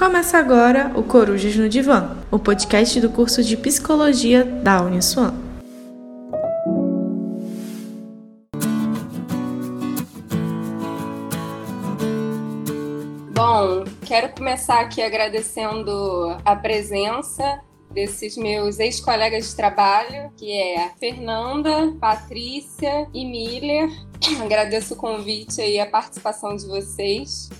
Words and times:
Começa 0.00 0.38
agora 0.38 0.90
o 0.96 1.02
Corujas 1.02 1.54
no 1.56 1.68
Divã, 1.68 2.16
o 2.30 2.38
podcast 2.38 2.98
do 3.02 3.10
curso 3.10 3.44
de 3.44 3.54
Psicologia 3.54 4.42
da 4.42 4.80
Uniswan. 4.80 5.34
Bom, 13.34 13.84
quero 14.06 14.30
começar 14.30 14.80
aqui 14.80 15.02
agradecendo 15.02 16.34
a 16.46 16.56
presença 16.56 17.60
desses 17.90 18.38
meus 18.38 18.78
ex-colegas 18.78 19.50
de 19.50 19.54
trabalho, 19.54 20.32
que 20.34 20.50
é 20.50 20.92
Fernanda, 20.98 21.94
Patrícia 22.00 23.06
e 23.12 23.22
Miller. 23.26 23.90
Agradeço 24.42 24.94
o 24.94 24.96
convite 24.96 25.60
e 25.60 25.78
a 25.78 25.84
participação 25.84 26.56
de 26.56 26.66
vocês 26.66 27.50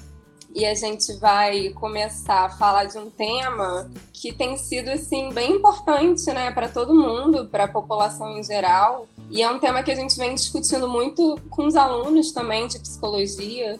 e 0.54 0.66
a 0.66 0.74
gente 0.74 1.12
vai 1.14 1.70
começar 1.70 2.46
a 2.46 2.50
falar 2.50 2.84
de 2.84 2.98
um 2.98 3.08
tema 3.08 3.90
que 4.12 4.32
tem 4.32 4.56
sido 4.56 4.88
assim 4.88 5.32
bem 5.32 5.56
importante, 5.56 6.26
né, 6.32 6.50
para 6.50 6.68
todo 6.68 6.94
mundo, 6.94 7.46
para 7.46 7.64
a 7.64 7.68
população 7.68 8.36
em 8.36 8.42
geral. 8.42 9.06
E 9.30 9.42
é 9.42 9.50
um 9.50 9.58
tema 9.58 9.82
que 9.82 9.90
a 9.90 9.94
gente 9.94 10.16
vem 10.16 10.34
discutindo 10.34 10.88
muito 10.88 11.40
com 11.48 11.66
os 11.66 11.76
alunos 11.76 12.32
também 12.32 12.66
de 12.66 12.78
psicologia, 12.78 13.78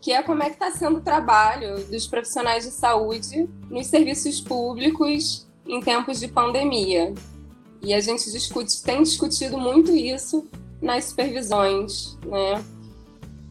que 0.00 0.12
é 0.12 0.22
como 0.22 0.42
é 0.42 0.46
que 0.46 0.54
está 0.54 0.70
sendo 0.70 0.98
o 0.98 1.00
trabalho 1.00 1.84
dos 1.84 2.06
profissionais 2.06 2.64
de 2.64 2.70
saúde 2.70 3.48
nos 3.70 3.86
serviços 3.86 4.40
públicos 4.40 5.46
em 5.66 5.80
tempos 5.80 6.18
de 6.18 6.26
pandemia. 6.28 7.14
E 7.80 7.94
a 7.94 8.00
gente 8.00 8.30
discute, 8.32 8.82
tem 8.82 9.02
discutido 9.02 9.56
muito 9.56 9.94
isso 9.94 10.48
nas 10.82 11.06
supervisões, 11.06 12.16
né? 12.24 12.64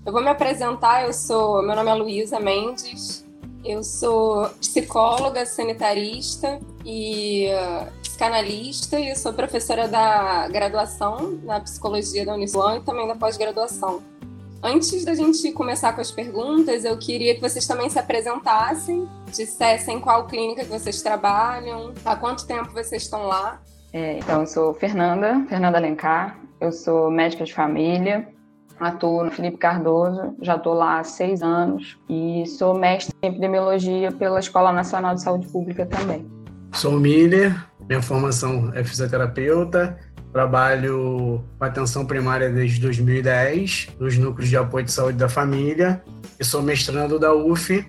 Eu 0.08 0.14
vou 0.14 0.22
me 0.22 0.30
apresentar, 0.30 1.04
eu 1.04 1.12
sou, 1.12 1.62
meu 1.62 1.76
nome 1.76 1.92
é 1.92 1.94
Luísa 1.94 2.40
Mendes, 2.40 3.26
eu 3.66 3.84
sou 3.84 4.48
psicóloga, 4.52 5.46
sanitarista 5.46 6.62
e 6.86 7.50
uh, 7.50 7.92
psicanalista 8.02 8.98
e 8.98 9.14
sou 9.18 9.34
professora 9.34 9.86
da 9.86 10.48
graduação 10.48 11.38
na 11.44 11.60
psicologia 11.60 12.26
da 12.26 12.36
Uniswan 12.36 12.78
e 12.78 12.84
também 12.84 13.06
da 13.06 13.16
pós-graduação. 13.16 14.02
Antes 14.64 15.04
da 15.04 15.14
gente 15.14 15.52
começar 15.52 15.92
com 15.92 16.00
as 16.00 16.10
perguntas, 16.10 16.86
eu 16.86 16.98
queria 16.98 17.36
que 17.36 17.42
vocês 17.42 17.68
também 17.68 17.90
se 17.90 18.00
apresentassem, 18.00 19.06
dissessem 19.36 20.00
qual 20.00 20.26
clínica 20.26 20.64
que 20.64 20.70
vocês 20.70 21.02
trabalham, 21.02 21.94
há 22.06 22.16
quanto 22.16 22.48
tempo 22.48 22.72
vocês 22.72 23.04
estão 23.04 23.24
lá. 23.24 23.62
É, 23.92 24.20
então, 24.20 24.40
eu 24.40 24.48
sou 24.48 24.74
Fernanda, 24.74 25.46
Fernanda 25.50 25.78
Alencar, 25.78 26.40
eu 26.62 26.72
sou 26.72 27.12
médica 27.12 27.44
de 27.44 27.54
família, 27.54 28.26
atuo 28.80 29.24
no 29.24 29.32
Felipe 29.32 29.58
Cardoso, 29.58 30.36
já 30.42 30.56
estou 30.56 30.74
lá 30.74 31.00
há 31.00 31.04
seis 31.04 31.42
anos 31.42 31.98
e 32.10 32.46
sou 32.46 32.78
mestre 32.78 33.14
em 33.22 33.28
epidemiologia 33.28 34.12
pela 34.12 34.40
Escola 34.40 34.72
Nacional 34.72 35.16
de 35.16 35.22
Saúde 35.22 35.48
Pública 35.48 35.86
também. 35.86 36.26
Sou 36.74 37.00
Miller, 37.00 37.56
minha 37.88 38.02
formação 38.02 38.72
é 38.76 38.84
fisioterapeuta, 38.84 39.98
trabalho 40.32 41.44
com 41.58 41.66
atenção 41.66 42.06
primária 42.06 42.50
desde 42.50 42.80
2010, 42.82 43.90
nos 44.00 44.18
núcleos 44.18 44.50
de 44.50 44.58
apoio 44.58 44.86
de 44.86 44.92
saúde 44.92 45.18
da 45.18 45.30
família, 45.30 46.04
e 46.40 46.44
sou 46.44 46.62
mestrando 46.62 47.18
da 47.18 47.34
UF 47.34 47.86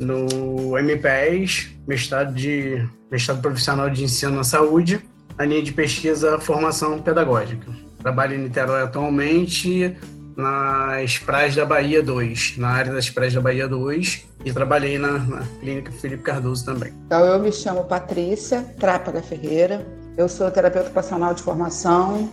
no 0.00 0.76
MPES, 0.78 1.70
mestrado, 1.86 2.34
de, 2.34 2.84
mestrado 3.10 3.40
profissional 3.40 3.88
de 3.88 4.02
ensino 4.02 4.32
na 4.32 4.44
saúde, 4.44 5.00
a 5.38 5.44
linha 5.44 5.62
de 5.62 5.72
pesquisa 5.72 6.38
formação 6.38 7.00
pedagógica. 7.00 7.70
Trabalho 8.00 8.34
em 8.34 8.38
Niterói 8.38 8.82
atualmente, 8.82 9.96
nas 10.36 11.18
praias 11.18 11.54
da 11.54 11.64
Bahia 11.64 12.02
2, 12.02 12.56
na 12.58 12.68
área 12.68 12.92
das 12.92 13.10
praias 13.10 13.34
da 13.34 13.40
Bahia 13.40 13.68
2, 13.68 14.26
e 14.44 14.52
trabalhei 14.52 14.98
na, 14.98 15.18
na 15.18 15.42
clínica 15.60 15.92
Felipe 15.92 16.22
Cardoso 16.22 16.64
também. 16.64 16.92
Então, 17.06 17.24
eu 17.24 17.38
me 17.38 17.52
chamo 17.52 17.84
Patrícia 17.84 18.62
Trápaga 18.78 19.22
Ferreira, 19.22 19.86
eu 20.16 20.28
sou 20.28 20.50
terapeuta 20.50 20.86
ocupacional 20.86 21.34
de 21.34 21.42
formação, 21.42 22.28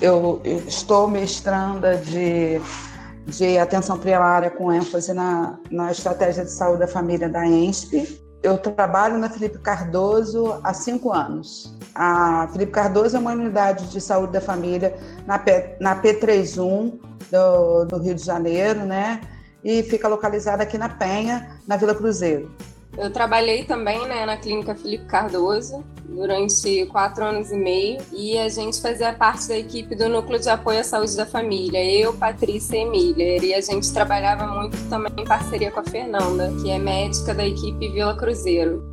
eu, 0.00 0.40
estou 0.66 1.06
mestranda 1.08 1.96
de, 1.96 2.60
de 3.26 3.58
atenção 3.58 3.98
primária 3.98 4.50
com 4.50 4.72
ênfase 4.72 5.12
na, 5.12 5.58
na 5.70 5.90
estratégia 5.90 6.44
de 6.44 6.50
saúde 6.50 6.80
da 6.80 6.88
família 6.88 7.28
da 7.28 7.46
ENSP. 7.46 8.20
Eu 8.42 8.56
trabalho 8.56 9.18
na 9.18 9.28
Felipe 9.28 9.58
Cardoso 9.58 10.58
há 10.64 10.72
cinco 10.72 11.12
anos. 11.12 11.76
A 11.94 12.48
Felipe 12.52 12.72
Cardoso 12.72 13.16
é 13.16 13.20
uma 13.20 13.32
unidade 13.32 13.88
de 13.88 14.00
saúde 14.00 14.32
da 14.32 14.40
família 14.40 14.96
na, 15.26 15.38
na 15.78 16.00
P31 16.00 16.98
do, 17.30 17.84
do 17.84 17.98
Rio 17.98 18.14
de 18.14 18.24
Janeiro, 18.24 18.80
né? 18.80 19.20
E 19.62 19.82
fica 19.82 20.08
localizada 20.08 20.62
aqui 20.62 20.78
na 20.78 20.88
Penha, 20.88 21.60
na 21.66 21.76
Vila 21.76 21.94
Cruzeiro. 21.94 22.50
Eu 22.98 23.10
trabalhei 23.10 23.64
também 23.64 24.06
né, 24.08 24.26
na 24.26 24.36
clínica 24.36 24.74
Felipe 24.74 25.04
Cardoso 25.04 25.84
durante 26.08 26.86
quatro 26.86 27.24
anos 27.24 27.52
e 27.52 27.56
meio 27.56 28.00
e 28.12 28.36
a 28.36 28.48
gente 28.48 28.80
fazia 28.80 29.12
parte 29.12 29.46
da 29.46 29.56
equipe 29.56 29.94
do 29.94 30.08
Núcleo 30.08 30.40
de 30.40 30.48
Apoio 30.48 30.80
à 30.80 30.84
Saúde 30.84 31.16
da 31.16 31.24
Família, 31.24 31.82
eu, 31.84 32.12
Patrícia 32.12 32.76
e 32.76 32.80
Emília. 32.80 33.44
E 33.44 33.54
a 33.54 33.60
gente 33.60 33.92
trabalhava 33.92 34.46
muito 34.46 34.76
também 34.88 35.12
em 35.16 35.24
parceria 35.24 35.70
com 35.70 35.80
a 35.80 35.84
Fernanda, 35.84 36.52
que 36.60 36.70
é 36.70 36.78
médica 36.78 37.32
da 37.32 37.46
equipe 37.46 37.88
Vila 37.90 38.16
Cruzeiro. 38.16 38.89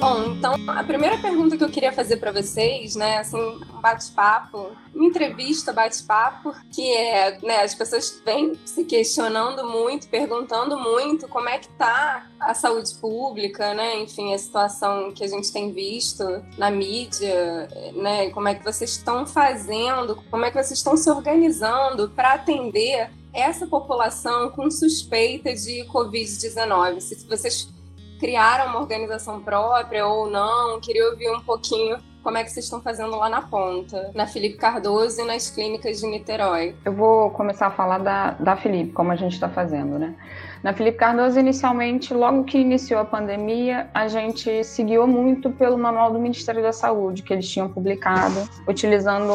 Bom, 0.00 0.32
então 0.32 0.54
a 0.66 0.82
primeira 0.82 1.18
pergunta 1.18 1.58
que 1.58 1.62
eu 1.62 1.68
queria 1.68 1.92
fazer 1.92 2.16
para 2.16 2.32
vocês, 2.32 2.96
né, 2.96 3.18
assim, 3.18 3.36
um 3.36 3.80
bate-papo, 3.82 4.70
uma 4.94 5.04
entrevista, 5.04 5.74
bate-papo, 5.74 6.54
que 6.72 6.90
é, 6.90 7.38
né, 7.42 7.60
as 7.62 7.74
pessoas 7.74 8.18
vêm 8.24 8.58
se 8.64 8.84
questionando 8.84 9.62
muito, 9.68 10.08
perguntando 10.08 10.78
muito 10.78 11.28
como 11.28 11.50
é 11.50 11.58
que 11.58 11.68
tá 11.72 12.26
a 12.40 12.54
saúde 12.54 12.94
pública, 12.94 13.74
né, 13.74 14.00
enfim, 14.00 14.32
a 14.32 14.38
situação 14.38 15.12
que 15.12 15.22
a 15.22 15.28
gente 15.28 15.52
tem 15.52 15.70
visto 15.70 16.24
na 16.56 16.70
mídia, 16.70 17.68
né, 17.94 18.30
como 18.30 18.48
é 18.48 18.54
que 18.54 18.64
vocês 18.64 18.92
estão 18.92 19.26
fazendo, 19.26 20.16
como 20.30 20.46
é 20.46 20.50
que 20.50 20.56
vocês 20.56 20.78
estão 20.78 20.96
se 20.96 21.10
organizando 21.10 22.08
para 22.08 22.32
atender 22.32 23.10
essa 23.34 23.66
população 23.66 24.48
com 24.48 24.70
suspeita 24.70 25.54
de 25.54 25.84
Covid-19. 25.92 27.00
Se 27.00 27.26
vocês 27.26 27.68
criaram 28.20 28.66
uma 28.70 28.80
organização 28.80 29.40
própria 29.40 30.06
ou 30.06 30.30
não. 30.30 30.78
Queria 30.78 31.08
ouvir 31.08 31.30
um 31.30 31.40
pouquinho 31.40 31.98
como 32.22 32.36
é 32.36 32.44
que 32.44 32.50
vocês 32.50 32.66
estão 32.66 32.82
fazendo 32.82 33.16
lá 33.16 33.30
na 33.30 33.40
ponta, 33.40 34.10
na 34.14 34.26
Felipe 34.26 34.58
Cardoso 34.58 35.22
e 35.22 35.24
nas 35.24 35.48
clínicas 35.50 36.00
de 36.00 36.06
Niterói. 36.06 36.76
Eu 36.84 36.92
vou 36.92 37.30
começar 37.30 37.68
a 37.68 37.70
falar 37.70 37.96
da, 37.96 38.32
da 38.32 38.56
Felipe, 38.56 38.92
como 38.92 39.10
a 39.10 39.16
gente 39.16 39.32
está 39.32 39.48
fazendo, 39.48 39.98
né? 39.98 40.14
Na 40.62 40.74
Felipe 40.74 40.98
Cardoso, 40.98 41.40
inicialmente, 41.40 42.12
logo 42.12 42.44
que 42.44 42.58
iniciou 42.58 43.00
a 43.00 43.04
pandemia, 43.06 43.88
a 43.94 44.06
gente 44.06 44.62
seguiu 44.64 45.06
muito 45.06 45.50
pelo 45.50 45.78
manual 45.78 46.12
do 46.12 46.18
Ministério 46.18 46.62
da 46.62 46.72
Saúde, 46.72 47.22
que 47.22 47.32
eles 47.32 47.48
tinham 47.48 47.70
publicado, 47.70 48.46
utilizando 48.68 49.32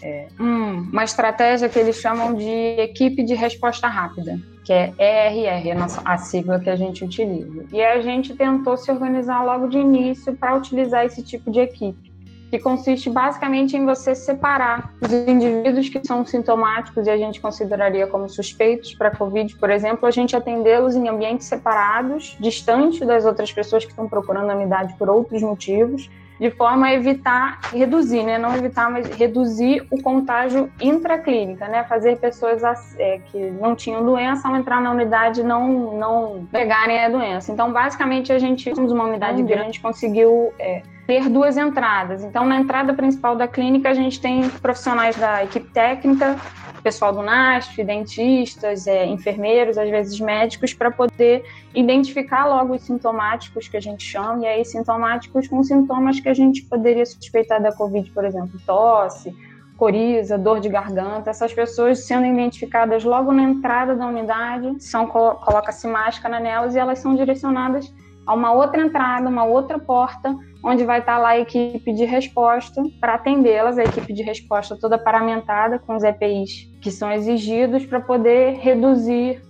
é, 0.00 0.28
uma 0.38 1.02
estratégia 1.02 1.68
que 1.68 1.78
eles 1.78 1.96
chamam 1.96 2.34
de 2.34 2.76
equipe 2.78 3.24
de 3.24 3.34
resposta 3.34 3.88
rápida 3.88 4.51
que 4.64 4.72
é 4.72 4.92
ERR, 4.98 5.78
a 6.04 6.18
sigla 6.18 6.60
que 6.60 6.70
a 6.70 6.76
gente 6.76 7.04
utiliza. 7.04 7.64
E 7.72 7.82
a 7.82 8.00
gente 8.00 8.34
tentou 8.34 8.76
se 8.76 8.90
organizar 8.90 9.42
logo 9.44 9.68
de 9.68 9.78
início 9.78 10.34
para 10.34 10.56
utilizar 10.56 11.04
esse 11.04 11.22
tipo 11.22 11.50
de 11.50 11.60
equipe, 11.60 12.12
que 12.50 12.58
consiste 12.58 13.10
basicamente 13.10 13.76
em 13.76 13.84
você 13.84 14.14
separar 14.14 14.94
os 15.00 15.12
indivíduos 15.12 15.88
que 15.88 16.06
são 16.06 16.24
sintomáticos 16.24 17.06
e 17.06 17.10
a 17.10 17.16
gente 17.16 17.40
consideraria 17.40 18.06
como 18.06 18.28
suspeitos 18.28 18.94
para 18.94 19.10
COVID, 19.10 19.56
por 19.56 19.70
exemplo, 19.70 20.06
a 20.06 20.10
gente 20.10 20.36
atendê-los 20.36 20.94
em 20.94 21.08
ambientes 21.08 21.46
separados, 21.46 22.36
distante 22.38 23.04
das 23.04 23.24
outras 23.24 23.52
pessoas 23.52 23.84
que 23.84 23.90
estão 23.90 24.08
procurando 24.08 24.50
a 24.50 24.54
unidade 24.54 24.94
por 24.96 25.08
outros 25.08 25.42
motivos, 25.42 26.08
de 26.42 26.50
forma 26.50 26.88
a 26.88 26.92
evitar, 26.92 27.60
reduzir, 27.72 28.24
né? 28.24 28.36
Não 28.36 28.52
evitar, 28.56 28.90
mas 28.90 29.06
reduzir 29.14 29.86
o 29.92 30.02
contágio 30.02 30.68
intraclínica, 30.80 31.68
né? 31.68 31.84
Fazer 31.84 32.18
pessoas 32.18 32.64
é, 32.98 33.20
que 33.26 33.38
não 33.38 33.76
tinham 33.76 34.04
doença 34.04 34.48
ao 34.48 34.56
entrar 34.56 34.80
na 34.80 34.90
unidade 34.90 35.44
não, 35.44 35.96
não 35.96 36.48
pegarem 36.50 36.98
a 37.04 37.08
doença. 37.08 37.52
Então, 37.52 37.72
basicamente, 37.72 38.32
a 38.32 38.40
gente, 38.40 38.74
somos 38.74 38.90
uma 38.90 39.04
unidade 39.04 39.40
uhum. 39.40 39.46
grande, 39.46 39.78
conseguiu 39.78 40.52
é, 40.58 40.82
ter 41.06 41.28
duas 41.28 41.56
entradas. 41.56 42.22
Então, 42.22 42.44
na 42.46 42.60
entrada 42.60 42.94
principal 42.94 43.36
da 43.36 43.48
clínica, 43.48 43.90
a 43.90 43.94
gente 43.94 44.20
tem 44.20 44.48
profissionais 44.48 45.16
da 45.16 45.42
equipe 45.44 45.68
técnica, 45.70 46.38
pessoal 46.82 47.12
do 47.12 47.22
NASF, 47.22 47.82
dentistas, 47.84 48.86
é, 48.86 49.06
enfermeiros, 49.06 49.78
às 49.78 49.88
vezes 49.88 50.18
médicos, 50.20 50.74
para 50.74 50.90
poder 50.90 51.44
identificar 51.74 52.46
logo 52.46 52.74
os 52.74 52.82
sintomáticos 52.82 53.68
que 53.68 53.76
a 53.76 53.80
gente 53.80 54.04
chama, 54.04 54.44
e 54.44 54.46
aí 54.46 54.64
sintomáticos 54.64 55.46
com 55.48 55.62
sintomas 55.62 56.20
que 56.20 56.28
a 56.28 56.34
gente 56.34 56.62
poderia 56.62 57.06
suspeitar 57.06 57.62
da 57.62 57.72
Covid, 57.72 58.10
por 58.10 58.24
exemplo, 58.24 58.58
tosse, 58.66 59.34
coriza, 59.76 60.38
dor 60.38 60.60
de 60.60 60.68
garganta, 60.68 61.30
essas 61.30 61.52
pessoas 61.52 62.04
sendo 62.04 62.26
identificadas 62.26 63.04
logo 63.04 63.32
na 63.32 63.42
entrada 63.42 63.96
da 63.96 64.06
unidade, 64.06 64.82
são 64.82 65.06
coloca-se 65.06 65.86
máscara 65.86 66.38
nelas 66.38 66.74
e 66.74 66.78
elas 66.78 66.98
são 66.98 67.14
direcionadas 67.14 67.92
a 68.26 68.34
uma 68.34 68.52
outra 68.52 68.82
entrada, 68.82 69.28
uma 69.28 69.44
outra 69.44 69.78
porta, 69.78 70.36
onde 70.64 70.84
vai 70.84 71.00
estar 71.00 71.18
lá 71.18 71.30
a 71.30 71.40
equipe 71.40 71.92
de 71.92 72.04
resposta 72.04 72.82
para 73.00 73.14
atendê-las, 73.14 73.78
a 73.78 73.84
equipe 73.84 74.12
de 74.12 74.22
resposta 74.22 74.76
toda 74.76 74.96
paramentada 74.96 75.78
com 75.78 75.96
os 75.96 76.04
EPIs 76.04 76.70
que 76.80 76.90
são 76.90 77.10
exigidos 77.10 77.84
para 77.84 78.00
poder 78.00 78.58
reduzir 78.58 79.42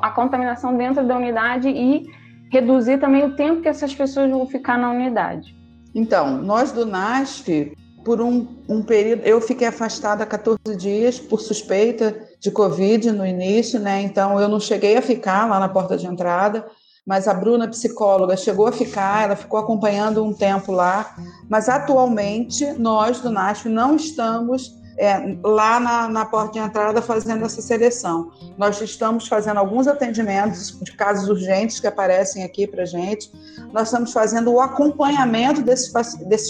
a 0.00 0.10
contaminação 0.10 0.76
dentro 0.76 1.06
da 1.06 1.16
unidade 1.16 1.68
e 1.68 2.06
reduzir 2.50 2.98
também 2.98 3.24
o 3.24 3.36
tempo 3.36 3.60
que 3.60 3.68
essas 3.68 3.94
pessoas 3.94 4.30
vão 4.30 4.46
ficar 4.46 4.78
na 4.78 4.90
unidade. 4.90 5.56
Então, 5.94 6.38
nós 6.38 6.72
do 6.72 6.86
NASF, 6.86 7.72
por 8.04 8.20
um, 8.20 8.46
um 8.68 8.82
período, 8.82 9.22
eu 9.24 9.40
fiquei 9.40 9.66
afastada 9.66 10.24
14 10.24 10.58
dias 10.76 11.18
por 11.18 11.40
suspeita 11.40 12.16
de 12.40 12.50
Covid 12.50 13.12
no 13.12 13.26
início, 13.26 13.78
né? 13.78 14.00
Então, 14.00 14.40
eu 14.40 14.48
não 14.48 14.60
cheguei 14.60 14.96
a 14.96 15.02
ficar 15.02 15.46
lá 15.46 15.58
na 15.60 15.68
porta 15.68 15.96
de 15.96 16.06
entrada, 16.06 16.66
mas 17.08 17.26
a 17.26 17.32
Bruna, 17.32 17.66
psicóloga, 17.66 18.36
chegou 18.36 18.66
a 18.66 18.72
ficar, 18.72 19.24
ela 19.24 19.34
ficou 19.34 19.58
acompanhando 19.58 20.22
um 20.22 20.34
tempo 20.34 20.70
lá, 20.70 21.16
mas 21.48 21.66
atualmente 21.66 22.70
nós 22.72 23.18
do 23.22 23.30
NASF 23.30 23.66
não 23.66 23.96
estamos 23.96 24.76
é, 24.98 25.38
lá 25.42 25.80
na, 25.80 26.06
na, 26.06 26.26
porta 26.26 26.52
de 26.52 26.58
entrada 26.58 27.00
fazendo 27.00 27.46
essa 27.46 27.62
seleção. 27.62 28.30
Nós 28.58 28.78
estamos 28.82 29.26
fazendo 29.26 29.56
alguns 29.56 29.88
atendimentos 29.88 30.78
de 30.82 30.92
casos 30.92 31.30
urgentes 31.30 31.80
que 31.80 31.86
aparecem 31.86 32.44
aqui 32.44 32.66
para 32.66 32.84
gente. 32.84 33.32
Nós 33.72 33.84
estamos 33.84 34.12
fazendo 34.12 34.52
o 34.52 34.60
acompanhamento 34.60 35.62
desses, 35.62 35.90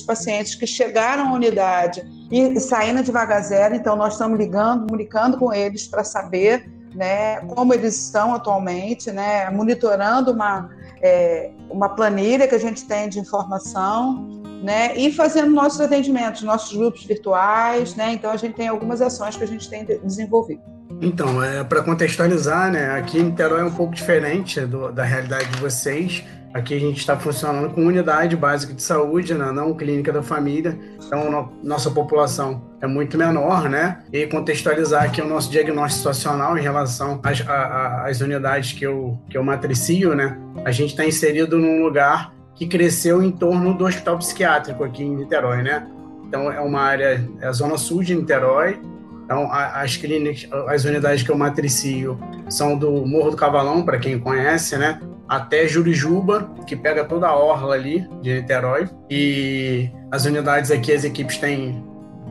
pacientes 0.03 0.57
que 0.57 0.67
chegaram 0.67 1.29
à 1.29 1.33
unidade 1.35 2.05
e 2.33 2.59
saindo 2.59 3.01
de 3.05 3.13
vaga 3.13 3.41
zero. 3.43 3.77
Então, 3.77 3.95
nós 3.95 4.15
estamos 4.15 4.37
ligando, 4.37 4.87
comunicando 4.87 5.39
com 5.39 5.53
eles 5.53 5.87
para 5.87 6.03
saber 6.03 6.78
né, 6.95 7.41
como 7.41 7.75
eles 7.75 8.05
estão 8.05 8.35
atualmente, 8.35 9.11
né, 9.11 9.51
monitorando 9.51 10.33
uma, 10.33 10.71
é, 11.03 11.51
uma 11.71 11.89
planilha 11.89 12.47
que 12.47 12.55
a 12.55 12.59
gente 12.59 12.87
tem 12.87 13.09
de 13.09 13.19
informação 13.19 14.39
né? 14.63 14.97
E 14.97 15.13
fazendo 15.13 15.53
nossos 15.53 15.81
atendimentos, 15.81 16.43
nossos 16.43 16.77
grupos 16.77 17.05
virtuais, 17.05 17.95
né? 17.95 18.13
Então 18.13 18.31
a 18.31 18.37
gente 18.37 18.55
tem 18.55 18.69
algumas 18.69 19.01
ações 19.01 19.37
que 19.37 19.45
a 19.45 19.47
gente 19.47 19.69
tem 19.69 19.85
desenvolvido. 19.85 20.61
Então, 21.01 21.43
é, 21.43 21.63
para 21.63 21.83
contextualizar, 21.83 22.73
né? 22.73 22.91
Aqui 22.99 23.19
em 23.19 23.25
Niterói 23.25 23.61
é 23.61 23.65
um 23.65 23.75
pouco 23.75 23.95
diferente 23.95 24.61
do, 24.61 24.91
da 24.91 25.05
realidade 25.05 25.47
de 25.51 25.61
vocês. 25.61 26.25
Aqui 26.55 26.75
a 26.75 26.81
gente 26.81 26.99
está 26.99 27.17
funcionando 27.17 27.75
com 27.75 27.85
unidade 27.85 28.35
básica 28.35 28.73
de 28.73 28.83
saúde, 28.83 29.35
né? 29.35 29.53
não 29.53 29.75
clínica 29.75 30.11
da 30.11 30.23
família. 30.23 30.79
Então, 31.07 31.31
no, 31.31 31.53
nossa 31.63 31.91
população 31.91 32.63
é 32.81 32.87
muito 32.87 33.19
menor, 33.19 33.69
né? 33.69 34.03
E 34.13 34.27
contextualizar 34.27 35.05
aqui 35.05 35.21
o 35.21 35.29
nosso 35.29 35.51
diagnóstico 35.51 35.99
situacional 35.99 36.57
em 36.57 36.63
relação 36.63 37.21
às, 37.23 37.45
às 37.47 38.21
unidades 38.21 38.73
que 38.73 38.85
eu, 38.85 39.19
que 39.29 39.37
eu 39.37 39.45
matricio, 39.45 40.15
né? 40.15 40.39
A 40.65 40.71
gente 40.71 40.91
está 40.91 41.05
inserido 41.05 41.59
num 41.59 41.83
lugar 41.83 42.33
que 42.55 42.67
cresceu 42.67 43.23
em 43.23 43.31
torno 43.31 43.75
do 43.75 43.85
hospital 43.85 44.19
psiquiátrico 44.19 44.83
aqui 44.83 45.03
em 45.03 45.17
Niterói, 45.17 45.63
né? 45.63 45.87
Então 46.27 46.51
é 46.51 46.61
uma 46.61 46.81
área, 46.81 47.25
é 47.41 47.47
a 47.47 47.53
zona 47.53 47.77
sul 47.77 48.03
de 48.03 48.15
Niterói. 48.15 48.81
Então 49.25 49.53
as 49.53 49.97
clínicas, 49.97 50.49
as 50.69 50.85
unidades 50.85 51.23
que 51.23 51.31
eu 51.31 51.37
matricio 51.37 52.19
são 52.49 52.77
do 52.77 53.07
Morro 53.07 53.33
do 53.33 53.37
Cavalão, 53.37 53.83
para 53.83 53.99
quem 53.99 54.19
conhece, 54.19 54.77
né? 54.79 54.99
Até 55.29 55.67
Jurijuba, 55.69 56.51
que 56.67 56.75
pega 56.75 57.05
toda 57.05 57.29
a 57.29 57.37
orla 57.37 57.75
ali 57.75 58.09
de 58.23 58.35
Niterói. 58.35 58.89
E 59.11 59.91
as 60.11 60.25
unidades 60.25 60.71
aqui, 60.71 60.93
as 60.93 61.05
equipes 61.05 61.37
têm 61.39 61.85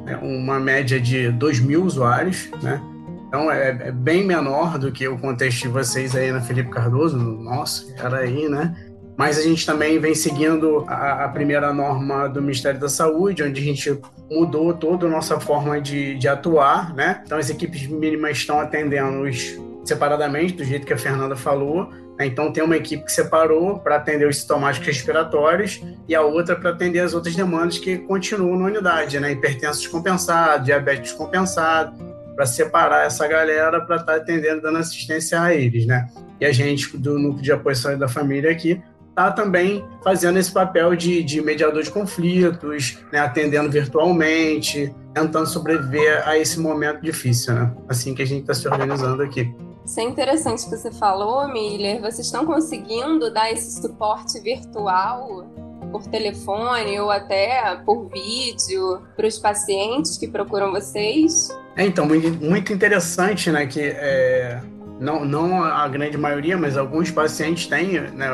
né, 0.03 0.17
uma 0.21 0.59
média 0.59 0.99
de 0.99 1.31
2 1.31 1.59
mil 1.59 1.83
usuários, 1.83 2.49
né? 2.61 2.81
Então 3.27 3.51
é, 3.51 3.69
é, 3.69 3.91
bem 3.91 4.25
menor 4.25 4.79
do 4.79 4.91
que 4.91 5.07
o 5.07 5.17
contexto 5.17 5.63
de 5.63 5.67
vocês 5.67 6.15
aí 6.15 6.31
na 6.31 6.39
Felipe 6.39 6.69
Cardoso, 6.69 7.17
nossa, 7.17 7.93
era 8.01 8.19
aí, 8.19 8.47
né? 8.47 8.73
mas 9.17 9.39
a 9.39 9.41
gente 9.41 9.65
também 9.65 9.99
vem 9.99 10.13
seguindo 10.13 10.85
a, 10.87 11.25
a, 11.25 11.29
primeira 11.29 11.73
norma 11.73 12.29
do 12.29 12.39
Ministério 12.39 12.79
da 12.79 12.87
Saúde, 12.87 13.41
onde 13.41 13.59
a 13.59 13.63
gente 13.63 13.99
mudou 14.29 14.75
toda 14.75 15.07
a 15.07 15.09
nossa 15.09 15.39
forma 15.39 15.81
de, 15.81 16.15
de 16.15 16.27
atuar, 16.27 16.93
né? 16.93 17.23
Então 17.25 17.39
as 17.39 17.49
equipes 17.49 17.87
mínimas 17.87 18.37
estão 18.37 18.59
atendendo 18.59 19.23
os 19.23 19.57
separadamente, 19.83 20.53
do 20.53 20.63
jeito 20.63 20.85
que 20.85 20.93
a 20.93 20.97
Fernanda 20.97 21.35
falou. 21.35 21.89
Né? 22.17 22.25
Então 22.25 22.51
tem 22.51 22.63
uma 22.63 22.75
equipe 22.75 23.03
que 23.03 23.11
separou 23.11 23.79
para 23.79 23.97
atender 23.97 24.27
os 24.27 24.37
sintomáticos 24.37 24.87
respiratórios 24.87 25.81
e 26.07 26.15
a 26.15 26.21
outra 26.21 26.55
para 26.55 26.71
atender 26.71 26.99
as 26.99 27.13
outras 27.13 27.35
demandas 27.35 27.77
que 27.77 27.97
continuam 27.99 28.57
na 28.57 28.65
unidade, 28.65 29.19
né? 29.19 29.31
Hipertenso 29.31 29.81
descompensado, 29.81 30.65
diabetes 30.65 31.11
descompensado, 31.11 31.95
para 32.35 32.45
separar 32.45 33.05
essa 33.05 33.27
galera 33.27 33.81
para 33.81 33.97
estar 33.97 34.13
tá 34.13 34.17
atendendo, 34.17 34.61
dando 34.61 34.77
assistência 34.77 35.41
a 35.41 35.53
eles, 35.53 35.85
né? 35.85 36.07
E 36.39 36.45
a 36.45 36.51
gente 36.51 36.95
do 36.97 37.17
Núcleo 37.17 37.41
de 37.41 37.51
Apoio 37.51 37.75
Saúde 37.75 37.99
da 37.99 38.07
Família 38.07 38.51
aqui 38.51 38.81
está 39.09 39.31
também 39.31 39.83
fazendo 40.03 40.37
esse 40.37 40.51
papel 40.51 40.95
de, 40.95 41.23
de 41.23 41.41
mediador 41.41 41.81
de 41.81 41.89
conflitos, 41.89 42.99
né, 43.11 43.17
atendendo 43.17 43.71
virtualmente, 43.71 44.93
tentando 45.11 45.47
sobreviver 45.47 46.21
a 46.27 46.37
esse 46.37 46.59
momento 46.59 47.01
difícil, 47.01 47.55
né? 47.55 47.73
Assim 47.89 48.13
que 48.13 48.21
a 48.21 48.25
gente 48.25 48.41
está 48.41 48.53
se 48.53 48.67
organizando 48.67 49.23
aqui. 49.23 49.51
Isso 49.87 50.01
é 50.01 50.03
interessante 50.03 50.65
que 50.65 50.71
você 50.71 50.91
falou, 50.91 51.47
Miller. 51.47 52.01
Vocês 52.01 52.27
estão 52.27 52.45
conseguindo 52.45 53.33
dar 53.33 53.49
esse 53.49 53.81
suporte 53.81 54.37
virtual 54.41 55.47
por 55.93 56.05
telefone 56.07 56.99
ou 56.99 57.09
até 57.09 57.73
por 57.85 58.09
vídeo 58.09 59.01
para 59.15 59.25
os 59.25 59.39
pacientes 59.39 60.17
que 60.17 60.27
procuram 60.27 60.71
vocês? 60.71 61.47
É, 61.77 61.85
então, 61.85 62.05
muito, 62.05 62.73
interessante, 62.73 63.49
né? 63.49 63.65
Que 63.65 63.79
é, 63.79 64.61
não, 64.99 65.23
não 65.23 65.63
a 65.63 65.87
grande 65.87 66.17
maioria, 66.17 66.57
mas 66.57 66.75
alguns 66.75 67.09
pacientes 67.09 67.67
têm 67.67 68.01
né, 68.11 68.27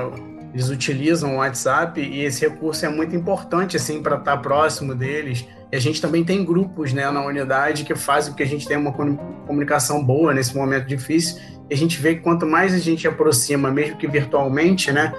eles 0.54 0.70
utilizam 0.70 1.36
o 1.36 1.38
WhatsApp 1.38 2.00
e 2.00 2.22
esse 2.22 2.48
recurso 2.48 2.86
é 2.86 2.90
muito 2.90 3.16
importante 3.16 3.76
assim 3.76 4.04
para 4.04 4.18
estar 4.18 4.36
tá 4.36 4.38
próximo 4.38 4.94
deles. 4.94 5.48
E 5.72 5.76
a 5.76 5.80
gente 5.80 6.00
também 6.00 6.24
tem 6.24 6.46
grupos, 6.46 6.94
né, 6.94 7.10
na 7.10 7.26
unidade 7.26 7.84
que 7.84 7.96
fazem 7.96 8.32
com 8.32 8.38
que 8.38 8.44
a 8.44 8.48
gente 8.48 8.68
tenha 8.68 8.80
uma 8.80 8.94
comunicação 8.94 10.04
boa 10.04 10.32
nesse 10.32 10.56
momento 10.56 10.86
difícil. 10.86 11.42
E 11.68 11.74
a 11.74 11.78
gente 11.78 12.00
vê 12.00 12.14
que 12.14 12.22
quanto 12.22 12.46
mais 12.46 12.76
a 12.76 12.78
gente 12.78 13.08
aproxima, 13.08 13.72
mesmo 13.72 13.98
que 13.98 14.08
virtualmente, 14.08 14.92
né, 14.92 15.12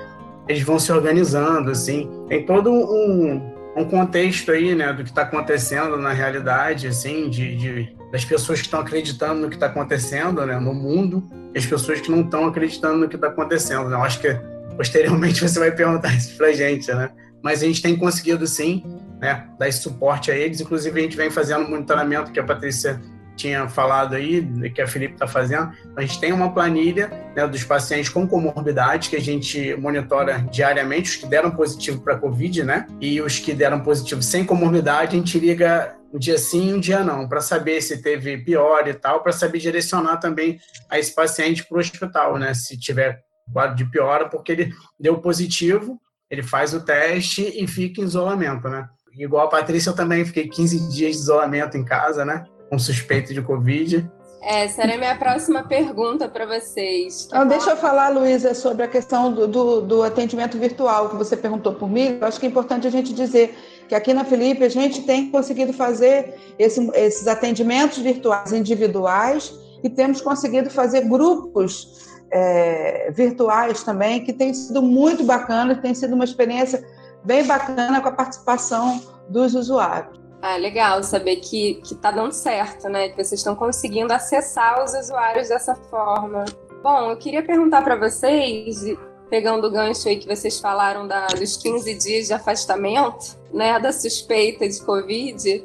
eles 0.46 0.62
vão 0.62 0.78
se 0.78 0.92
organizando, 0.92 1.72
assim. 1.72 2.08
Tem 2.28 2.46
todo 2.46 2.70
um, 2.70 3.52
um 3.76 3.84
contexto 3.84 4.52
aí, 4.52 4.76
né, 4.76 4.92
do 4.92 5.02
que 5.02 5.10
está 5.10 5.22
acontecendo 5.22 5.96
na 5.96 6.12
realidade, 6.12 6.86
assim, 6.86 7.28
de, 7.28 7.56
de 7.56 7.96
das 8.12 8.24
pessoas 8.24 8.60
que 8.60 8.66
estão 8.66 8.78
acreditando 8.78 9.40
no 9.40 9.48
que 9.48 9.56
está 9.56 9.66
acontecendo, 9.66 10.46
né, 10.46 10.60
no 10.60 10.72
mundo, 10.72 11.28
e 11.52 11.58
as 11.58 11.66
pessoas 11.66 12.00
que 12.00 12.08
não 12.08 12.20
estão 12.20 12.46
acreditando 12.46 12.98
no 12.98 13.08
que 13.08 13.16
está 13.16 13.26
acontecendo. 13.26 13.88
Né? 13.88 13.96
Eu 13.96 14.02
acho 14.02 14.20
que 14.20 14.53
Posteriormente 14.76 15.40
você 15.46 15.58
vai 15.58 15.72
perguntar 15.72 16.14
isso 16.14 16.36
pra 16.36 16.52
gente, 16.52 16.92
né? 16.92 17.10
Mas 17.42 17.62
a 17.62 17.66
gente 17.66 17.82
tem 17.82 17.96
conseguido 17.96 18.46
sim, 18.46 18.82
né, 19.20 19.46
dar 19.58 19.68
esse 19.68 19.80
suporte 19.80 20.30
a 20.30 20.36
eles. 20.36 20.60
Inclusive 20.60 20.98
a 20.98 21.02
gente 21.02 21.16
vem 21.16 21.30
fazendo 21.30 21.68
monitoramento 21.68 22.32
que 22.32 22.40
a 22.40 22.44
Patrícia 22.44 23.00
tinha 23.36 23.68
falado 23.68 24.14
aí, 24.14 24.46
que 24.70 24.80
a 24.80 24.86
Felipe 24.86 25.14
está 25.14 25.26
fazendo. 25.26 25.70
A 25.96 26.00
gente 26.00 26.20
tem 26.20 26.32
uma 26.32 26.52
planilha 26.52 27.10
né, 27.34 27.46
dos 27.46 27.64
pacientes 27.64 28.08
com 28.08 28.26
comorbidade 28.26 29.10
que 29.10 29.16
a 29.16 29.20
gente 29.20 29.74
monitora 29.76 30.46
diariamente, 30.50 31.10
os 31.10 31.16
que 31.16 31.26
deram 31.26 31.50
positivo 31.50 32.00
para 32.00 32.16
Covid, 32.16 32.64
né? 32.64 32.86
E 33.00 33.20
os 33.20 33.38
que 33.38 33.52
deram 33.52 33.80
positivo 33.80 34.22
sem 34.22 34.44
comorbidade, 34.44 35.16
a 35.16 35.18
gente 35.18 35.38
liga 35.38 35.96
um 36.12 36.18
dia 36.18 36.38
sim 36.38 36.70
e 36.70 36.74
um 36.74 36.80
dia 36.80 37.02
não, 37.02 37.28
para 37.28 37.40
saber 37.40 37.80
se 37.80 38.00
teve 38.00 38.38
pior 38.38 38.86
e 38.86 38.94
tal, 38.94 39.20
para 39.20 39.32
saber 39.32 39.58
direcionar 39.58 40.18
também 40.18 40.60
a 40.88 40.98
esse 40.98 41.12
paciente 41.12 41.64
para 41.66 41.76
o 41.76 41.80
hospital, 41.80 42.38
né? 42.38 42.54
Se 42.54 42.78
tiver 42.78 43.20
quadro 43.52 43.76
de 43.76 43.84
piora 43.84 44.28
porque 44.28 44.52
ele 44.52 44.74
deu 44.98 45.18
positivo, 45.18 46.00
ele 46.30 46.42
faz 46.42 46.74
o 46.74 46.80
teste 46.80 47.42
e 47.42 47.66
fica 47.66 48.00
em 48.00 48.04
isolamento, 48.04 48.68
né? 48.68 48.88
Igual 49.16 49.46
a 49.46 49.50
Patrícia, 49.50 49.90
eu 49.90 49.94
também 49.94 50.24
fiquei 50.24 50.48
15 50.48 50.88
dias 50.88 51.12
de 51.12 51.22
isolamento 51.22 51.76
em 51.76 51.84
casa, 51.84 52.24
né? 52.24 52.44
Com 52.68 52.78
suspeito 52.78 53.32
de 53.32 53.40
Covid. 53.40 54.10
Essa 54.42 54.82
era 54.82 54.94
a 54.94 54.98
minha 54.98 55.16
próxima 55.16 55.62
pergunta 55.62 56.28
para 56.28 56.44
vocês. 56.44 57.26
Então, 57.26 57.48
deixa 57.48 57.70
eu 57.70 57.76
falar, 57.78 58.10
Luísa, 58.10 58.52
sobre 58.52 58.82
a 58.82 58.88
questão 58.88 59.32
do, 59.32 59.48
do, 59.48 59.80
do, 59.80 60.02
atendimento 60.02 60.58
virtual 60.58 61.08
que 61.08 61.16
você 61.16 61.34
perguntou 61.34 61.72
por 61.74 61.88
mim. 61.88 62.18
Eu 62.20 62.26
acho 62.26 62.38
que 62.38 62.44
é 62.44 62.48
importante 62.50 62.86
a 62.86 62.90
gente 62.90 63.14
dizer 63.14 63.56
que 63.88 63.94
aqui 63.94 64.12
na 64.12 64.22
Felipe 64.22 64.62
a 64.62 64.68
gente 64.68 65.02
tem 65.02 65.30
conseguido 65.30 65.72
fazer 65.72 66.34
esse, 66.58 66.86
esses 66.94 67.26
atendimentos 67.26 67.98
virtuais 67.98 68.52
individuais 68.52 69.54
e 69.82 69.88
temos 69.88 70.20
conseguido 70.20 70.68
fazer 70.68 71.02
grupos 71.08 72.13
é, 72.30 73.10
virtuais 73.10 73.82
também, 73.82 74.24
que 74.24 74.32
tem 74.32 74.52
sido 74.52 74.82
muito 74.82 75.24
bacana, 75.24 75.74
tem 75.76 75.94
sido 75.94 76.14
uma 76.14 76.24
experiência 76.24 76.86
bem 77.24 77.46
bacana 77.46 78.00
com 78.00 78.08
a 78.08 78.12
participação 78.12 79.00
dos 79.28 79.54
usuários. 79.54 80.24
Ah, 80.42 80.56
legal 80.56 81.02
saber 81.02 81.36
que 81.36 81.80
está 81.82 82.10
dando 82.10 82.32
certo, 82.32 82.88
né? 82.88 83.08
Que 83.08 83.16
vocês 83.16 83.40
estão 83.40 83.56
conseguindo 83.56 84.12
acessar 84.12 84.84
os 84.84 84.92
usuários 84.92 85.48
dessa 85.48 85.74
forma. 85.74 86.44
Bom, 86.82 87.10
eu 87.10 87.16
queria 87.16 87.42
perguntar 87.42 87.82
para 87.82 87.96
vocês, 87.96 88.84
pegando 89.30 89.66
o 89.66 89.70
gancho 89.70 90.06
aí 90.06 90.18
que 90.18 90.26
vocês 90.26 90.60
falaram 90.60 91.08
da, 91.08 91.28
dos 91.28 91.56
15 91.56 91.94
dias 91.94 92.26
de 92.26 92.34
afastamento, 92.34 93.38
né, 93.54 93.80
da 93.80 93.90
suspeita 93.90 94.68
de 94.68 94.84
Covid, 94.84 95.64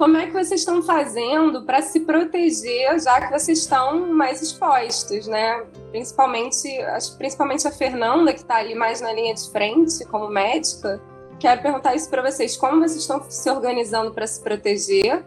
como 0.00 0.16
é 0.16 0.24
que 0.24 0.32
vocês 0.32 0.60
estão 0.62 0.82
fazendo 0.82 1.60
para 1.66 1.82
se 1.82 2.00
proteger, 2.00 2.98
já 2.98 3.20
que 3.20 3.38
vocês 3.38 3.58
estão 3.58 4.10
mais 4.14 4.40
expostos, 4.40 5.26
né? 5.26 5.62
Principalmente, 5.90 6.70
principalmente 7.18 7.68
a 7.68 7.70
Fernanda, 7.70 8.32
que 8.32 8.38
está 8.38 8.56
ali 8.56 8.74
mais 8.74 9.02
na 9.02 9.12
linha 9.12 9.34
de 9.34 9.50
frente 9.50 10.02
como 10.06 10.30
médica. 10.30 10.98
Quero 11.38 11.60
perguntar 11.60 11.94
isso 11.94 12.08
para 12.08 12.22
vocês: 12.22 12.56
como 12.56 12.80
vocês 12.80 13.02
estão 13.02 13.22
se 13.28 13.50
organizando 13.50 14.10
para 14.10 14.26
se 14.26 14.42
proteger? 14.42 15.22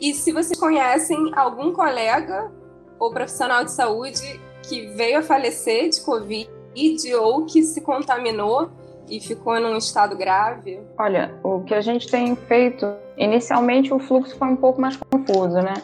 E 0.00 0.14
se 0.14 0.30
vocês 0.30 0.56
conhecem 0.56 1.32
algum 1.34 1.72
colega 1.72 2.48
ou 3.00 3.12
profissional 3.12 3.64
de 3.64 3.72
saúde 3.72 4.40
que 4.62 4.86
veio 4.94 5.18
a 5.18 5.22
falecer 5.22 5.88
de 5.88 6.00
Covid 6.00 6.48
ou 7.16 7.44
que 7.44 7.60
se 7.64 7.80
contaminou 7.80 8.70
e 9.10 9.20
ficou 9.20 9.58
num 9.60 9.76
estado 9.76 10.16
grave? 10.16 10.80
Olha, 10.96 11.34
o 11.42 11.60
que 11.62 11.74
a 11.74 11.80
gente 11.80 12.08
tem 12.08 12.36
feito, 12.36 12.86
inicialmente 13.24 13.92
o 13.92 13.98
fluxo 13.98 14.36
foi 14.36 14.48
um 14.48 14.56
pouco 14.56 14.80
mais 14.80 14.96
confuso, 14.96 15.60
né? 15.60 15.74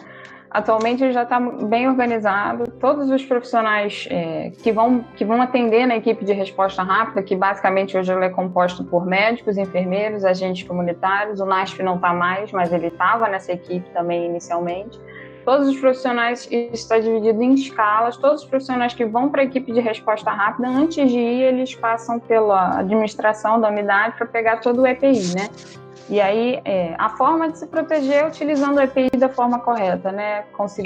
Atualmente 0.51 1.13
já 1.13 1.25
está 1.25 1.39
bem 1.39 1.89
organizado. 1.89 2.71
Todos 2.81 3.11
os 3.11 3.23
profissionais 3.25 4.09
é, 4.11 4.51
que, 4.63 4.73
vão, 4.73 5.05
que 5.15 5.25
vão 5.25 5.43
atender 5.43 5.87
na 5.87 5.97
equipe 5.97 6.25
de 6.25 6.33
resposta 6.33 6.83
rápida, 6.83 7.23
que 7.23 7.37
basicamente 7.37 7.99
hoje 7.99 8.11
é 8.11 8.29
composto 8.31 8.83
por 8.83 9.05
médicos, 9.05 9.59
enfermeiros, 9.59 10.25
agentes 10.25 10.67
comunitários. 10.67 11.39
O 11.39 11.45
NASF 11.45 11.83
não 11.83 11.97
está 11.97 12.15
mais, 12.15 12.51
mas 12.51 12.73
ele 12.73 12.87
estava 12.87 13.29
nessa 13.29 13.53
equipe 13.53 13.91
também 13.91 14.25
inicialmente 14.25 14.99
todos 15.49 15.67
os 15.67 15.81
profissionais, 15.81 16.47
está 16.51 16.99
dividido 16.99 17.43
em 17.43 17.55
escalas, 17.55 18.19
todos 18.19 18.43
os 18.43 18.47
profissionais 18.47 18.93
que 18.93 19.07
vão 19.07 19.31
para 19.31 19.41
a 19.41 19.45
equipe 19.47 19.73
de 19.73 19.81
resposta 19.81 20.31
rápida, 20.31 20.69
antes 20.69 21.11
de 21.11 21.19
ir, 21.19 21.43
eles 21.43 21.75
passam 21.75 22.21
pela 22.21 22.81
administração 22.81 23.59
da 23.59 23.69
unidade 23.69 24.15
para 24.19 24.27
pegar 24.27 24.59
todo 24.59 24.83
o 24.83 24.87
EPI, 24.87 25.35
né? 25.35 25.49
E 26.11 26.21
aí, 26.23 26.61
é, 26.65 26.95
a 26.97 27.11
forma 27.11 27.51
de 27.51 27.59
se 27.59 27.67
proteger 27.67 28.25
é 28.25 28.27
utilizando 28.27 28.79
o 28.79 28.81
EPI 28.81 29.11
da 29.19 29.29
forma 29.29 29.59
correta, 29.59 30.11
né? 30.11 30.45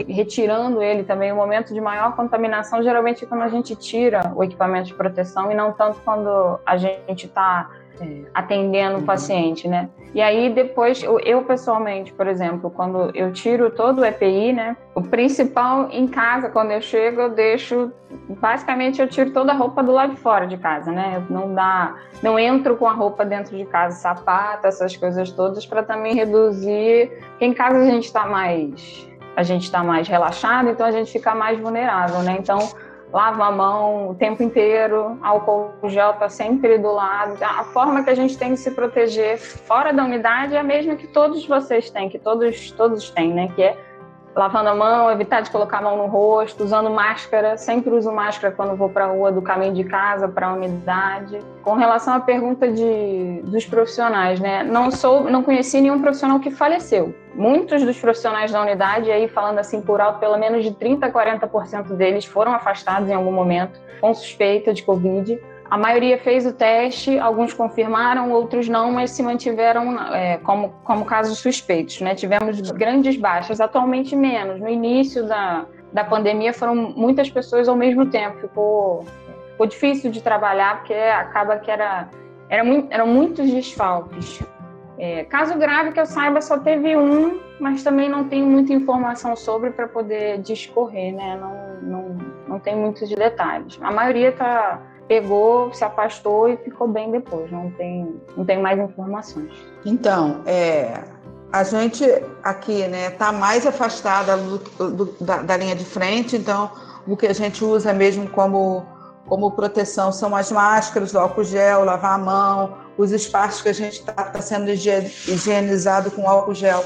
retirando 0.09 0.83
ele 0.83 1.05
também. 1.05 1.31
O 1.31 1.37
momento 1.37 1.73
de 1.73 1.81
maior 1.81 2.17
contaminação 2.17 2.83
geralmente 2.83 3.25
é 3.25 3.29
quando 3.29 3.43
a 3.43 3.49
gente 3.49 3.77
tira 3.77 4.33
o 4.35 4.43
equipamento 4.43 4.89
de 4.89 4.95
proteção 4.95 5.51
e 5.53 5.55
não 5.55 5.73
tanto 5.73 6.01
quando 6.05 6.59
a 6.67 6.77
gente 6.77 7.27
está 7.27 7.71
atendendo 8.35 8.99
o 8.99 9.03
paciente, 9.03 9.69
né? 9.69 9.89
E 10.15 10.21
aí 10.21 10.51
depois, 10.51 11.03
eu, 11.03 11.19
eu, 11.21 11.43
pessoalmente, 11.43 12.13
por 12.13 12.27
exemplo, 12.27 12.71
quando 12.71 13.11
eu 13.15 13.33
tiro 13.33 13.71
todo 13.71 14.01
o 14.01 14.05
EPI, 14.05 14.53
né? 14.53 14.77
O 14.95 15.03
principal 15.03 15.89
em 15.91 16.07
casa, 16.07 16.51
quando 16.51 16.71
eu 16.71 16.83
chego, 16.83 17.23
eu 17.23 17.31
deixo, 17.31 17.91
basicamente 18.41 19.01
eu 19.01 19.09
tiro 19.09 19.31
toda 19.31 19.53
a 19.53 19.55
roupa 19.55 19.83
do 19.83 19.91
lado 19.91 20.15
de 20.15 20.21
fora 20.21 20.47
de 20.47 20.59
casa, 20.59 20.93
né? 20.93 21.25
não 21.31 21.55
dá, 21.55 21.95
não 22.23 22.39
entro 22.39 22.77
com 22.77 22.87
a 22.87 22.93
roupa 22.93 23.25
dentro 23.25 23.57
de 23.57 23.65
casa, 23.65 23.97
sapato, 23.97 24.67
essas 24.67 24.95
coisas 24.97 25.31
todas, 25.31 25.65
para 25.65 25.83
também 25.83 26.15
reduzir. 26.15 27.11
Porque 27.31 27.47
em 27.47 27.55
casa 27.55 27.79
a 27.79 27.85
gente 27.87 28.05
está 28.05 28.27
mais, 28.27 29.09
a 29.35 29.43
gente 29.43 29.65
está 29.65 29.83
mais 29.83 30.07
relaxado, 30.07 30.69
então 30.69 30.87
a 30.87 30.93
gente 30.93 31.11
fica 31.11 31.35
mais 31.35 31.59
vulnerável, 31.59 32.21
né? 32.21 32.37
Então 32.39 32.59
lava 33.13 33.45
a 33.45 33.53
mão 33.53 34.11
o 34.11 34.15
tempo 34.15 34.43
inteiro, 34.43 35.19
álcool 35.23 35.73
gel 35.89 36.13
está 36.13 36.29
sempre 36.29 36.79
do 36.79 36.93
lado. 36.93 37.37
A 37.43 37.65
forma 37.65 38.03
que 38.03 38.11
a 38.11 38.15
gente 38.15 38.39
tem 38.39 38.55
de 38.55 38.61
se 38.61 38.71
proteger 38.71 39.39
fora 39.39 39.93
da 39.93 40.05
unidade 40.05 40.55
é 40.55 40.59
a 40.59 40.63
mesma 40.63 40.97
que 40.97 41.07
todos 41.07 41.47
vocês 41.47 41.91
têm, 41.91 42.09
que 42.09 42.19
todos, 42.19 42.71
todos 42.73 43.11
têm, 43.11 43.33
né? 43.35 43.49
Que 43.55 43.63
é 43.63 43.77
lavando 44.35 44.71
a 44.71 44.75
mão, 44.75 45.11
evitar 45.11 45.43
de 45.43 45.51
colocar 45.51 45.79
a 45.79 45.83
mão 45.83 45.97
no 45.97 46.07
rosto, 46.07 46.65
usando 46.65 46.91
máscara. 46.91 47.57
Sempre 47.57 47.91
uso 47.95 48.11
máscara 48.13 48.55
quando 48.55 48.77
vou 48.77 48.89
para 48.89 49.05
a 49.05 49.09
rua 49.09 49.31
do 49.31 49.43
caminho 49.43 49.75
de 49.75 49.85
casa, 49.85 50.29
para 50.29 50.49
a 50.49 50.53
unidade. 50.55 51.39
Com 51.63 51.75
relação 51.75 52.15
à 52.15 52.21
pergunta 52.21 52.71
de, 52.71 53.43
dos 53.45 53.65
profissionais, 53.65 54.41
né? 54.41 54.63
Não 54.63 54.91
sou, 54.91 55.25
não 55.25 55.43
conheci 55.43 55.81
nenhum 55.81 56.01
profissional 56.01 56.41
que 56.41 56.51
faleceu. 56.51 57.15
Muitos 57.35 57.83
dos 57.83 57.99
profissionais 57.99 58.51
da 58.51 58.61
unidade, 58.61 59.11
aí 59.11 59.29
falando 59.29 59.59
assim 59.59 59.81
por 59.81 60.01
alto, 60.01 60.19
pelo 60.19 60.37
menos 60.39 60.65
de 60.65 60.73
30 60.73 61.07
a 61.07 61.11
40% 61.13 61.95
deles 61.95 62.25
foram 62.25 62.53
afastados 62.53 63.09
em 63.09 63.15
algum 63.15 63.33
momento 63.33 63.81
com 64.03 64.13
suspeita 64.13 64.75
de 64.75 64.83
Covid. 64.83 65.41
A 65.73 65.79
maioria 65.79 66.19
fez 66.19 66.45
o 66.45 66.53
teste, 66.53 67.19
alguns 67.19 67.55
confirmaram, 67.55 68.31
outros 68.31 68.69
não, 68.69 68.93
mas 68.93 69.11
se 69.13 69.23
mantiveram 69.23 69.99
é, 70.15 70.37
como, 70.37 70.69
como 70.85 71.03
casos 71.07 71.39
suspeitos. 71.39 71.99
Né? 72.03 72.15
Tivemos 72.15 72.71
grandes 72.73 73.17
baixas, 73.17 73.59
atualmente 73.59 74.15
menos. 74.15 74.61
No 74.61 74.69
início 74.69 75.27
da, 75.27 75.65
da 75.91 76.05
pandemia 76.05 76.53
foram 76.53 76.75
muitas 76.75 77.31
pessoas 77.31 77.71
ao 77.71 77.75
mesmo 77.75 78.05
tempo, 78.05 78.39
ficou, 78.39 79.07
ficou 79.53 79.67
difícil 79.67 80.11
de 80.11 80.21
trabalhar, 80.21 80.81
porque 80.81 80.93
acaba 80.93 81.57
que 81.57 81.71
era, 81.71 82.07
era 82.51 82.63
muito, 82.63 82.93
eram 82.93 83.07
muitos 83.07 83.51
desfalques. 83.51 84.43
É, 84.99 85.25
caso 85.25 85.59
grave 85.59 85.93
que 85.93 86.01
eu 86.01 86.05
saiba, 86.05 86.43
só 86.43 86.59
teve 86.59 86.99
um, 86.99 87.41
mas 87.59 87.83
também 87.83 88.11
não 88.11 88.25
tenho 88.25 88.45
muita 88.45 88.75
informação 88.75 89.35
sobre 89.35 89.71
para 89.71 89.89
poder 89.89 90.37
discorrer, 90.43 91.15
né? 91.15 91.39
Não, 91.41 91.81
não, 91.81 92.19
não 92.47 92.59
tem 92.59 92.77
muitos 92.77 93.09
detalhes. 93.09 93.79
A 93.81 93.91
maioria 93.91 94.29
está 94.29 94.92
pegou, 95.13 95.71
se 95.75 95.85
afastou 95.85 96.49
e 96.49 96.57
ficou 96.57 96.89
bem 96.89 97.11
depois. 97.11 97.51
Não 97.53 97.71
tem, 97.73 98.19
não 98.35 98.47
tem 98.47 98.59
mais 98.59 98.79
informações. 98.79 99.53
Então, 99.85 100.41
é, 100.47 101.03
a 101.53 101.63
gente 101.65 102.03
aqui 102.43 102.89
né 102.89 103.09
está 103.09 103.31
mais 103.31 103.67
afastada 103.67 104.39
do, 104.39 104.59
do, 104.91 105.05
da, 105.21 105.43
da, 105.43 105.57
linha 105.59 105.77
de 105.77 105.85
frente, 105.85 106.35
então 106.37 106.71
o 107.07 107.15
que 107.15 107.27
a 107.27 107.35
gente 107.35 107.63
usa 107.63 107.93
mesmo 107.93 108.27
como 108.31 108.87
como 109.27 109.51
proteção 109.53 110.11
são 110.11 110.35
as 110.35 110.51
máscaras, 110.51 111.15
o 111.15 111.19
álcool 111.19 111.45
gel, 111.45 111.85
lavar 111.85 112.15
a 112.15 112.19
mão, 112.19 112.75
os 112.99 113.13
espaços 113.13 113.63
que 113.63 113.69
a 113.69 113.73
gente 113.73 114.01
está 114.01 114.13
tá 114.13 114.41
sendo 114.43 114.69
higienizado 114.71 116.11
com 116.11 116.29
álcool 116.29 116.55
gel 116.55 116.85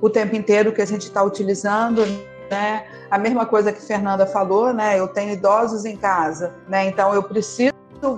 o 0.00 0.10
tempo 0.10 0.34
inteiro 0.34 0.72
que 0.72 0.82
a 0.82 0.86
gente 0.86 1.02
está 1.02 1.22
utilizando, 1.22 2.02
né? 2.50 2.86
A 3.10 3.18
mesma 3.18 3.46
coisa 3.46 3.72
que 3.72 3.80
Fernanda 3.80 4.26
falou, 4.26 4.72
né? 4.72 4.98
Eu 4.98 5.08
tenho 5.08 5.32
idosos 5.32 5.84
em 5.84 5.96
casa, 5.96 6.54
né? 6.68 6.86
Então 6.86 7.14
eu 7.14 7.22
preciso 7.22 7.74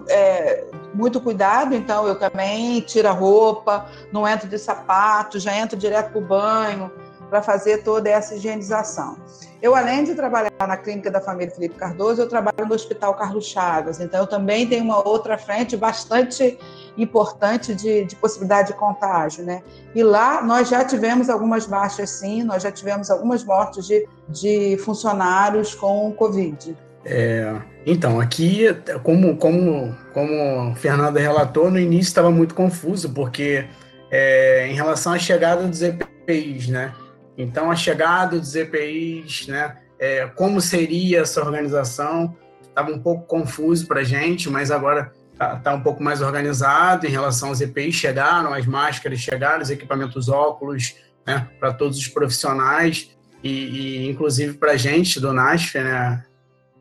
é, 0.08 0.64
muito 0.94 1.20
cuidado, 1.20 1.74
então 1.74 2.06
eu 2.06 2.18
também 2.18 2.80
tiro 2.80 3.08
a 3.08 3.12
roupa, 3.12 3.86
não 4.12 4.26
entro 4.26 4.48
de 4.48 4.58
sapato, 4.58 5.38
já 5.38 5.54
entro 5.54 5.76
direto 5.76 6.10
para 6.10 6.18
o 6.18 6.24
banho 6.24 6.90
para 7.30 7.42
fazer 7.42 7.82
toda 7.82 8.08
essa 8.08 8.34
higienização. 8.34 9.16
Eu, 9.60 9.74
além 9.74 10.04
de 10.04 10.14
trabalhar 10.14 10.52
na 10.60 10.76
clínica 10.76 11.10
da 11.10 11.20
família 11.20 11.52
Felipe 11.52 11.74
Cardoso, 11.74 12.22
eu 12.22 12.28
trabalho 12.28 12.66
no 12.66 12.74
Hospital 12.74 13.14
Carlos 13.14 13.46
Chagas, 13.46 14.00
então 14.00 14.20
eu 14.20 14.26
também 14.26 14.68
tenho 14.68 14.84
uma 14.84 15.06
outra 15.06 15.36
frente 15.36 15.76
bastante 15.76 16.56
importante 16.96 17.74
de, 17.74 18.04
de 18.04 18.14
possibilidade 18.14 18.68
de 18.68 18.74
contágio, 18.74 19.44
né? 19.44 19.62
E 19.94 20.02
lá 20.02 20.42
nós 20.42 20.68
já 20.68 20.84
tivemos 20.84 21.28
algumas 21.28 21.66
baixas, 21.66 22.10
sim, 22.10 22.44
nós 22.44 22.62
já 22.62 22.70
tivemos 22.70 23.10
algumas 23.10 23.42
mortes 23.42 23.86
de, 23.86 24.06
de 24.28 24.76
funcionários 24.78 25.74
com 25.74 26.12
Covid. 26.12 26.76
É, 27.04 27.56
então, 27.84 28.20
aqui, 28.20 28.66
como, 29.02 29.36
como, 29.36 29.96
como 30.12 30.74
Fernanda 30.76 31.18
relatou, 31.18 31.70
no 31.70 31.78
início 31.80 32.10
estava 32.10 32.30
muito 32.30 32.54
confuso, 32.54 33.10
porque 33.10 33.64
é, 34.10 34.68
em 34.68 34.74
relação 34.74 35.12
à 35.12 35.18
chegada 35.18 35.66
dos 35.66 35.82
EPIs, 35.82 36.68
né? 36.68 36.92
Então, 37.38 37.70
a 37.70 37.76
chegada 37.76 38.36
dos 38.36 38.56
EPIs, 38.56 39.46
né? 39.46 39.76
É, 39.96 40.26
como 40.26 40.60
seria 40.60 41.20
essa 41.20 41.40
organização? 41.40 42.36
Estava 42.60 42.90
um 42.90 42.98
pouco 42.98 43.26
confuso 43.26 43.86
para 43.86 44.00
a 44.00 44.04
gente, 44.04 44.50
mas 44.50 44.72
agora 44.72 45.12
está 45.32 45.56
tá 45.56 45.74
um 45.74 45.80
pouco 45.80 46.02
mais 46.02 46.20
organizado 46.20 47.06
em 47.06 47.10
relação 47.10 47.50
aos 47.50 47.60
EPIs. 47.60 47.94
Chegaram, 47.94 48.52
as 48.52 48.66
máscaras 48.66 49.20
chegaram, 49.20 49.62
os 49.62 49.70
equipamentos 49.70 50.28
óculos, 50.28 50.96
né? 51.24 51.48
Para 51.60 51.72
todos 51.72 51.96
os 51.96 52.08
profissionais 52.08 53.16
e, 53.42 53.50
e 53.50 54.08
inclusive 54.08 54.54
para 54.54 54.72
a 54.72 54.76
gente 54.76 55.20
do 55.20 55.32
NASF, 55.32 55.78
né? 55.78 56.24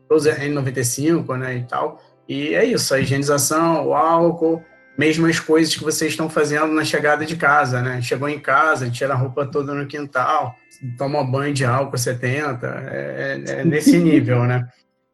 Todos 0.08 0.26
N95, 0.26 1.36
né? 1.38 1.56
E 1.58 1.62
tal. 1.64 2.02
E 2.28 2.54
é 2.54 2.64
isso, 2.64 2.92
a 2.92 3.00
higienização, 3.00 3.86
o 3.86 3.94
álcool, 3.94 4.62
mesmas 4.98 5.38
coisas 5.38 5.74
que 5.76 5.84
vocês 5.84 6.10
estão 6.10 6.28
fazendo 6.28 6.72
na 6.72 6.84
chegada 6.84 7.24
de 7.24 7.36
casa, 7.36 7.80
né? 7.80 8.02
Chegou 8.02 8.28
em 8.28 8.40
casa, 8.40 8.90
tira 8.90 9.14
a 9.14 9.16
roupa 9.16 9.46
toda 9.46 9.72
no 9.72 9.86
quintal, 9.86 10.56
toma 10.98 11.22
banho 11.22 11.54
de 11.54 11.64
álcool 11.64 11.96
70, 11.96 12.66
é, 12.66 13.42
é, 13.46 13.52
é 13.60 13.64
nesse 13.64 13.96
nível, 14.02 14.42
né? 14.42 14.66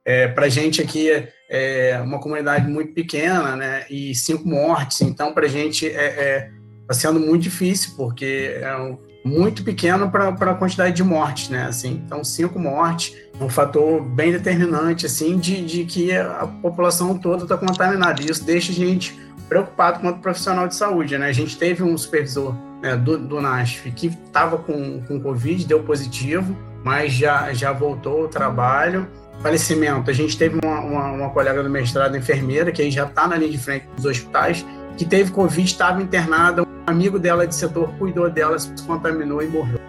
É, 0.02 0.28
para 0.28 0.48
gente 0.48 0.80
aqui 0.80 1.10
é 1.50 2.00
uma 2.02 2.18
comunidade 2.18 2.66
muito 2.66 2.94
pequena, 2.94 3.54
né? 3.56 3.84
E 3.90 4.14
cinco 4.14 4.48
mortes, 4.48 5.02
então 5.02 5.34
para 5.34 5.46
gente 5.46 5.86
é, 5.86 6.04
é 6.04 6.50
tá 6.86 6.94
sendo 6.94 7.20
muito 7.20 7.42
difícil 7.42 7.92
porque 7.96 8.56
é 8.56 8.96
muito 9.24 9.64
pequeno 9.64 10.10
para 10.10 10.28
a 10.28 10.54
quantidade 10.54 10.96
de 10.96 11.04
mortes, 11.04 11.50
né? 11.50 11.64
Assim, 11.64 12.02
então 12.04 12.24
cinco 12.24 12.58
mortes 12.58 13.14
é 13.14 13.23
um 13.40 13.48
fator 13.48 14.00
bem 14.00 14.32
determinante 14.32 15.06
assim 15.06 15.38
de, 15.38 15.64
de 15.64 15.84
que 15.84 16.12
a 16.12 16.46
população 16.62 17.18
toda 17.18 17.42
está 17.44 17.56
contaminada. 17.56 18.22
E 18.22 18.30
isso 18.30 18.44
deixa 18.44 18.72
a 18.72 18.74
gente 18.74 19.18
preocupado 19.48 20.00
quanto 20.00 20.20
profissional 20.20 20.66
de 20.68 20.74
saúde, 20.74 21.18
né? 21.18 21.28
A 21.28 21.32
gente 21.32 21.56
teve 21.56 21.82
um 21.82 21.96
supervisor 21.98 22.54
né, 22.80 22.96
do, 22.96 23.18
do 23.18 23.40
NASF 23.40 23.90
que 23.90 24.06
estava 24.06 24.58
com, 24.58 25.02
com 25.02 25.20
Covid, 25.20 25.66
deu 25.66 25.82
positivo, 25.82 26.56
mas 26.82 27.12
já, 27.12 27.52
já 27.52 27.72
voltou 27.72 28.22
ao 28.22 28.28
trabalho. 28.28 29.06
Falecimento, 29.40 30.10
a 30.10 30.14
gente 30.14 30.38
teve 30.38 30.58
uma, 30.62 30.80
uma, 30.80 31.12
uma 31.12 31.30
colega 31.30 31.62
do 31.62 31.68
mestrado 31.68 32.16
enfermeira, 32.16 32.70
que 32.70 32.80
aí 32.80 32.90
já 32.90 33.04
está 33.04 33.26
na 33.26 33.36
linha 33.36 33.50
de 33.50 33.58
frente 33.58 33.86
dos 33.96 34.04
hospitais, 34.04 34.64
que 34.96 35.04
teve 35.04 35.32
Covid, 35.32 35.68
estava 35.68 36.00
internada, 36.00 36.62
um 36.62 36.66
amigo 36.86 37.18
dela 37.18 37.46
de 37.46 37.54
setor 37.54 37.92
cuidou 37.98 38.30
dela, 38.30 38.58
se 38.58 38.70
contaminou 38.86 39.42
e 39.42 39.48
morreu. 39.48 39.80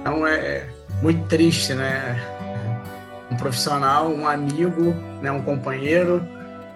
Então 0.00 0.26
é 0.26 0.66
muito 1.00 1.26
triste, 1.28 1.74
né? 1.74 2.20
Um 3.32 3.36
profissional, 3.36 4.08
um 4.08 4.28
amigo, 4.28 4.94
né, 5.20 5.32
um 5.32 5.42
companheiro, 5.42 6.22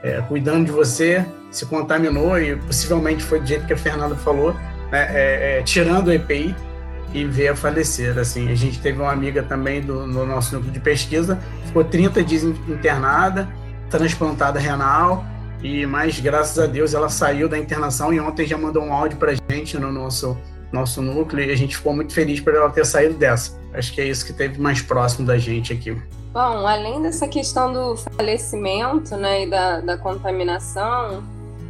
é, 0.03 0.23
cuidando 0.23 0.67
de 0.67 0.73
você, 0.73 1.25
se 1.51 1.67
contaminou 1.67 2.39
e 2.41 2.57
possivelmente 2.57 3.23
foi 3.23 3.41
do 3.41 3.47
jeito 3.47 3.67
que 3.67 3.73
a 3.73 3.77
Fernanda 3.77 4.17
falou, 4.17 4.55
né, 4.91 5.09
é, 5.11 5.59
é, 5.59 5.63
tirando 5.63 6.09
o 6.09 6.13
EPI, 6.13 6.55
e 7.13 7.25
veio 7.25 7.53
a 7.53 7.57
falecer. 7.57 8.19
Assim, 8.19 8.51
a 8.51 8.55
gente 8.55 8.81
teve 8.81 9.01
uma 9.01 9.13
amiga 9.13 9.43
também 9.43 9.81
do, 9.81 10.07
no 10.07 10.27
nosso 10.27 10.55
núcleo 10.55 10.73
de 10.73 10.81
pesquisa, 10.81 11.39
ficou 11.67 11.85
30 11.85 12.23
dias 12.23 12.43
internada, 12.43 13.49
transplantada 13.89 14.59
renal, 14.59 15.25
e 15.63 15.87
mas 15.87 16.21
graças 16.21 16.59
a 16.59 16.67
Deus 16.67 16.95
ela 16.95 17.09
saiu 17.09 17.49
da 17.49 17.59
internação 17.59 18.13
e 18.13 18.21
ontem 18.21 18.47
já 18.47 18.59
mandou 18.59 18.83
um 18.83 18.93
áudio 18.93 19.19
para 19.19 19.33
gente 19.51 19.79
no 19.79 19.91
nosso 19.91 20.37
nosso 20.73 21.01
núcleo 21.01 21.45
e 21.45 21.51
a 21.51 21.57
gente 21.57 21.77
ficou 21.77 21.95
muito 21.95 22.13
feliz 22.13 22.41
por 22.41 22.55
ela 22.55 22.69
ter 22.69 22.85
saído 22.85 23.15
dessa. 23.15 23.59
Acho 23.73 23.93
que 23.93 24.01
é 24.01 24.07
isso 24.07 24.27
que 24.27 24.33
teve 24.33 24.61
mais 24.61 24.83
próximo 24.83 25.27
da 25.27 25.39
gente 25.39 25.73
aqui. 25.73 25.97
Bom, 26.37 26.67
além 26.67 27.01
dessa 27.01 27.27
questão 27.27 27.73
do 27.73 27.97
falecimento 27.97 29.17
né, 29.17 29.45
e 29.45 29.47
da, 29.49 29.81
da 29.81 29.97
contaminação, 29.97 31.25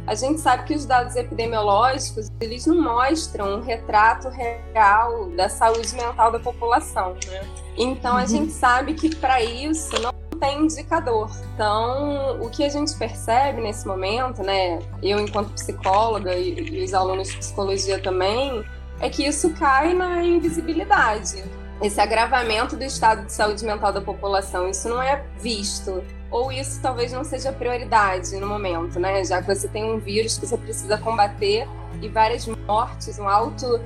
a 0.05 0.13
gente 0.13 0.41
sabe 0.41 0.65
que 0.65 0.73
os 0.73 0.85
dados 0.85 1.15
epidemiológicos 1.15 2.29
eles 2.41 2.65
não 2.65 2.81
mostram 2.81 3.59
um 3.59 3.61
retrato 3.61 4.27
real 4.27 5.29
da 5.29 5.47
saúde 5.47 5.95
mental 5.95 6.33
da 6.33 6.39
população. 6.39 7.13
Né? 7.27 7.47
Então 7.77 8.17
a 8.17 8.23
uhum. 8.23 8.27
gente 8.27 8.51
sabe 8.51 8.93
que 8.93 9.15
para 9.15 9.41
isso 9.41 10.01
não 10.01 10.11
tem 10.37 10.65
indicador. 10.65 11.31
Então, 11.53 12.37
o 12.41 12.49
que 12.49 12.65
a 12.65 12.69
gente 12.69 12.93
percebe 12.97 13.61
nesse 13.61 13.87
momento, 13.87 14.43
né, 14.43 14.79
eu 15.01 15.17
enquanto 15.17 15.53
psicóloga 15.53 16.35
e, 16.35 16.59
e 16.59 16.83
os 16.83 16.93
alunos 16.93 17.29
de 17.29 17.37
psicologia 17.37 18.01
também, 18.01 18.65
é 18.99 19.09
que 19.09 19.25
isso 19.25 19.49
cai 19.53 19.93
na 19.93 20.21
invisibilidade. 20.21 21.45
Esse 21.81 22.01
agravamento 22.01 22.75
do 22.75 22.83
estado 22.83 23.25
de 23.25 23.31
saúde 23.31 23.63
mental 23.63 23.93
da 23.93 24.01
população, 24.01 24.67
isso 24.67 24.89
não 24.89 25.01
é 25.01 25.23
visto. 25.39 26.03
Ou 26.31 26.51
isso 26.51 26.81
talvez 26.81 27.13
não 27.13 27.23
seja 27.23 27.53
prioridade 27.53 28.35
no 28.37 28.47
momento, 28.47 28.99
né? 28.99 29.23
Já 29.23 29.41
que 29.41 29.53
você 29.53 29.67
tem 29.67 29.83
um 29.83 29.99
vírus 29.99 30.37
que 30.37 30.45
você 30.45 30.57
precisa 30.57 30.97
combater 30.97 31.67
e 32.01 32.09
várias 32.09 32.47
mortes, 32.47 33.19
um 33.19 33.29
alto 33.29 33.79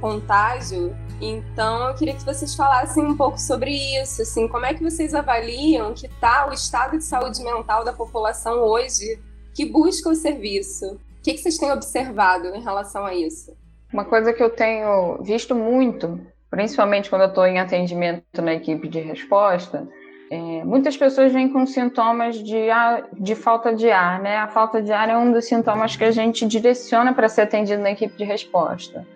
contágio. 0.00 0.96
Então, 1.20 1.88
eu 1.88 1.94
queria 1.94 2.14
que 2.14 2.24
vocês 2.24 2.54
falassem 2.54 3.04
um 3.04 3.16
pouco 3.16 3.38
sobre 3.38 3.70
isso, 4.00 4.22
assim, 4.22 4.48
como 4.48 4.66
é 4.66 4.74
que 4.74 4.82
vocês 4.82 5.14
avaliam 5.14 5.94
que 5.94 6.06
está 6.06 6.48
o 6.48 6.52
estado 6.52 6.98
de 6.98 7.04
saúde 7.04 7.42
mental 7.42 7.84
da 7.84 7.92
população 7.92 8.60
hoje 8.60 9.20
que 9.54 9.64
busca 9.64 10.08
o 10.08 10.14
serviço? 10.14 10.94
O 10.94 11.22
que, 11.22 11.34
que 11.34 11.38
vocês 11.38 11.56
têm 11.56 11.70
observado 11.70 12.48
em 12.48 12.62
relação 12.62 13.04
a 13.06 13.14
isso? 13.14 13.56
Uma 13.92 14.04
coisa 14.04 14.32
que 14.32 14.42
eu 14.42 14.50
tenho 14.50 15.22
visto 15.22 15.54
muito, 15.54 16.20
principalmente 16.54 17.10
quando 17.10 17.22
eu 17.22 17.28
estou 17.28 17.44
em 17.44 17.58
atendimento 17.58 18.40
na 18.40 18.54
equipe 18.54 18.86
de 18.86 19.00
resposta, 19.00 19.88
é, 20.34 20.64
muitas 20.64 20.96
pessoas 20.96 21.32
vêm 21.32 21.48
com 21.48 21.64
sintomas 21.64 22.42
de, 22.42 22.66
de 23.12 23.36
falta 23.36 23.72
de 23.72 23.88
ar, 23.88 24.20
né? 24.20 24.36
A 24.38 24.48
falta 24.48 24.82
de 24.82 24.92
ar 24.92 25.08
é 25.08 25.16
um 25.16 25.30
dos 25.30 25.44
sintomas 25.44 25.94
que 25.94 26.02
a 26.02 26.10
gente 26.10 26.44
direciona 26.44 27.12
para 27.12 27.28
ser 27.28 27.42
atendido 27.42 27.80
na 27.80 27.92
equipe 27.92 28.16
de 28.16 28.24
resposta. 28.24 29.06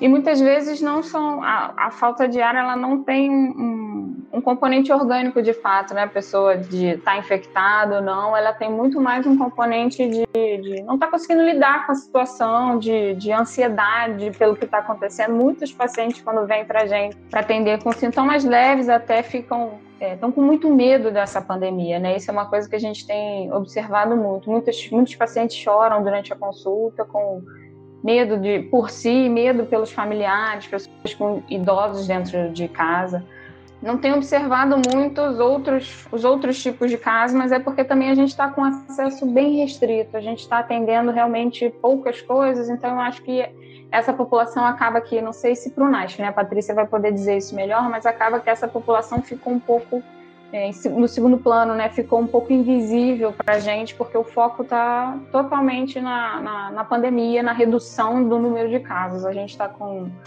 E 0.00 0.08
muitas 0.08 0.40
vezes 0.40 0.80
não 0.80 1.00
são 1.00 1.40
a, 1.44 1.72
a 1.76 1.90
falta 1.92 2.26
de 2.26 2.40
ar, 2.40 2.56
ela 2.56 2.74
não 2.74 3.04
tem 3.04 3.30
um, 3.30 4.26
um, 4.32 4.40
componente 4.40 4.92
orgânico 4.92 5.40
de 5.40 5.52
fato, 5.52 5.94
né? 5.94 6.02
A 6.02 6.08
pessoa 6.08 6.56
de 6.56 6.86
estar 6.88 7.12
tá 7.12 7.18
infectada 7.18 7.96
ou 7.96 8.02
não, 8.02 8.36
ela 8.36 8.52
tem 8.52 8.68
muito 8.68 9.00
mais 9.00 9.24
um 9.24 9.38
componente 9.38 10.08
de, 10.08 10.26
de 10.34 10.82
não 10.82 10.94
estar 10.94 11.06
tá 11.06 11.12
conseguindo 11.12 11.44
lidar 11.44 11.86
com 11.86 11.92
a 11.92 11.94
situação, 11.94 12.78
de, 12.80 13.14
de 13.14 13.30
ansiedade 13.30 14.32
pelo 14.36 14.56
que 14.56 14.64
está 14.64 14.78
acontecendo. 14.78 15.34
Muitos 15.34 15.72
pacientes 15.72 16.20
quando 16.20 16.44
vêm 16.48 16.64
para 16.64 16.84
gente 16.86 17.14
para 17.30 17.40
atender 17.40 17.80
com 17.80 17.92
sintomas 17.92 18.44
leves 18.44 18.88
até 18.88 19.22
ficam 19.22 19.78
estão 20.00 20.28
é, 20.28 20.32
com 20.32 20.42
muito 20.42 20.68
medo 20.72 21.10
dessa 21.10 21.40
pandemia, 21.40 21.98
né? 21.98 22.16
Isso 22.16 22.30
é 22.30 22.32
uma 22.32 22.46
coisa 22.46 22.68
que 22.68 22.76
a 22.76 22.80
gente 22.80 23.06
tem 23.06 23.52
observado 23.52 24.16
muito. 24.16 24.50
Muitos, 24.50 24.90
muitos 24.90 25.14
pacientes 25.14 25.56
choram 25.56 26.02
durante 26.02 26.32
a 26.32 26.36
consulta 26.36 27.04
com 27.04 27.42
medo 28.02 28.38
de 28.38 28.60
por 28.64 28.90
si, 28.90 29.28
medo 29.28 29.64
pelos 29.64 29.90
familiares, 29.90 30.66
pessoas 30.66 31.14
com 31.16 31.42
idosos 31.48 32.06
dentro 32.06 32.50
de 32.50 32.68
casa. 32.68 33.24
Não 33.84 33.98
tenho 33.98 34.16
observado 34.16 34.80
muito 34.94 35.20
os 35.20 35.38
outros, 35.38 36.06
os 36.10 36.24
outros 36.24 36.62
tipos 36.62 36.90
de 36.90 36.96
casos, 36.96 37.36
mas 37.36 37.52
é 37.52 37.58
porque 37.58 37.84
também 37.84 38.08
a 38.08 38.14
gente 38.14 38.30
está 38.30 38.48
com 38.48 38.64
acesso 38.64 39.26
bem 39.26 39.56
restrito, 39.56 40.16
a 40.16 40.22
gente 40.22 40.38
está 40.38 40.60
atendendo 40.60 41.10
realmente 41.10 41.68
poucas 41.82 42.22
coisas, 42.22 42.70
então 42.70 42.92
eu 42.92 43.00
acho 43.00 43.22
que 43.22 43.46
essa 43.92 44.10
população 44.10 44.64
acaba 44.64 45.02
que, 45.02 45.20
não 45.20 45.34
sei 45.34 45.54
se 45.54 45.70
para 45.70 45.84
o 45.84 45.90
NASF, 45.90 46.22
né, 46.22 46.28
a 46.28 46.32
Patrícia 46.32 46.74
vai 46.74 46.86
poder 46.86 47.12
dizer 47.12 47.36
isso 47.36 47.54
melhor, 47.54 47.90
mas 47.90 48.06
acaba 48.06 48.40
que 48.40 48.48
essa 48.48 48.66
população 48.66 49.20
ficou 49.20 49.52
um 49.52 49.60
pouco 49.60 50.02
é, 50.50 50.70
no 50.88 51.08
segundo 51.08 51.36
plano, 51.36 51.74
né, 51.74 51.88
ficou 51.90 52.20
um 52.20 52.26
pouco 52.26 52.52
invisível 52.52 53.32
para 53.32 53.56
a 53.56 53.58
gente, 53.58 53.94
porque 53.96 54.16
o 54.16 54.22
foco 54.22 54.62
está 54.62 55.18
totalmente 55.32 56.00
na, 56.00 56.40
na, 56.40 56.70
na, 56.70 56.84
pandemia, 56.84 57.42
na 57.42 57.52
redução 57.52 58.26
do 58.26 58.38
número 58.38 58.70
de 58.70 58.78
casos. 58.78 59.26
A 59.26 59.32
gente 59.32 59.50
está 59.50 59.68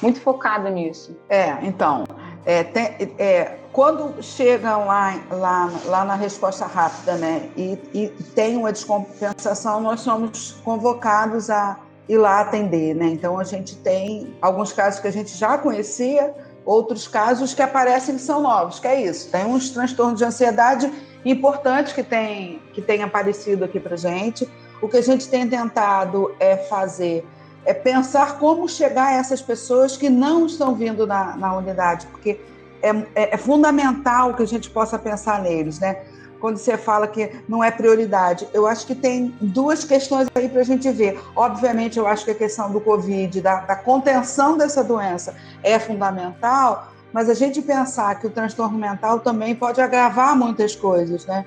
muito 0.01 0.19
focado 0.19 0.67
nisso. 0.69 1.17
É, 1.29 1.57
então, 1.65 2.03
é, 2.47 2.63
tem, 2.63 3.13
é, 3.19 3.57
quando 3.73 4.23
chegam 4.23 4.87
lá, 4.87 5.21
lá, 5.29 5.69
lá 5.83 6.05
na 6.05 6.15
resposta 6.15 6.65
rápida, 6.65 7.15
né, 7.17 7.49
e, 7.57 7.77
e 7.93 8.07
tem 8.33 8.55
uma 8.55 8.71
descompensação, 8.71 9.81
nós 9.81 9.99
somos 9.99 10.53
convocados 10.63 11.49
a 11.49 11.77
ir 12.07 12.17
lá 12.17 12.39
atender, 12.39 12.95
né? 12.95 13.07
Então 13.07 13.37
a 13.37 13.43
gente 13.43 13.75
tem 13.75 14.33
alguns 14.41 14.71
casos 14.71 15.01
que 15.01 15.09
a 15.09 15.11
gente 15.11 15.35
já 15.35 15.57
conhecia, 15.57 16.33
outros 16.65 17.05
casos 17.05 17.53
que 17.53 17.61
aparecem 17.61 18.15
que 18.15 18.21
são 18.21 18.41
novos, 18.41 18.79
que 18.79 18.87
é 18.87 19.01
isso. 19.01 19.29
Tem 19.29 19.43
uns 19.45 19.71
transtornos 19.71 20.17
de 20.17 20.23
ansiedade 20.23 20.89
importantes 21.25 21.91
que 21.91 22.01
tem 22.01 22.61
que 22.71 22.81
tem 22.81 23.03
aparecido 23.03 23.65
aqui 23.65 23.77
para 23.77 23.97
gente. 23.97 24.49
O 24.81 24.87
que 24.87 24.95
a 24.95 25.03
gente 25.03 25.27
tem 25.27 25.49
tentado 25.49 26.33
é 26.39 26.55
fazer 26.55 27.27
é 27.67 27.73
pensar 27.73 28.39
como 28.39 28.67
chegar 28.67 29.07
a 29.07 29.13
essas 29.13 29.41
pessoas 29.41 29.97
que 29.97 30.09
não 30.09 30.45
estão 30.45 30.73
vindo 30.73 31.05
na, 31.05 31.35
na 31.35 31.53
unidade, 31.55 32.07
porque 32.07 32.39
é, 32.81 32.89
é, 33.13 33.35
é 33.35 33.37
fundamental 33.37 34.33
que 34.33 34.41
a 34.41 34.47
gente 34.47 34.69
possa 34.69 34.97
pensar 34.97 35.41
neles, 35.41 35.79
né? 35.79 35.97
quando 36.39 36.57
você 36.57 36.77
fala 36.77 37.07
que 37.07 37.31
não 37.49 37.63
é 37.63 37.71
prioridade. 37.71 38.47
Eu 38.53 38.67
acho 38.67 38.85
que 38.85 38.95
tem 38.95 39.35
duas 39.41 39.83
questões 39.83 40.27
aí 40.35 40.47
para 40.47 40.61
a 40.61 40.63
gente 40.63 40.89
ver. 40.91 41.19
Obviamente, 41.35 41.97
eu 41.97 42.07
acho 42.07 42.25
que 42.25 42.31
a 42.31 42.35
questão 42.35 42.71
do 42.71 42.79
Covid, 42.79 43.41
da, 43.41 43.61
da, 43.61 43.75
contenção 43.75 44.57
dessa 44.57 44.83
doença, 44.83 45.35
é 45.63 45.79
fundamental, 45.79 46.91
mas 47.11 47.27
a 47.27 47.33
gente 47.33 47.61
pensar 47.61 48.19
que 48.19 48.27
o 48.27 48.29
transtorno 48.29 48.77
mental 48.77 49.19
também 49.19 49.55
pode 49.55 49.81
agravar 49.81 50.37
muitas 50.37 50.75
coisas, 50.75 51.25
né? 51.25 51.43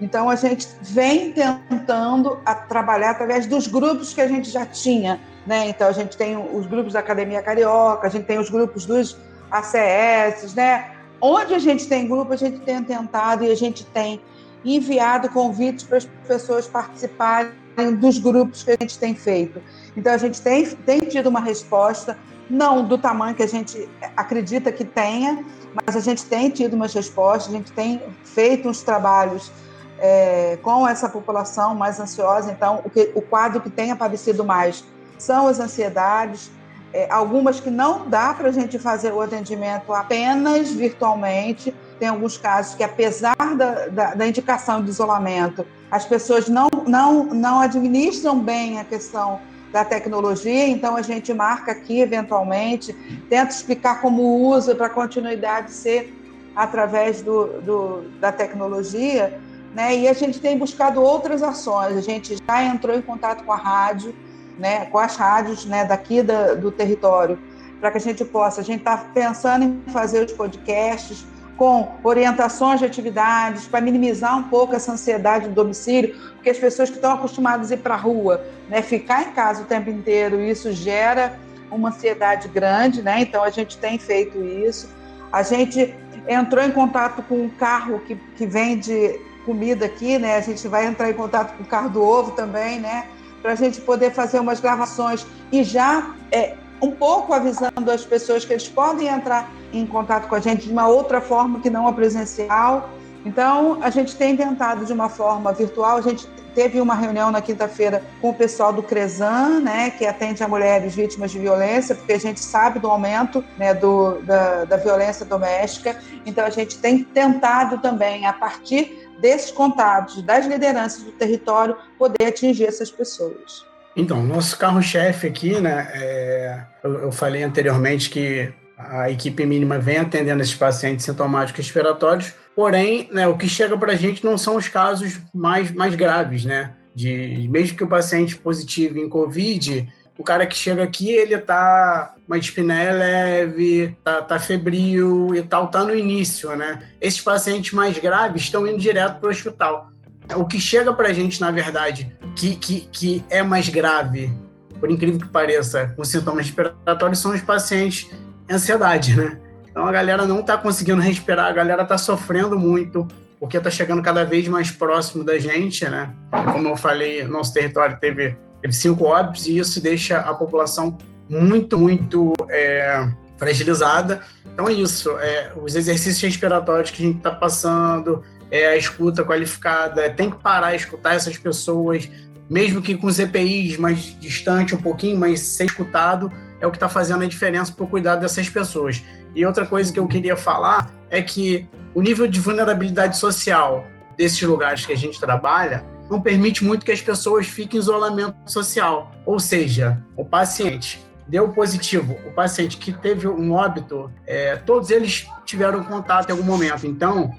Então, 0.00 0.28
a 0.28 0.34
gente 0.34 0.66
vem 0.80 1.32
tentando 1.32 2.40
trabalhar 2.68 3.10
através 3.10 3.46
dos 3.46 3.68
grupos 3.68 4.12
que 4.12 4.20
a 4.20 4.26
gente 4.26 4.50
já 4.50 4.66
tinha, 4.66 5.20
né? 5.46 5.68
Então, 5.68 5.88
a 5.88 5.92
gente 5.92 6.16
tem 6.16 6.36
os 6.36 6.66
grupos 6.66 6.92
da 6.92 7.00
Academia 7.00 7.42
Carioca, 7.42 8.06
a 8.06 8.10
gente 8.10 8.24
tem 8.24 8.38
os 8.38 8.50
grupos 8.50 8.86
dos 8.86 9.16
ACS, 9.50 10.54
né? 10.54 10.92
Onde 11.20 11.54
a 11.54 11.58
gente 11.58 11.86
tem 11.86 12.08
grupo, 12.08 12.32
a 12.32 12.36
gente 12.36 12.60
tem 12.60 12.82
tentado 12.82 13.44
e 13.44 13.50
a 13.50 13.54
gente 13.54 13.84
tem 13.86 14.20
enviado 14.64 15.28
convites 15.28 15.84
para 15.84 15.98
as 15.98 16.04
pessoas 16.26 16.66
participarem 16.66 17.52
dos 18.00 18.18
grupos 18.18 18.62
que 18.62 18.70
a 18.70 18.76
gente 18.80 18.98
tem 18.98 19.14
feito. 19.14 19.60
Então, 19.96 20.12
a 20.12 20.18
gente 20.18 20.40
tem, 20.40 20.64
tem 20.64 21.00
tido 21.00 21.28
uma 21.28 21.40
resposta, 21.40 22.16
não 22.48 22.86
do 22.86 22.98
tamanho 22.98 23.34
que 23.34 23.42
a 23.42 23.48
gente 23.48 23.88
acredita 24.16 24.70
que 24.70 24.84
tenha, 24.84 25.44
mas 25.86 25.96
a 25.96 26.00
gente 26.00 26.24
tem 26.26 26.50
tido 26.50 26.74
umas 26.74 26.92
respostas, 26.92 27.52
a 27.52 27.56
gente 27.56 27.72
tem 27.72 28.00
feito 28.24 28.68
uns 28.68 28.82
trabalhos 28.82 29.50
é, 29.98 30.58
com 30.62 30.86
essa 30.86 31.08
população 31.08 31.74
mais 31.74 31.98
ansiosa. 31.98 32.50
Então, 32.50 32.82
o, 32.84 32.90
que, 32.90 33.12
o 33.14 33.22
quadro 33.22 33.60
que 33.60 33.70
tem 33.70 33.90
aparecido 33.90 34.44
mais 34.44 34.84
são 35.22 35.46
as 35.46 35.60
ansiedades, 35.60 36.50
é, 36.92 37.10
algumas 37.10 37.58
que 37.58 37.70
não 37.70 38.08
dá 38.08 38.34
para 38.34 38.48
a 38.48 38.52
gente 38.52 38.78
fazer 38.78 39.12
o 39.12 39.20
atendimento 39.20 39.92
apenas 39.94 40.70
virtualmente. 40.72 41.74
Tem 41.98 42.08
alguns 42.08 42.36
casos 42.36 42.74
que, 42.74 42.82
apesar 42.82 43.36
da, 43.56 43.88
da, 43.88 44.14
da, 44.14 44.26
indicação 44.26 44.82
de 44.82 44.90
isolamento, 44.90 45.64
as 45.90 46.04
pessoas 46.04 46.48
não, 46.48 46.68
não, 46.86 47.24
não 47.24 47.60
administram 47.60 48.38
bem 48.38 48.78
a 48.78 48.84
questão 48.84 49.40
da 49.72 49.84
tecnologia, 49.84 50.68
então 50.68 50.96
a 50.96 51.02
gente 51.02 51.32
marca 51.32 51.72
aqui 51.72 52.00
eventualmente, 52.00 52.92
tenta 53.30 53.50
explicar 53.50 54.02
como 54.02 54.22
usa 54.46 54.74
para 54.74 54.86
a 54.86 54.90
continuidade 54.90 55.72
ser 55.72 56.14
através 56.54 57.22
do, 57.22 57.60
do, 57.62 58.02
da 58.20 58.30
tecnologia, 58.30 59.40
né? 59.74 59.96
e 59.96 60.06
a 60.06 60.12
gente 60.12 60.38
tem 60.38 60.58
buscado 60.58 61.00
outras 61.00 61.42
ações, 61.42 61.96
a 61.96 62.02
gente 62.02 62.36
já 62.46 62.64
entrou 62.64 62.94
em 62.94 63.00
contato 63.00 63.44
com 63.44 63.52
a 63.52 63.56
rádio, 63.56 64.14
né, 64.58 64.86
com 64.86 64.98
as 64.98 65.16
rádios 65.16 65.64
né, 65.64 65.84
daqui 65.84 66.22
da, 66.22 66.54
do 66.54 66.70
território, 66.70 67.38
para 67.80 67.90
que 67.90 67.98
a 67.98 68.00
gente 68.00 68.24
possa. 68.24 68.60
A 68.60 68.64
gente 68.64 68.80
está 68.80 68.96
pensando 68.96 69.64
em 69.64 69.82
fazer 69.92 70.24
os 70.24 70.32
podcasts 70.32 71.26
com 71.56 71.92
orientações 72.02 72.80
de 72.80 72.86
atividades 72.86 73.66
para 73.66 73.80
minimizar 73.80 74.36
um 74.36 74.44
pouco 74.44 74.74
essa 74.74 74.92
ansiedade 74.92 75.48
do 75.48 75.54
domicílio, 75.54 76.14
porque 76.34 76.50
as 76.50 76.58
pessoas 76.58 76.88
que 76.88 76.96
estão 76.96 77.12
acostumadas 77.12 77.70
a 77.70 77.74
ir 77.74 77.78
para 77.78 77.94
a 77.94 77.96
rua, 77.96 78.44
né, 78.68 78.82
ficar 78.82 79.22
em 79.28 79.32
casa 79.32 79.62
o 79.62 79.66
tempo 79.66 79.90
inteiro, 79.90 80.40
isso 80.40 80.72
gera 80.72 81.38
uma 81.70 81.88
ansiedade 81.88 82.48
grande, 82.48 83.02
né? 83.02 83.20
Então 83.20 83.42
a 83.42 83.50
gente 83.50 83.78
tem 83.78 83.98
feito 83.98 84.42
isso. 84.42 84.88
A 85.32 85.42
gente 85.42 85.94
entrou 86.28 86.64
em 86.64 86.70
contato 86.70 87.22
com 87.22 87.36
um 87.36 87.48
carro 87.48 88.00
que, 88.00 88.14
que 88.36 88.46
vende 88.46 89.18
comida 89.44 89.86
aqui, 89.86 90.18
né? 90.18 90.36
A 90.36 90.40
gente 90.40 90.66
vai 90.68 90.86
entrar 90.86 91.10
em 91.10 91.14
contato 91.14 91.56
com 91.56 91.62
o 91.62 91.66
carro 91.66 91.88
do 91.88 92.02
ovo 92.02 92.32
também, 92.32 92.78
né? 92.78 93.06
Para 93.42 93.52
a 93.52 93.56
gente 93.56 93.80
poder 93.80 94.12
fazer 94.12 94.38
umas 94.38 94.60
gravações 94.60 95.26
e 95.50 95.64
já 95.64 96.14
é, 96.30 96.54
um 96.80 96.92
pouco 96.92 97.32
avisando 97.32 97.90
as 97.90 98.04
pessoas 98.04 98.44
que 98.44 98.52
eles 98.52 98.68
podem 98.68 99.08
entrar 99.08 99.50
em 99.72 99.86
contato 99.86 100.28
com 100.28 100.34
a 100.34 100.40
gente 100.40 100.66
de 100.66 100.72
uma 100.72 100.86
outra 100.86 101.20
forma 101.20 101.60
que 101.60 101.68
não 101.68 101.86
a 101.86 101.92
presencial. 101.92 102.88
Então, 103.24 103.78
a 103.82 103.90
gente 103.90 104.16
tem 104.16 104.36
tentado 104.36 104.84
de 104.84 104.92
uma 104.92 105.08
forma 105.08 105.52
virtual. 105.52 105.96
A 105.96 106.00
gente 106.00 106.26
teve 106.54 106.80
uma 106.80 106.94
reunião 106.94 107.30
na 107.30 107.40
quinta-feira 107.40 108.02
com 108.20 108.30
o 108.30 108.34
pessoal 108.34 108.72
do 108.72 108.82
CRESAN, 108.82 109.60
né, 109.60 109.90
que 109.90 110.04
atende 110.04 110.42
a 110.42 110.48
mulheres 110.48 110.94
vítimas 110.94 111.30
de 111.30 111.38
violência, 111.38 111.94
porque 111.94 112.12
a 112.12 112.18
gente 112.18 112.40
sabe 112.40 112.78
do 112.78 112.90
aumento 112.90 113.44
né, 113.56 113.72
do, 113.72 114.20
da, 114.22 114.64
da 114.64 114.76
violência 114.76 115.24
doméstica. 115.24 115.96
Então, 116.26 116.44
a 116.44 116.50
gente 116.50 116.78
tem 116.78 117.04
tentado 117.04 117.78
também, 117.78 118.26
a 118.26 118.32
partir 118.32 119.01
desses 119.22 119.52
contatos, 119.52 120.20
das 120.22 120.44
lideranças 120.46 121.04
do 121.04 121.12
território, 121.12 121.76
poder 121.96 122.26
atingir 122.26 122.66
essas 122.66 122.90
pessoas. 122.90 123.64
Então, 123.96 124.22
nosso 124.22 124.58
carro-chefe 124.58 125.28
aqui, 125.28 125.60
né, 125.60 125.88
é, 125.94 126.60
eu, 126.82 127.02
eu, 127.04 127.12
falei 127.12 127.42
anteriormente 127.42 128.10
que 128.10 128.52
a 128.76 129.10
equipe 129.10 129.46
mínima 129.46 129.78
vem 129.78 129.98
atendendo 129.98 130.42
esses 130.42 130.54
pacientes 130.54 131.04
sintomáticos 131.04 131.64
respiratórios, 131.64 132.32
porém, 132.56 133.08
né, 133.12 133.28
o 133.28 133.36
que 133.36 133.48
chega 133.48 133.78
para 133.78 133.92
a 133.92 133.96
gente 133.96 134.24
não 134.24 134.36
são 134.36 134.56
os 134.56 134.66
casos 134.66 135.20
mais, 135.32 135.70
mais 135.70 135.94
graves, 135.94 136.44
né? 136.44 136.74
De, 136.94 137.48
mesmo 137.50 137.76
que 137.76 137.84
o 137.84 137.88
paciente 137.88 138.36
positivo 138.36 138.98
em 138.98 139.08
Covid, 139.08 139.88
o 140.22 140.24
cara 140.24 140.46
que 140.46 140.54
chega 140.54 140.84
aqui, 140.84 141.10
ele 141.10 141.36
tá 141.36 142.14
uma 142.28 142.38
dispneia 142.38 142.92
leve, 142.92 143.96
tá, 144.04 144.22
tá 144.22 144.38
febril 144.38 145.34
e 145.34 145.42
tal, 145.42 145.66
tá 145.66 145.82
no 145.82 145.92
início, 145.92 146.54
né? 146.54 146.78
Esses 147.00 147.20
pacientes 147.20 147.72
mais 147.72 147.98
graves 147.98 148.42
estão 148.42 148.64
indo 148.64 148.78
direto 148.78 149.18
para 149.18 149.26
o 149.26 149.30
hospital. 149.32 149.90
O 150.36 150.44
que 150.44 150.60
chega 150.60 150.92
para 150.92 151.08
a 151.08 151.12
gente, 151.12 151.40
na 151.40 151.50
verdade, 151.50 152.16
que, 152.36 152.54
que, 152.54 152.82
que 152.92 153.24
é 153.28 153.42
mais 153.42 153.68
grave, 153.68 154.32
por 154.78 154.88
incrível 154.92 155.18
que 155.18 155.26
pareça, 155.26 155.92
com 155.96 156.04
sintomas 156.04 156.46
respiratórios, 156.46 157.18
são 157.18 157.34
os 157.34 157.42
pacientes 157.42 158.08
ansiedade, 158.48 159.16
né? 159.16 159.40
Então 159.68 159.84
a 159.84 159.90
galera 159.90 160.24
não 160.24 160.38
está 160.38 160.56
conseguindo 160.56 161.00
respirar, 161.00 161.46
a 161.46 161.52
galera 161.52 161.82
está 161.82 161.98
sofrendo 161.98 162.56
muito, 162.56 163.08
porque 163.40 163.56
está 163.56 163.70
chegando 163.70 164.00
cada 164.02 164.24
vez 164.24 164.46
mais 164.46 164.70
próximo 164.70 165.24
da 165.24 165.36
gente, 165.36 165.84
né? 165.88 166.14
Como 166.52 166.68
eu 166.68 166.76
falei, 166.76 167.24
nosso 167.24 167.52
território 167.52 167.98
teve, 167.98 168.36
teve 168.62 168.72
cinco 168.72 169.04
óbitos 169.04 169.46
e 169.46 169.58
isso 169.58 169.80
deixa 169.80 170.18
a 170.18 170.32
população 170.32 170.96
muito, 171.28 171.76
muito 171.76 172.32
é, 172.48 173.08
fragilizada. 173.36 174.20
Então 174.54 174.68
é 174.68 174.72
isso, 174.72 175.10
é, 175.18 175.52
os 175.60 175.74
exercícios 175.74 176.22
respiratórios 176.22 176.90
que 176.90 177.02
a 177.02 177.06
gente 177.06 177.18
está 177.18 177.32
passando, 177.32 178.22
é, 178.50 178.68
a 178.68 178.76
escuta 178.76 179.24
qualificada, 179.24 180.08
tem 180.10 180.30
que 180.30 180.36
parar 180.36 180.72
e 180.72 180.76
escutar 180.76 181.14
essas 181.14 181.36
pessoas, 181.36 182.08
mesmo 182.48 182.80
que 182.80 182.96
com 182.96 183.08
os 183.08 183.18
EPIs 183.18 183.76
mais 183.78 184.16
distante 184.20 184.74
um 184.74 184.80
pouquinho, 184.80 185.18
mas 185.18 185.40
ser 185.40 185.64
escutado, 185.64 186.30
é 186.60 186.66
o 186.66 186.70
que 186.70 186.76
está 186.76 186.88
fazendo 186.88 187.24
a 187.24 187.26
diferença 187.26 187.72
para 187.72 187.84
o 187.84 187.88
cuidado 187.88 188.20
dessas 188.20 188.48
pessoas. 188.48 189.02
E 189.34 189.44
outra 189.44 189.66
coisa 189.66 189.92
que 189.92 189.98
eu 189.98 190.06
queria 190.06 190.36
falar 190.36 190.92
é 191.10 191.20
que 191.20 191.66
o 191.94 192.00
nível 192.00 192.28
de 192.28 192.38
vulnerabilidade 192.38 193.16
social 193.16 193.86
desses 194.16 194.40
lugares 194.42 194.86
que 194.86 194.92
a 194.92 194.96
gente 194.96 195.18
trabalha 195.18 195.84
não 196.12 196.20
permite 196.20 196.62
muito 196.62 196.84
que 196.84 196.92
as 196.92 197.00
pessoas 197.00 197.46
fiquem 197.46 197.78
em 197.78 197.82
isolamento 197.82 198.36
social. 198.44 199.10
Ou 199.24 199.40
seja, 199.40 199.98
o 200.14 200.24
paciente 200.24 201.02
deu 201.26 201.48
positivo, 201.48 202.16
o 202.26 202.32
paciente 202.32 202.76
que 202.76 202.92
teve 202.92 203.26
um 203.26 203.52
óbito, 203.52 204.10
é, 204.26 204.56
todos 204.56 204.90
eles 204.90 205.26
tiveram 205.46 205.82
contato 205.82 206.28
em 206.28 206.32
algum 206.32 206.44
momento. 206.44 206.86
Então, 206.86 207.32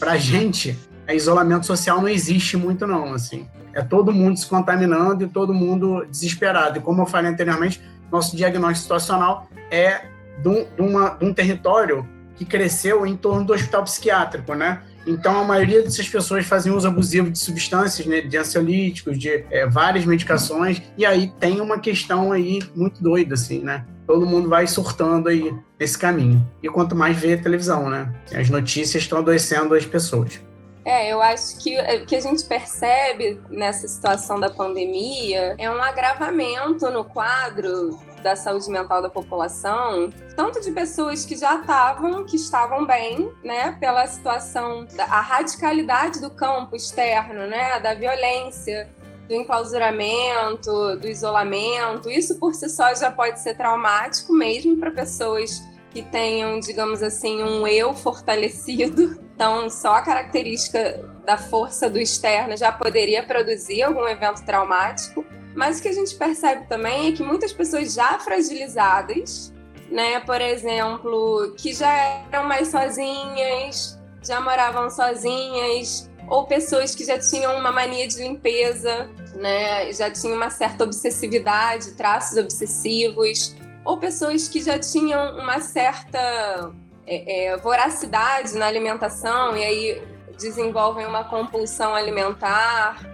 para 0.00 0.12
a 0.12 0.16
gente, 0.16 0.78
isolamento 1.12 1.66
social 1.66 2.00
não 2.00 2.08
existe 2.08 2.56
muito 2.56 2.86
não, 2.86 3.12
assim. 3.12 3.46
É 3.74 3.82
todo 3.82 4.10
mundo 4.10 4.38
se 4.38 4.46
contaminando 4.46 5.24
e 5.24 5.28
todo 5.28 5.52
mundo 5.52 6.06
desesperado. 6.06 6.78
E 6.78 6.80
como 6.80 7.02
eu 7.02 7.06
falei 7.06 7.30
anteriormente, 7.30 7.82
nosso 8.10 8.34
diagnóstico 8.34 8.82
situacional 8.82 9.48
é 9.70 10.06
de, 10.42 10.80
uma, 10.80 11.10
de 11.10 11.26
um 11.26 11.34
território 11.34 12.08
que 12.36 12.44
cresceu 12.46 13.06
em 13.06 13.16
torno 13.16 13.44
do 13.44 13.52
hospital 13.52 13.84
psiquiátrico, 13.84 14.54
né? 14.54 14.80
Então, 15.06 15.38
a 15.40 15.44
maioria 15.44 15.82
dessas 15.82 16.08
pessoas 16.08 16.46
fazem 16.46 16.72
uso 16.72 16.88
abusivo 16.88 17.30
de 17.30 17.38
substâncias, 17.38 18.06
né, 18.06 18.20
de 18.20 18.36
ansiolíticos, 18.36 19.18
de 19.18 19.44
é, 19.50 19.66
várias 19.66 20.04
medicações, 20.04 20.80
e 20.96 21.04
aí 21.04 21.32
tem 21.38 21.60
uma 21.60 21.78
questão 21.78 22.32
aí 22.32 22.60
muito 22.74 23.02
doida, 23.02 23.34
assim, 23.34 23.60
né? 23.60 23.84
Todo 24.06 24.26
mundo 24.26 24.48
vai 24.48 24.66
surtando 24.66 25.28
aí 25.28 25.54
nesse 25.78 25.98
caminho. 25.98 26.46
E 26.62 26.68
quanto 26.68 26.94
mais 26.94 27.16
vê 27.16 27.34
a 27.34 27.38
televisão, 27.38 27.88
né? 27.88 28.14
As 28.34 28.48
notícias 28.50 29.02
estão 29.02 29.18
adoecendo 29.18 29.74
as 29.74 29.86
pessoas. 29.86 30.40
É, 30.84 31.10
eu 31.10 31.22
acho 31.22 31.58
que 31.58 31.78
o 31.80 32.04
que 32.04 32.14
a 32.14 32.20
gente 32.20 32.44
percebe 32.44 33.40
nessa 33.48 33.88
situação 33.88 34.38
da 34.38 34.50
pandemia 34.50 35.54
é 35.56 35.70
um 35.70 35.82
agravamento 35.82 36.90
no 36.90 37.04
quadro 37.04 37.98
da 38.24 38.34
saúde 38.34 38.70
mental 38.70 39.02
da 39.02 39.10
população, 39.10 40.10
tanto 40.34 40.60
de 40.62 40.72
pessoas 40.72 41.26
que 41.26 41.36
já 41.36 41.60
estavam, 41.60 42.24
que 42.24 42.36
estavam 42.36 42.86
bem, 42.86 43.30
né, 43.44 43.76
pela 43.78 44.06
situação, 44.06 44.86
da, 44.96 45.04
a 45.04 45.20
radicalidade 45.20 46.20
do 46.22 46.30
campo 46.30 46.74
externo, 46.74 47.46
né, 47.46 47.78
da 47.80 47.92
violência, 47.94 48.88
do 49.28 49.34
enclausuramento, 49.34 50.96
do 50.96 51.06
isolamento. 51.06 52.10
Isso 52.10 52.38
por 52.38 52.54
si 52.54 52.68
só 52.70 52.94
já 52.94 53.10
pode 53.10 53.40
ser 53.40 53.56
traumático 53.56 54.32
mesmo 54.32 54.76
para 54.78 54.90
pessoas 54.90 55.62
que 55.90 56.02
tenham, 56.02 56.58
digamos 56.58 57.02
assim, 57.02 57.42
um 57.42 57.66
eu 57.66 57.94
fortalecido. 57.94 59.20
Então, 59.34 59.68
só 59.68 59.96
a 59.96 60.02
característica 60.02 61.08
da 61.24 61.36
força 61.36 61.90
do 61.90 61.98
externo 61.98 62.56
já 62.56 62.72
poderia 62.72 63.22
produzir 63.22 63.82
algum 63.82 64.06
evento 64.08 64.44
traumático. 64.44 65.24
Mas 65.54 65.78
o 65.78 65.82
que 65.82 65.88
a 65.88 65.92
gente 65.92 66.14
percebe 66.16 66.66
também 66.66 67.08
é 67.08 67.12
que 67.12 67.22
muitas 67.22 67.52
pessoas 67.52 67.94
já 67.94 68.18
fragilizadas, 68.18 69.52
né, 69.90 70.20
por 70.20 70.40
exemplo, 70.40 71.54
que 71.56 71.72
já 71.72 71.92
eram 72.30 72.44
mais 72.44 72.68
sozinhas, 72.68 73.98
já 74.22 74.40
moravam 74.40 74.90
sozinhas, 74.90 76.10
ou 76.28 76.46
pessoas 76.46 76.94
que 76.94 77.04
já 77.04 77.18
tinham 77.18 77.56
uma 77.56 77.70
mania 77.70 78.08
de 78.08 78.16
limpeza, 78.16 79.08
né, 79.34 79.92
já 79.92 80.10
tinham 80.10 80.36
uma 80.36 80.50
certa 80.50 80.84
obsessividade, 80.84 81.92
traços 81.92 82.36
obsessivos, 82.38 83.54
ou 83.84 83.98
pessoas 83.98 84.48
que 84.48 84.62
já 84.62 84.78
tinham 84.78 85.38
uma 85.38 85.60
certa 85.60 86.72
é, 87.06 87.48
é, 87.48 87.56
voracidade 87.58 88.54
na 88.54 88.66
alimentação 88.66 89.56
e 89.56 89.62
aí 89.62 90.02
desenvolvem 90.38 91.06
uma 91.06 91.24
compulsão 91.24 91.94
alimentar, 91.94 93.13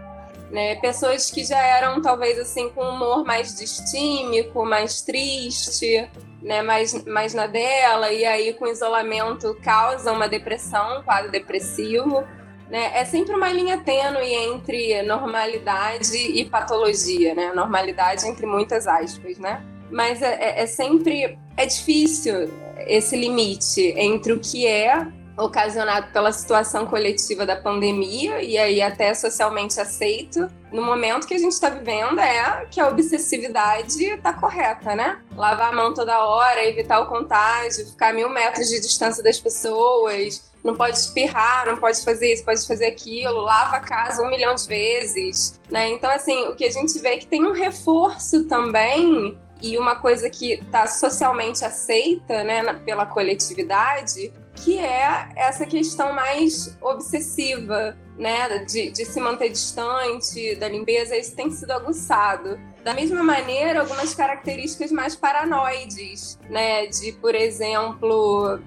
né? 0.51 0.77
Pessoas 0.77 1.31
que 1.31 1.45
já 1.45 1.59
eram 1.59 2.03
talvez 2.03 2.39
assim 2.39 2.69
com 2.71 2.83
humor 2.83 3.25
mais 3.25 3.55
distímico, 3.55 4.65
mais 4.65 5.03
triste, 5.03 6.09
né? 6.43 6.63
Mais, 6.63 7.05
mais 7.05 7.35
na 7.35 7.47
dela 7.47 8.13
e 8.13 8.25
aí 8.25 8.53
com 8.55 8.67
isolamento 8.67 9.57
causa 9.63 10.13
uma 10.13 10.29
depressão, 10.29 10.99
um 10.99 11.03
quadro 11.03 11.31
depressivo. 11.31 12.25
Né? 12.69 12.93
É 12.95 13.05
sempre 13.05 13.35
uma 13.35 13.51
linha 13.51 13.79
tênue 13.79 14.33
entre 14.33 15.03
normalidade 15.03 16.17
e 16.17 16.45
patologia, 16.45 17.35
né? 17.35 17.53
Normalidade 17.53 18.27
entre 18.29 18.47
muitas 18.47 18.87
aspas, 18.87 19.39
né? 19.39 19.61
mas 19.91 20.23
é, 20.23 20.35
é, 20.35 20.63
é 20.63 20.67
sempre 20.67 21.39
é 21.57 21.67
difícil 21.67 22.51
esse 22.87 23.17
limite 23.17 23.93
entre 23.97 24.33
o 24.33 24.39
que 24.39 24.67
é 24.67 25.07
ocasionado 25.41 26.13
pela 26.13 26.33
situação 26.33 26.87
coletiva 26.87 27.47
da 27.47 27.57
pandemia 27.57 28.43
e 28.43 28.59
aí 28.59 28.83
até 28.83 29.15
socialmente 29.15 29.81
aceito 29.81 30.49
no 30.73 30.83
momento 30.83 31.27
que 31.27 31.35
a 31.35 31.39
gente 31.39 31.53
está 31.53 31.69
vivendo 31.69 32.21
é 32.21 32.67
que 32.71 32.81
a 32.81 32.89
obsessividade 32.89 34.05
está 34.05 34.33
correta, 34.33 34.95
né? 34.95 35.21
Lavar 35.37 35.73
a 35.73 35.77
mão 35.77 35.93
toda 35.93 36.25
hora, 36.25 36.65
evitar 36.65 37.01
o 37.01 37.07
contágio, 37.07 37.87
ficar 37.87 38.11
a 38.11 38.13
mil 38.13 38.29
metros 38.29 38.69
de 38.69 38.81
distância 38.81 39.23
das 39.23 39.41
pessoas, 39.41 40.51
não 40.63 40.77
pode 40.77 40.97
espirrar, 40.99 41.67
não 41.67 41.77
pode 41.77 42.05
fazer 42.05 42.33
isso, 42.33 42.45
pode 42.45 42.65
fazer 42.67 42.87
aquilo, 42.87 43.41
lava 43.41 43.77
a 43.77 43.81
casa 43.81 44.23
um 44.23 44.31
milhão 44.31 44.55
de 44.55 44.67
vezes, 44.67 45.59
né? 45.69 45.89
Então, 45.89 46.11
assim, 46.11 46.47
o 46.49 46.55
que 46.55 46.65
a 46.65 46.71
gente 46.71 46.99
vê 47.01 47.09
é 47.11 47.17
que 47.17 47.27
tem 47.27 47.45
um 47.45 47.53
reforço 47.53 48.45
também 48.45 49.37
e 49.63 49.77
uma 49.77 49.97
coisa 49.97 50.31
que 50.31 50.55
está 50.55 50.87
socialmente 50.87 51.65
aceita 51.65 52.43
né, 52.45 52.63
pela 52.85 53.05
coletividade, 53.05 54.33
que 54.65 54.79
é 54.79 55.29
essa 55.37 55.65
questão 55.65 56.13
mais 56.13 56.77
obsessiva, 56.81 57.97
né, 58.19 58.59
de, 58.65 58.91
de 58.91 59.05
se 59.05 59.21
manter 59.21 59.49
distante 59.49 60.55
da 60.57 60.69
limpeza, 60.69 61.17
isso 61.17 61.35
tem 61.35 61.51
sido 61.51 61.71
aguçado. 61.73 62.61
Da 62.85 62.95
mesma 62.95 63.23
maneira, 63.23 63.81
algumas 63.81 64.15
características 64.15 64.93
mais 64.93 65.17
paranoides, 65.17 66.39
né, 66.49 66.87
de, 66.87 67.13
por 67.13 67.35
exemplo, 67.35 68.59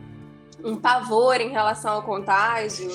um 0.64 0.76
pavor 0.76 1.40
em 1.40 1.50
relação 1.50 1.94
ao 1.94 2.04
contágio, 2.04 2.92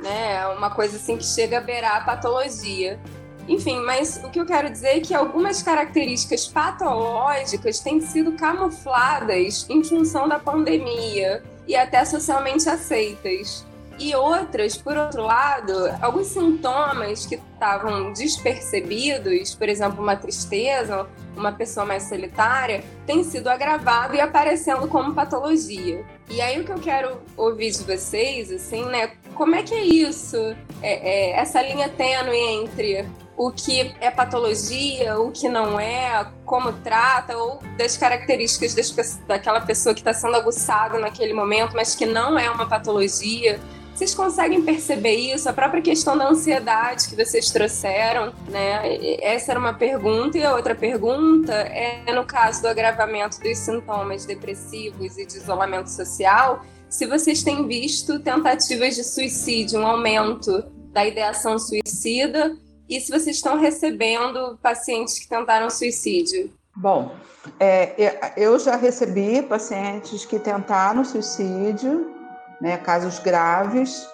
né, 0.00 0.46
uma 0.48 0.70
coisa 0.70 0.96
assim 0.96 1.16
que 1.16 1.24
chega 1.24 1.58
a 1.58 1.60
beirar 1.60 1.96
a 1.96 2.00
patologia. 2.04 3.00
Enfim, 3.48 3.80
mas 3.80 4.20
o 4.24 4.30
que 4.30 4.40
eu 4.40 4.44
quero 4.44 4.68
dizer 4.68 4.98
é 4.98 5.00
que 5.00 5.14
algumas 5.14 5.62
características 5.62 6.46
patológicas 6.48 7.78
têm 7.78 8.00
sido 8.00 8.32
camufladas 8.32 9.64
em 9.70 9.84
função 9.84 10.28
da 10.28 10.38
pandemia 10.38 11.42
e 11.66 11.74
até 11.76 12.04
socialmente 12.04 12.68
aceitas. 12.68 13.64
E 13.98 14.14
outras, 14.14 14.76
por 14.76 14.96
outro 14.96 15.22
lado, 15.22 15.72
alguns 16.02 16.26
sintomas 16.26 17.24
que 17.24 17.36
estavam 17.36 18.12
despercebidos, 18.12 19.54
por 19.54 19.68
exemplo, 19.68 20.02
uma 20.02 20.16
tristeza, 20.16 21.06
uma 21.34 21.52
pessoa 21.52 21.86
mais 21.86 22.02
solitária, 22.02 22.84
tem 23.06 23.24
sido 23.24 23.48
agravado 23.48 24.14
e 24.14 24.20
aparecendo 24.20 24.86
como 24.86 25.14
patologia. 25.14 26.04
E 26.28 26.40
aí 26.40 26.60
o 26.60 26.64
que 26.64 26.72
eu 26.72 26.80
quero 26.80 27.20
ouvir 27.36 27.70
de 27.70 27.84
vocês, 27.84 28.50
assim, 28.50 28.84
né? 28.86 29.12
Como 29.34 29.54
é 29.54 29.62
que 29.62 29.74
é 29.74 29.84
isso? 29.84 30.36
É, 30.82 31.30
é, 31.30 31.30
essa 31.38 31.62
linha 31.62 31.88
tênue 31.88 32.36
entre 32.36 33.06
o 33.36 33.50
que 33.50 33.94
é 34.00 34.10
patologia, 34.10 35.18
o 35.20 35.30
que 35.30 35.48
não 35.48 35.78
é, 35.78 36.26
como 36.44 36.72
trata, 36.72 37.36
ou 37.36 37.60
das 37.76 37.96
características 37.96 38.74
das, 38.74 39.20
daquela 39.26 39.60
pessoa 39.60 39.94
que 39.94 40.00
está 40.00 40.14
sendo 40.14 40.34
aguçada 40.34 40.98
naquele 40.98 41.34
momento, 41.34 41.74
mas 41.74 41.94
que 41.94 42.06
não 42.06 42.38
é 42.38 42.50
uma 42.50 42.66
patologia. 42.66 43.60
Vocês 43.96 44.14
conseguem 44.14 44.60
perceber 44.60 45.14
isso? 45.14 45.48
A 45.48 45.54
própria 45.54 45.80
questão 45.80 46.18
da 46.18 46.28
ansiedade 46.28 47.08
que 47.08 47.16
vocês 47.16 47.50
trouxeram, 47.50 48.30
né? 48.50 49.16
Essa 49.22 49.52
era 49.52 49.58
uma 49.58 49.72
pergunta. 49.72 50.36
E 50.36 50.44
a 50.44 50.54
outra 50.54 50.74
pergunta 50.74 51.54
é 51.54 52.12
no 52.12 52.26
caso 52.26 52.60
do 52.60 52.68
agravamento 52.68 53.40
dos 53.40 53.56
sintomas 53.56 54.26
depressivos 54.26 55.16
e 55.16 55.24
de 55.24 55.38
isolamento 55.38 55.88
social, 55.88 56.62
se 56.90 57.06
vocês 57.06 57.42
têm 57.42 57.66
visto 57.66 58.20
tentativas 58.20 58.96
de 58.96 59.02
suicídio, 59.02 59.80
um 59.80 59.86
aumento 59.86 60.62
da 60.92 61.06
ideação 61.06 61.58
suicida, 61.58 62.54
e 62.86 63.00
se 63.00 63.10
vocês 63.10 63.36
estão 63.36 63.58
recebendo 63.58 64.58
pacientes 64.62 65.18
que 65.18 65.26
tentaram 65.26 65.70
suicídio. 65.70 66.52
Bom, 66.76 67.14
é, 67.58 68.34
eu 68.36 68.58
já 68.58 68.76
recebi 68.76 69.40
pacientes 69.40 70.26
que 70.26 70.38
tentaram 70.38 71.02
suicídio 71.02 72.14
né, 72.60 72.76
casos 72.78 73.18
graves. 73.18 74.06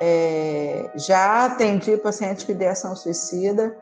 É, 0.00 0.90
já 0.96 1.46
atendi 1.46 1.96
pacientes 1.96 2.44
que 2.44 2.52
dessem 2.52 2.94
suicida. 2.96 3.76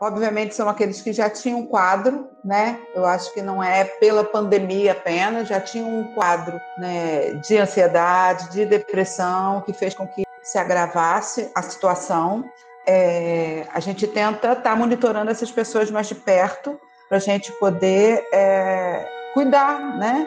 Obviamente 0.00 0.54
são 0.54 0.68
aqueles 0.68 1.00
que 1.00 1.12
já 1.12 1.30
tinham 1.30 1.66
quadro, 1.66 2.28
né? 2.44 2.78
Eu 2.94 3.06
acho 3.06 3.32
que 3.32 3.40
não 3.40 3.62
é 3.62 3.84
pela 3.84 4.22
pandemia 4.22 4.92
apenas, 4.92 5.48
já 5.48 5.58
tinham 5.58 5.88
um 5.88 6.14
quadro 6.14 6.60
né, 6.78 7.32
de 7.46 7.56
ansiedade, 7.56 8.50
de 8.50 8.66
depressão, 8.66 9.62
que 9.62 9.72
fez 9.72 9.94
com 9.94 10.06
que 10.06 10.24
se 10.42 10.58
agravasse 10.58 11.50
a 11.54 11.62
situação. 11.62 12.44
É, 12.86 13.66
a 13.72 13.80
gente 13.80 14.06
tenta 14.06 14.52
estar 14.52 14.62
tá 14.62 14.76
monitorando 14.76 15.30
essas 15.30 15.50
pessoas 15.50 15.90
mais 15.90 16.06
de 16.06 16.14
perto 16.14 16.78
para 17.08 17.16
a 17.16 17.20
gente 17.20 17.50
poder 17.58 18.22
é, 18.32 19.08
cuidar, 19.32 19.98
né? 19.98 20.26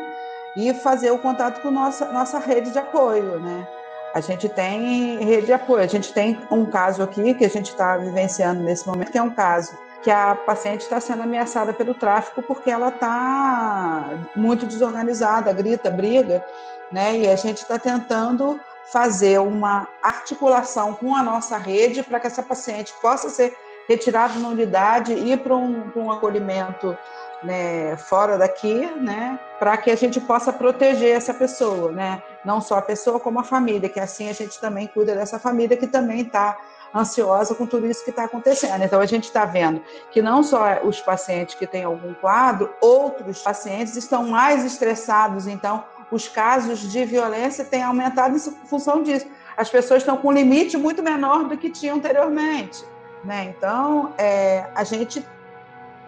E 0.59 0.73
fazer 0.73 1.11
o 1.11 1.19
contato 1.19 1.61
com 1.61 1.71
nossa 1.71 2.11
nossa 2.11 2.37
rede 2.37 2.71
de 2.71 2.79
apoio, 2.79 3.39
né? 3.39 3.67
A 4.13 4.19
gente 4.19 4.49
tem 4.49 5.23
rede 5.23 5.45
de 5.45 5.53
apoio. 5.53 5.83
A 5.83 5.87
gente 5.87 6.11
tem 6.11 6.37
um 6.51 6.65
caso 6.65 7.01
aqui 7.03 7.33
que 7.33 7.45
a 7.45 7.49
gente 7.49 7.69
está 7.69 7.95
vivenciando 7.95 8.61
nesse 8.61 8.85
momento, 8.87 9.11
que 9.11 9.17
é 9.17 9.21
um 9.21 9.29
caso 9.29 9.77
que 10.01 10.09
a 10.09 10.33
paciente 10.35 10.81
está 10.81 10.99
sendo 10.99 11.23
ameaçada 11.23 11.73
pelo 11.73 11.93
tráfico 11.93 12.41
porque 12.41 12.71
ela 12.71 12.89
está 12.89 14.05
muito 14.35 14.65
desorganizada, 14.65 15.53
grita, 15.53 15.89
briga, 15.89 16.43
né? 16.91 17.17
E 17.17 17.27
a 17.27 17.35
gente 17.35 17.57
está 17.57 17.77
tentando 17.77 18.59
fazer 18.91 19.39
uma 19.39 19.87
articulação 20.01 20.93
com 20.93 21.15
a 21.15 21.21
nossa 21.21 21.57
rede 21.57 22.01
para 22.01 22.19
que 22.19 22.27
essa 22.27 22.41
paciente 22.41 22.93
possa 23.01 23.29
ser 23.29 23.55
retirada 23.87 24.39
na 24.39 24.49
unidade 24.49 25.13
e 25.13 25.33
ir 25.33 25.37
para 25.37 25.55
um, 25.55 25.91
um 25.95 26.11
acolhimento 26.11 26.97
né, 27.43 27.95
fora 27.97 28.37
daqui, 28.37 28.85
né, 28.97 29.39
para 29.57 29.77
que 29.77 29.91
a 29.91 29.95
gente 29.95 30.19
possa 30.19 30.51
proteger 30.51 31.15
essa 31.15 31.33
pessoa, 31.33 31.91
né, 31.91 32.21
não 32.43 32.61
só 32.61 32.77
a 32.77 32.81
pessoa 32.81 33.19
como 33.19 33.39
a 33.39 33.43
família, 33.43 33.89
que 33.89 33.99
assim 33.99 34.29
a 34.29 34.33
gente 34.33 34.59
também 34.59 34.87
cuida 34.87 35.15
dessa 35.15 35.39
família 35.39 35.77
que 35.77 35.87
também 35.87 36.21
está 36.21 36.57
ansiosa 36.93 37.53
com 37.55 37.65
tudo 37.65 37.87
isso 37.87 38.03
que 38.03 38.09
está 38.09 38.23
acontecendo. 38.23 38.83
Então 38.83 38.99
a 38.99 39.05
gente 39.05 39.25
está 39.25 39.45
vendo 39.45 39.81
que 40.11 40.21
não 40.21 40.43
só 40.43 40.79
os 40.83 40.99
pacientes 40.99 41.55
que 41.55 41.67
têm 41.67 41.83
algum 41.83 42.13
quadro, 42.15 42.73
outros 42.81 43.41
pacientes 43.41 43.95
estão 43.95 44.27
mais 44.27 44.65
estressados. 44.65 45.47
Então 45.47 45.83
os 46.11 46.27
casos 46.27 46.79
de 46.79 47.05
violência 47.05 47.63
têm 47.63 47.83
aumentado 47.83 48.35
em 48.35 48.39
função 48.39 49.03
disso. 49.03 49.27
As 49.55 49.69
pessoas 49.69 50.01
estão 50.01 50.17
com 50.17 50.29
um 50.29 50.31
limite 50.31 50.77
muito 50.77 51.03
menor 51.03 51.43
do 51.43 51.57
que 51.57 51.69
tinham 51.69 51.97
anteriormente. 51.97 52.83
Né? 53.23 53.53
Então, 53.55 54.13
é, 54.17 54.65
a 54.73 54.83
gente 54.83 55.25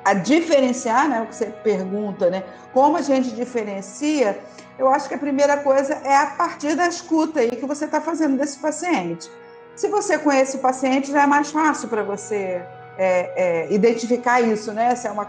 a 0.04 0.14
diferenciar, 0.14 1.08
né, 1.08 1.22
o 1.22 1.28
que 1.28 1.36
você 1.36 1.46
pergunta, 1.46 2.30
né, 2.30 2.44
como 2.74 2.98
a 2.98 3.02
gente 3.02 3.32
diferencia, 3.32 4.40
eu 4.78 4.88
acho 4.88 5.08
que 5.08 5.14
a 5.14 5.18
primeira 5.18 5.58
coisa 5.58 5.94
é 6.04 6.16
a 6.16 6.28
partir 6.28 6.76
da 6.76 6.88
escuta 6.88 7.40
aí 7.40 7.52
que 7.52 7.66
você 7.66 7.86
está 7.86 8.02
fazendo 8.02 8.38
desse 8.38 8.58
paciente. 8.58 9.30
Se 9.76 9.88
você 9.90 10.18
conhece 10.18 10.58
o 10.58 10.60
paciente, 10.60 11.12
já 11.12 11.24
é 11.24 11.28
mais 11.28 11.52
fácil 11.52 11.88
para 11.88 12.04
você 12.04 12.64
é, 12.98 13.68
é, 13.68 13.74
identificar 13.74 14.42
isso, 14.42 14.72
né, 14.74 14.96
se 14.96 15.08
é 15.08 15.12
uma 15.12 15.26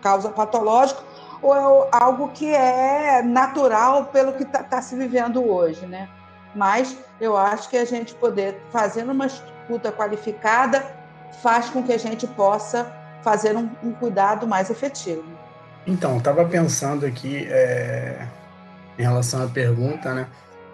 causa 0.00 0.30
patológica 0.30 1.02
ou 1.42 1.54
é 1.54 1.88
algo 1.92 2.28
que 2.28 2.52
é 2.52 3.22
natural 3.22 4.06
pelo 4.06 4.32
que 4.32 4.42
está 4.42 4.62
tá 4.62 4.82
se 4.82 4.96
vivendo 4.96 5.46
hoje, 5.46 5.86
né. 5.86 6.08
Mas 6.54 6.96
eu 7.20 7.36
acho 7.36 7.68
que 7.68 7.76
a 7.76 7.84
gente 7.84 8.14
poder 8.14 8.60
fazer 8.72 9.04
uma 9.04 9.26
escuta 9.26 9.92
qualificada 9.92 10.84
faz 11.42 11.68
com 11.70 11.82
que 11.82 11.92
a 11.92 11.98
gente 11.98 12.26
possa 12.26 12.90
fazer 13.22 13.56
um, 13.56 13.68
um 13.82 13.92
cuidado 13.92 14.46
mais 14.46 14.70
efetivo. 14.70 15.24
Então, 15.86 16.18
estava 16.18 16.44
pensando 16.44 17.06
aqui 17.06 17.46
é, 17.50 18.26
em 18.98 19.02
relação 19.02 19.42
à 19.42 19.48
pergunta, 19.48 20.12
né? 20.12 20.26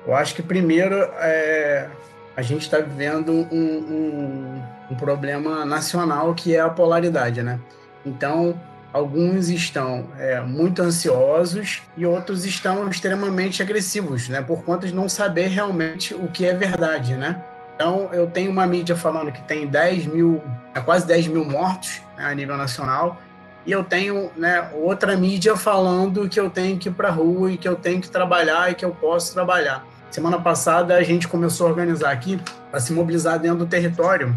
Eu 0.06 0.14
acho 0.14 0.34
que 0.34 0.42
primeiro 0.42 0.96
é, 1.18 1.88
a 2.36 2.42
gente 2.42 2.62
está 2.62 2.78
vivendo 2.78 3.32
um, 3.32 3.44
um, 3.52 4.62
um, 4.90 4.94
problema 4.96 5.64
nacional 5.64 6.34
que 6.34 6.54
é 6.54 6.60
a 6.60 6.68
polaridade, 6.68 7.42
né? 7.42 7.58
Então, 8.04 8.60
alguns 8.92 9.48
estão 9.48 10.08
é, 10.18 10.40
muito 10.40 10.82
ansiosos 10.82 11.82
e 11.96 12.04
outros 12.04 12.44
estão 12.44 12.88
extremamente 12.88 13.62
agressivos, 13.62 14.28
né? 14.28 14.42
Por 14.42 14.64
conta 14.64 14.86
de 14.86 14.94
não 14.94 15.08
saber 15.08 15.46
realmente 15.46 16.12
o 16.14 16.28
que 16.28 16.44
é 16.44 16.54
verdade, 16.54 17.14
né? 17.14 17.42
Então, 17.74 18.08
eu 18.12 18.26
tenho 18.28 18.50
uma 18.50 18.66
mídia 18.66 18.96
falando 18.96 19.32
que 19.32 19.42
tem 19.42 19.66
10 19.66 20.06
mil, 20.06 20.42
é 20.74 20.80
quase 20.80 21.06
10 21.06 21.26
mil 21.28 21.44
mortos 21.44 22.00
né, 22.16 22.26
a 22.26 22.34
nível 22.34 22.56
nacional, 22.56 23.20
e 23.66 23.72
eu 23.72 23.82
tenho 23.82 24.30
né, 24.36 24.70
outra 24.74 25.16
mídia 25.16 25.56
falando 25.56 26.28
que 26.28 26.38
eu 26.38 26.50
tenho 26.50 26.78
que 26.78 26.88
ir 26.88 26.92
para 26.92 27.08
a 27.08 27.12
rua 27.12 27.50
e 27.50 27.56
que 27.56 27.68
eu 27.68 27.74
tenho 27.74 28.00
que 28.00 28.08
trabalhar 28.08 28.70
e 28.70 28.74
que 28.74 28.84
eu 28.84 28.90
posso 28.90 29.32
trabalhar. 29.32 29.84
Semana 30.10 30.38
passada, 30.38 30.94
a 30.94 31.02
gente 31.02 31.26
começou 31.26 31.66
a 31.66 31.70
organizar 31.70 32.12
aqui 32.12 32.40
para 32.70 32.78
se 32.78 32.92
mobilizar 32.92 33.38
dentro 33.38 33.58
do 33.58 33.66
território. 33.66 34.34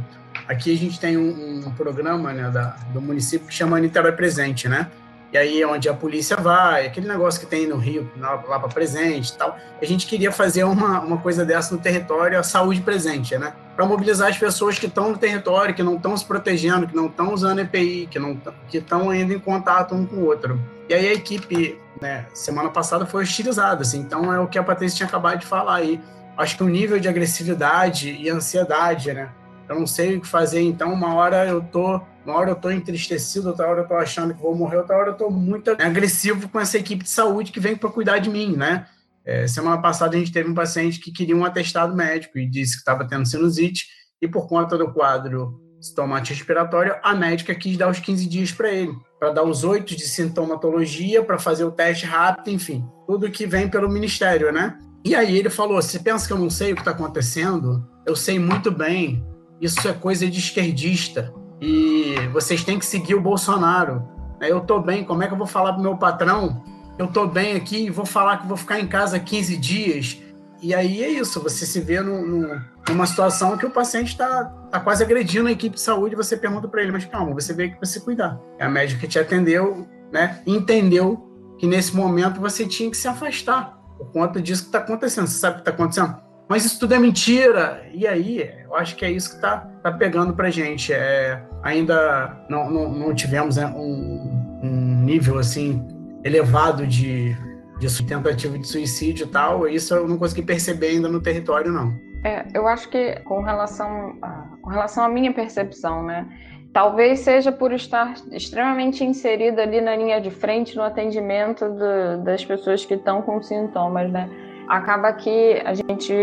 Aqui 0.48 0.74
a 0.74 0.78
gente 0.78 1.00
tem 1.00 1.18
um, 1.18 1.68
um 1.68 1.72
programa 1.72 2.32
né, 2.34 2.50
da, 2.50 2.78
do 2.94 3.02
município 3.02 3.48
que 3.48 3.54
chama 3.54 3.80
Niterói 3.80 4.14
Presente, 4.14 4.68
né? 4.68 4.88
E 5.32 5.38
aí 5.38 5.62
é 5.62 5.68
onde 5.68 5.90
a 5.90 5.94
polícia 5.94 6.38
vai, 6.38 6.86
aquele 6.86 7.08
negócio 7.08 7.40
que 7.40 7.46
tem 7.46 7.68
no 7.68 7.76
Rio, 7.78 8.10
lá, 8.18 8.38
para 8.38 8.70
presente 8.70 9.30
e 9.30 9.38
tal. 9.38 9.58
A 9.82 9.86
gente 9.86 10.08
queria 10.08 10.32
fazer 10.32 10.64
uma, 10.64 11.02
uma 11.02 11.18
coisa 11.18 11.44
dessa 11.44 11.76
no 11.76 11.82
território, 11.82 12.40
a 12.40 12.44
saúde 12.44 12.82
presente, 12.82 13.38
né? 13.38 13.54
Para 13.76 13.86
mobilizar 13.86 14.30
as 14.30 14.38
pessoas 14.38 14.80
que 14.80 14.86
estão 14.86 15.12
no 15.12 15.18
território, 15.18 15.76
que 15.76 15.84
não 15.84 15.96
estão 15.96 16.16
se 16.16 16.26
protegendo, 16.26 16.88
que 16.88 16.96
não 16.96 17.08
estão 17.08 17.34
usando 17.34 17.60
EPI, 17.60 18.08
que 18.10 18.18
não 18.18 18.40
que 18.70 18.78
estão 18.78 19.10
ainda 19.10 19.34
em 19.34 19.40
contato 19.40 19.94
um 19.94 20.06
com 20.06 20.16
o 20.18 20.26
outro. 20.26 20.60
E 20.88 20.94
aí 20.94 21.10
a 21.10 21.14
equipe, 21.14 21.78
né, 22.02 22.26
semana 22.34 22.70
passada 22.70 23.06
foi 23.06 23.24
hostilizada, 23.24 23.82
assim, 23.82 24.00
então 24.00 24.34
é 24.34 24.40
o 24.40 24.48
que 24.48 24.58
a 24.58 24.64
Patrícia 24.64 24.98
tinha 24.98 25.08
acabado 25.08 25.40
de 25.40 25.46
falar 25.46 25.76
aí. 25.76 26.00
Acho 26.38 26.56
que 26.56 26.64
o 26.64 26.70
nível 26.70 27.00
de 27.00 27.10
agressividade 27.10 28.12
e 28.12 28.30
ansiedade, 28.30 29.14
né? 29.14 29.30
Eu 29.68 29.78
não 29.78 29.88
sei 29.88 30.16
o 30.16 30.22
que 30.22 30.28
fazer, 30.28 30.62
então 30.62 30.94
uma 30.94 31.14
hora 31.16 31.46
eu 31.46 31.62
tô 31.62 32.00
uma 32.28 32.40
hora 32.40 32.50
eu 32.50 32.56
estou 32.56 32.72
entristecido, 32.72 33.48
outra 33.48 33.68
hora 33.68 33.80
eu 33.80 33.84
estou 33.84 33.98
achando 33.98 34.34
que 34.34 34.42
vou 34.42 34.54
morrer, 34.54 34.78
outra 34.78 34.98
hora 34.98 35.08
eu 35.10 35.14
estou 35.14 35.32
muito 35.32 35.72
agressivo 35.80 36.50
com 36.50 36.60
essa 36.60 36.78
equipe 36.78 37.04
de 37.04 37.10
saúde 37.10 37.54
que 37.54 37.60
vem 37.60 37.76
para 37.76 37.90
cuidar 37.90 38.20
de 38.20 38.30
mim, 38.30 38.56
né? 38.56 38.86
É, 39.26 39.48
semana 39.48 39.82
passada 39.82 40.16
a 40.16 40.20
gente 40.20 40.32
teve 40.32 40.50
um 40.50 40.54
paciente 40.54 41.00
que 41.00 41.12
queria 41.12 41.36
um 41.36 41.46
atestado 41.46 41.96
médico 41.96 42.38
e 42.38 42.50
disse 42.50 42.74
que 42.74 42.80
estava 42.80 43.08
tendo 43.08 43.26
sinusite 43.26 43.88
e 44.22 44.28
por 44.28 44.48
conta 44.48 44.78
do 44.78 44.92
quadro 44.92 45.62
sintomático 45.80 46.36
respiratório, 46.36 46.96
a 47.02 47.16
médica 47.16 47.54
quis 47.56 47.78
dar 47.78 47.90
os 47.90 48.00
15 48.00 48.28
dias 48.28 48.52
para 48.52 48.72
ele, 48.72 48.92
para 49.20 49.32
dar 49.32 49.44
os 49.44 49.64
oito 49.64 49.96
de 49.96 50.06
sintomatologia, 50.06 51.24
para 51.24 51.38
fazer 51.38 51.64
o 51.64 51.72
teste 51.72 52.06
rápido, 52.06 52.50
enfim, 52.50 52.86
tudo 53.06 53.32
que 53.32 53.46
vem 53.46 53.70
pelo 53.70 53.90
ministério, 53.90 54.52
né? 54.52 54.78
E 55.06 55.16
aí 55.16 55.38
ele 55.38 55.50
falou: 55.50 55.82
você 55.82 56.00
pensa 56.00 56.28
que 56.28 56.34
eu 56.34 56.40
não 56.40 56.50
sei 56.50 56.74
o 56.74 56.76
que 56.76 56.82
está 56.82 56.92
acontecendo? 56.92 57.88
Eu 58.06 58.16
sei 58.16 58.38
muito 58.38 58.72
bem. 58.72 59.26
Isso 59.62 59.88
é 59.88 59.94
coisa 59.94 60.30
de 60.30 60.40
esquerdista 60.40 61.34
e 61.60 62.16
vocês 62.32 62.64
têm 62.64 62.78
que 62.78 62.86
seguir 62.86 63.16
o 63.16 63.22
Bolsonaro. 63.22 64.08
Eu 64.42 64.60
estou 64.60 64.82
bem, 64.82 65.04
como 65.04 65.24
é 65.24 65.28
que 65.28 65.34
eu 65.34 65.38
vou 65.38 65.48
falar 65.48 65.74
para 65.74 65.82
meu 65.82 65.98
patrão? 65.98 66.64
Eu 66.98 67.06
estou 67.06 67.28
bem 67.28 67.56
aqui 67.56 67.86
e 67.86 67.90
vou 67.90 68.06
falar 68.06 68.38
que 68.38 68.48
vou 68.48 68.58
ficar 68.58 68.80
em 68.80 68.88
casa 68.88 69.20
15 69.20 69.58
dias. 69.58 70.22
E 70.62 70.74
aí 70.74 71.04
é 71.04 71.10
isso, 71.10 71.42
você 71.42 71.66
se 71.66 71.80
vê 71.80 72.02
no, 72.02 72.26
no, 72.26 72.62
numa 72.90 73.06
situação 73.06 73.58
que 73.58 73.66
o 73.66 73.70
paciente 73.70 74.10
está 74.10 74.46
tá 74.72 74.80
quase 74.80 75.04
agredindo 75.04 75.48
a 75.48 75.52
equipe 75.52 75.76
de 75.76 75.82
saúde 75.82 76.16
você 76.16 76.36
pergunta 76.36 76.68
para 76.68 76.82
ele, 76.82 76.92
mas 76.92 77.06
calma, 77.06 77.34
você 77.34 77.54
veio 77.54 77.70
aqui 77.70 77.78
para 77.78 77.88
se 77.88 78.02
cuidar. 78.02 78.40
É 78.58 78.66
a 78.66 78.70
médica 78.70 79.02
que 79.02 79.08
te 79.08 79.20
atendeu, 79.20 79.88
né, 80.12 80.42
entendeu 80.48 81.56
que 81.60 81.68
nesse 81.68 81.96
momento 81.96 82.40
você 82.40 82.66
tinha 82.66 82.90
que 82.90 82.98
se 82.98 83.08
afastar 83.08 83.78
por 84.00 84.12
conta 84.12 84.42
disso 84.42 84.64
que 84.64 84.70
está 84.70 84.80
acontecendo. 84.80 85.28
Você 85.28 85.38
sabe 85.38 85.54
o 85.54 85.56
que 85.58 85.70
está 85.70 85.72
acontecendo? 85.72 86.28
mas 86.48 86.66
isso 86.66 86.80
tudo 86.80 86.94
é 86.94 87.00
mentira. 87.00 87.86
E 87.94 88.08
aí, 88.08 88.50
eu 88.68 88.76
acho 88.76 88.96
que 88.96 89.06
é 89.06 89.12
isso 89.12 89.30
que 89.30 89.36
está 89.38 89.60
tá 89.82 89.92
pegando 89.92 90.34
para 90.34 90.50
gente. 90.50 90.94
É, 90.94 91.42
ainda 91.64 92.38
não, 92.50 92.70
não, 92.70 92.90
não 92.90 93.16
tivemos 93.16 93.56
né, 93.56 93.66
um, 93.66 94.60
um, 94.62 95.04
nível 95.04 95.40
assim 95.40 95.88
elevado 96.24 96.86
de, 96.86 97.36
de 97.80 98.04
tentativa 98.06 98.58
de 98.60 98.68
suicídio 98.68 99.26
e 99.26 99.30
tal. 99.30 99.68
Isso 99.68 99.96
eu 99.96 100.08
não 100.08 100.18
consegui 100.18 100.42
perceber 100.42 100.88
ainda 100.88 101.08
no 101.08 101.22
território, 101.22 101.72
não. 101.72 101.94
É, 102.24 102.46
eu 102.54 102.68
acho 102.68 102.90
que 102.90 103.20
com 103.22 103.42
relação, 103.42 104.18
a, 104.22 104.48
com 104.62 104.70
relação 104.70 105.06
à 105.06 105.10
minha 105.10 105.32
percepção, 105.32 106.04
né? 106.04 106.28
Talvez 106.74 107.22
seja 107.22 107.52
por 107.52 107.72
estar 107.72 108.14
extremamente 108.32 109.04
inserida 109.04 109.64
ali 109.64 109.80
na 109.80 109.96
linha 109.96 110.20
de 110.20 110.30
frente 110.30 110.76
no 110.76 110.84
atendimento 110.84 111.66
do, 111.70 112.24
das 112.24 112.44
pessoas 112.44 112.86
que 112.86 112.96
estão 112.96 113.22
com 113.22 113.42
sintomas, 113.42 114.12
né? 114.12 114.30
Acaba 114.68 115.14
que 115.14 115.62
a 115.66 115.74
gente 115.74 116.14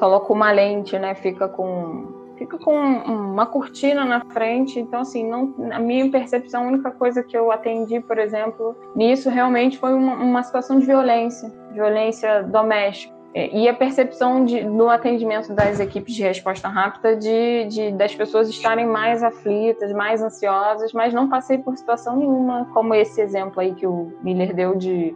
coloca 0.00 0.32
uma 0.32 0.50
lente, 0.50 0.98
né? 0.98 1.14
Fica 1.14 1.46
com 1.46 2.18
fica 2.38 2.56
com 2.56 2.72
uma 2.74 3.44
cortina 3.44 4.02
na 4.02 4.24
frente. 4.24 4.80
Então, 4.80 5.00
assim, 5.02 5.28
não, 5.28 5.54
a 5.70 5.78
minha 5.78 6.10
percepção, 6.10 6.64
a 6.64 6.68
única 6.68 6.90
coisa 6.90 7.22
que 7.22 7.36
eu 7.36 7.52
atendi, 7.52 8.00
por 8.00 8.18
exemplo, 8.18 8.74
nisso 8.96 9.28
realmente 9.28 9.76
foi 9.76 9.92
uma, 9.92 10.14
uma 10.14 10.42
situação 10.42 10.78
de 10.78 10.86
violência, 10.86 11.52
violência 11.70 12.42
doméstica. 12.44 13.14
É, 13.34 13.54
e 13.54 13.68
a 13.68 13.74
percepção 13.74 14.44
de, 14.44 14.64
no 14.64 14.88
atendimento 14.88 15.52
das 15.52 15.78
equipes 15.78 16.14
de 16.14 16.22
resposta 16.22 16.66
rápida 16.66 17.14
de, 17.14 17.66
de, 17.66 17.92
das 17.92 18.12
pessoas 18.12 18.48
estarem 18.48 18.86
mais 18.86 19.22
aflitas, 19.22 19.92
mais 19.92 20.22
ansiosas, 20.22 20.92
mas 20.94 21.12
não 21.12 21.28
passei 21.28 21.58
por 21.58 21.76
situação 21.76 22.16
nenhuma, 22.16 22.66
como 22.72 22.94
esse 22.94 23.20
exemplo 23.20 23.60
aí 23.60 23.74
que 23.74 23.86
o 23.86 24.12
Miller 24.22 24.52
deu 24.52 24.74
de, 24.74 25.14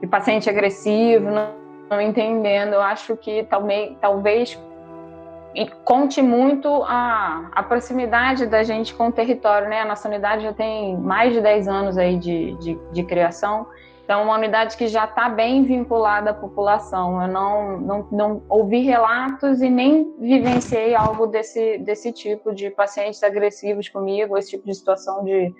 de 0.00 0.06
paciente 0.06 0.48
agressivo, 0.48 1.30
não, 1.30 1.61
entendendo. 2.00 2.74
Eu 2.74 2.82
acho 2.82 3.16
que 3.16 3.44
talvez, 3.44 3.96
talvez 4.00 4.60
conte 5.84 6.22
muito 6.22 6.82
a, 6.84 7.50
a 7.52 7.62
proximidade 7.62 8.46
da 8.46 8.62
gente 8.62 8.94
com 8.94 9.08
o 9.08 9.12
território, 9.12 9.68
né? 9.68 9.80
A 9.80 9.84
nossa 9.84 10.08
unidade 10.08 10.42
já 10.42 10.52
tem 10.52 10.96
mais 10.96 11.32
de 11.32 11.40
10 11.40 11.68
anos 11.68 11.98
aí 11.98 12.16
de, 12.16 12.54
de, 12.54 12.78
de 12.92 13.02
criação, 13.04 13.66
então, 14.04 14.24
uma 14.24 14.34
unidade 14.34 14.76
que 14.76 14.88
já 14.88 15.04
está 15.04 15.28
bem 15.28 15.62
vinculada 15.64 16.30
à 16.30 16.34
população. 16.34 17.22
Eu 17.22 17.28
não, 17.28 17.80
não, 17.80 18.08
não 18.10 18.42
ouvi 18.48 18.80
relatos 18.80 19.62
e 19.62 19.70
nem 19.70 20.12
vivenciei 20.18 20.94
algo 20.94 21.26
desse, 21.26 21.78
desse 21.78 22.12
tipo 22.12 22.54
de 22.54 22.68
pacientes 22.68 23.22
agressivos 23.22 23.88
comigo, 23.88 24.36
esse 24.36 24.50
tipo 24.50 24.66
de 24.66 24.74
situação 24.74 25.24
de, 25.24 25.54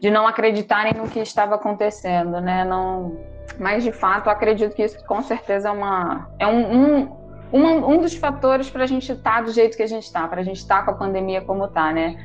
de 0.00 0.10
não 0.10 0.26
acreditarem 0.26 0.94
no 0.94 1.08
que 1.08 1.18
estava 1.18 1.56
acontecendo, 1.56 2.40
né? 2.40 2.64
Não, 2.64 3.14
mas, 3.58 3.82
de 3.82 3.92
fato, 3.92 4.28
acredito 4.30 4.74
que 4.74 4.82
isso 4.82 5.04
com 5.06 5.22
certeza 5.22 5.68
é, 5.68 5.72
uma, 5.72 6.28
é 6.38 6.46
um, 6.46 6.72
um, 6.72 7.16
um, 7.52 7.94
um 7.94 8.00
dos 8.00 8.14
fatores 8.14 8.70
para 8.70 8.84
a 8.84 8.86
gente 8.86 9.10
estar 9.10 9.36
tá 9.36 9.40
do 9.42 9.52
jeito 9.52 9.76
que 9.76 9.82
a 9.82 9.86
gente 9.86 10.04
está, 10.04 10.26
para 10.28 10.40
a 10.40 10.44
gente 10.44 10.58
estar 10.58 10.80
tá 10.80 10.84
com 10.84 10.90
a 10.92 10.94
pandemia 10.94 11.40
como 11.40 11.64
está, 11.64 11.92
né? 11.92 12.16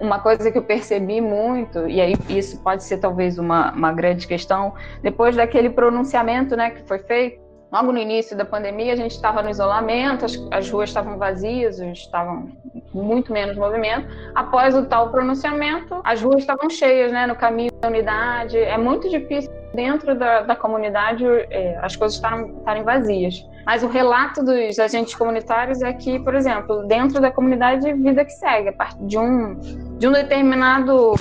uma 0.00 0.20
coisa 0.20 0.50
que 0.50 0.58
eu 0.58 0.62
percebi 0.62 1.20
muito, 1.20 1.88
e 1.88 2.00
aí 2.00 2.14
isso 2.28 2.60
pode 2.60 2.84
ser 2.84 2.98
talvez 2.98 3.38
uma, 3.38 3.72
uma 3.72 3.92
grande 3.92 4.26
questão, 4.26 4.74
depois 5.02 5.36
daquele 5.36 5.70
pronunciamento 5.70 6.56
né, 6.56 6.70
que 6.70 6.82
foi 6.86 6.98
feito, 7.00 7.43
logo 7.74 7.90
no 7.90 7.98
início 7.98 8.36
da 8.36 8.44
pandemia, 8.44 8.92
a 8.92 8.96
gente 8.96 9.10
estava 9.10 9.42
no 9.42 9.50
isolamento, 9.50 10.24
as, 10.24 10.40
as 10.52 10.70
ruas 10.70 10.90
estavam 10.90 11.18
vazias, 11.18 11.80
estavam 11.80 12.52
muito 12.92 13.32
menos 13.32 13.56
movimento. 13.56 14.06
Após 14.32 14.76
o 14.76 14.86
tal 14.86 15.10
pronunciamento, 15.10 16.00
as 16.04 16.22
ruas 16.22 16.38
estavam 16.42 16.70
cheias, 16.70 17.10
né, 17.10 17.26
no 17.26 17.34
caminho 17.34 17.72
da 17.80 17.88
unidade. 17.88 18.56
É 18.56 18.78
muito 18.78 19.10
difícil 19.10 19.50
dentro 19.74 20.14
da, 20.14 20.42
da 20.42 20.54
comunidade 20.54 21.26
é, 21.26 21.76
as 21.82 21.96
coisas 21.96 22.16
estarem 22.16 22.84
vazias. 22.84 23.44
Mas 23.66 23.82
o 23.82 23.88
relato 23.88 24.44
dos 24.44 24.78
agentes 24.78 25.16
comunitários 25.16 25.82
é 25.82 25.92
que, 25.92 26.20
por 26.20 26.36
exemplo, 26.36 26.86
dentro 26.86 27.20
da 27.20 27.32
comunidade, 27.32 27.92
vida 27.94 28.24
que 28.24 28.32
segue, 28.34 28.68
a 28.68 28.72
partir 28.72 29.04
de 29.04 29.18
um, 29.18 29.58
de 29.98 30.06
um 30.06 30.12
determinado 30.12 31.14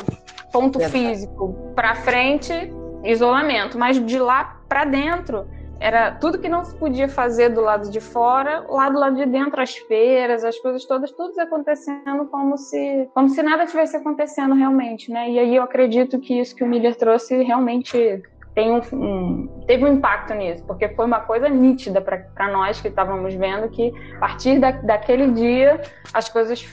ponto 0.51 0.79
físico 0.81 1.73
para 1.73 1.95
frente, 1.95 2.71
isolamento, 3.03 3.79
mas 3.79 3.99
de 4.05 4.19
lá 4.19 4.59
para 4.69 4.85
dentro 4.85 5.47
era 5.79 6.11
tudo 6.11 6.39
que 6.39 6.47
não 6.47 6.63
se 6.63 6.75
podia 6.75 7.09
fazer 7.09 7.49
do 7.49 7.61
lado 7.61 7.89
de 7.89 7.99
fora, 7.99 8.65
lá 8.69 8.89
do 8.89 8.99
lado 8.99 9.15
de 9.15 9.25
dentro, 9.25 9.61
as 9.61 9.75
feiras, 9.75 10.43
as 10.43 10.57
coisas 10.59 10.85
todas, 10.85 11.11
tudo 11.11 11.37
acontecendo 11.39 12.25
como 12.31 12.57
se, 12.57 13.09
como 13.13 13.29
se 13.29 13.43
nada 13.43 13.65
tivesse 13.65 13.97
acontecendo 13.97 14.55
realmente, 14.55 15.11
né? 15.11 15.29
E 15.29 15.39
aí 15.39 15.55
eu 15.55 15.63
acredito 15.63 16.19
que 16.19 16.39
isso 16.39 16.55
que 16.55 16.63
o 16.63 16.67
Miller 16.67 16.95
trouxe 16.95 17.43
realmente 17.43 18.23
tem 18.55 18.71
um, 18.71 18.81
um, 18.93 19.63
teve 19.65 19.83
um 19.83 19.93
impacto 19.93 20.33
nisso, 20.33 20.63
porque 20.65 20.87
foi 20.89 21.05
uma 21.05 21.19
coisa 21.21 21.49
nítida 21.49 21.99
para 22.01 22.47
nós 22.51 22.79
que 22.79 22.87
estávamos 22.87 23.33
vendo 23.33 23.67
que 23.69 23.91
a 24.15 24.19
partir 24.19 24.59
da, 24.59 24.71
daquele 24.71 25.31
dia 25.31 25.81
as 26.13 26.29
coisas 26.29 26.63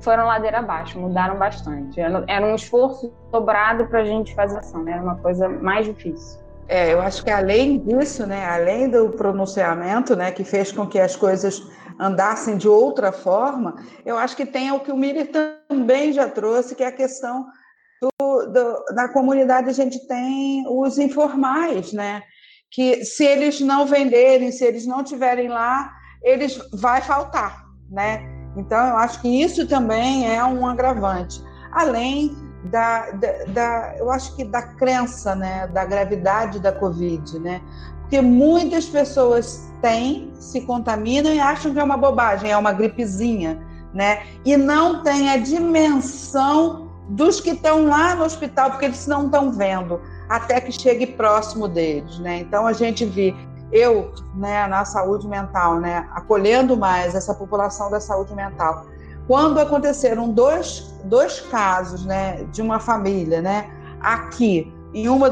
foram 0.00 0.26
ladeira 0.26 0.58
abaixo, 0.58 0.98
mudaram 0.98 1.36
bastante. 1.36 2.00
Era, 2.00 2.24
era 2.26 2.46
um 2.46 2.54
esforço 2.54 3.12
dobrado 3.30 3.86
para 3.86 4.00
a 4.00 4.04
gente 4.04 4.34
fazer 4.34 4.58
ação, 4.58 4.82
né? 4.82 4.92
era 4.92 5.02
uma 5.02 5.16
coisa 5.16 5.48
mais 5.48 5.86
difícil. 5.86 6.45
É, 6.68 6.92
eu 6.92 7.00
acho 7.00 7.22
que 7.22 7.30
além 7.30 7.78
disso, 7.78 8.26
né, 8.26 8.44
além 8.44 8.88
do 8.88 9.10
pronunciamento, 9.10 10.16
né, 10.16 10.32
que 10.32 10.42
fez 10.42 10.72
com 10.72 10.86
que 10.86 10.98
as 10.98 11.14
coisas 11.14 11.62
andassem 11.98 12.56
de 12.56 12.68
outra 12.68 13.12
forma, 13.12 13.76
eu 14.04 14.18
acho 14.18 14.36
que 14.36 14.44
tem 14.44 14.72
o 14.72 14.80
que 14.80 14.90
o 14.90 14.96
Miri 14.96 15.30
também 15.68 16.12
já 16.12 16.28
trouxe, 16.28 16.74
que 16.74 16.82
é 16.82 16.88
a 16.88 16.92
questão 16.92 17.46
do, 18.02 18.46
do, 18.46 19.12
comunidade 19.12 19.70
a 19.70 19.72
gente 19.72 20.06
tem 20.06 20.64
os 20.68 20.98
informais, 20.98 21.92
né? 21.92 22.22
Que 22.70 23.04
se 23.04 23.24
eles 23.24 23.60
não 23.60 23.86
venderem, 23.86 24.52
se 24.52 24.64
eles 24.64 24.86
não 24.86 25.02
tiverem 25.02 25.48
lá, 25.48 25.90
eles 26.22 26.58
vai 26.74 27.00
faltar, 27.00 27.64
né? 27.90 28.20
Então 28.56 28.78
eu 28.88 28.96
acho 28.96 29.20
que 29.22 29.42
isso 29.42 29.66
também 29.66 30.28
é 30.28 30.42
um 30.44 30.66
agravante, 30.66 31.40
além 31.72 32.45
da, 32.70 33.10
da, 33.10 33.44
da 33.48 33.94
eu 33.98 34.10
acho 34.10 34.34
que 34.36 34.44
da 34.44 34.62
crença, 34.62 35.34
né? 35.34 35.66
Da 35.68 35.84
gravidade 35.84 36.60
da 36.60 36.72
Covid, 36.72 37.38
né? 37.38 37.60
Porque 38.00 38.20
muitas 38.20 38.86
pessoas 38.86 39.72
têm, 39.82 40.30
se 40.38 40.60
contaminam 40.60 41.32
e 41.32 41.40
acham 41.40 41.72
que 41.72 41.78
é 41.78 41.82
uma 41.82 41.96
bobagem, 41.96 42.50
é 42.50 42.56
uma 42.56 42.72
gripezinha, 42.72 43.60
né? 43.92 44.22
E 44.44 44.56
não 44.56 45.02
tem 45.02 45.30
a 45.30 45.36
dimensão 45.36 46.88
dos 47.08 47.40
que 47.40 47.50
estão 47.50 47.86
lá 47.86 48.14
no 48.14 48.24
hospital, 48.24 48.70
porque 48.70 48.86
eles 48.86 49.06
não 49.06 49.26
estão 49.26 49.50
vendo, 49.52 50.00
até 50.28 50.60
que 50.60 50.72
chegue 50.72 51.06
próximo 51.06 51.68
deles, 51.68 52.18
né? 52.18 52.40
Então 52.40 52.66
a 52.66 52.72
gente 52.72 53.04
vê 53.04 53.34
eu, 53.72 54.12
né, 54.34 54.66
na 54.66 54.84
saúde 54.84 55.26
mental, 55.26 55.80
né, 55.80 56.08
acolhendo 56.12 56.76
mais 56.76 57.14
essa 57.14 57.34
população 57.34 57.90
da 57.90 58.00
saúde 58.00 58.34
mental. 58.34 58.86
Quando 59.26 59.58
aconteceram 59.58 60.30
dois, 60.30 60.94
dois 61.04 61.40
casos, 61.40 62.04
né, 62.04 62.44
de 62.52 62.62
uma 62.62 62.78
família, 62.78 63.42
né, 63.42 63.70
aqui 64.00 64.72
em 64.94 65.08
uma 65.08 65.28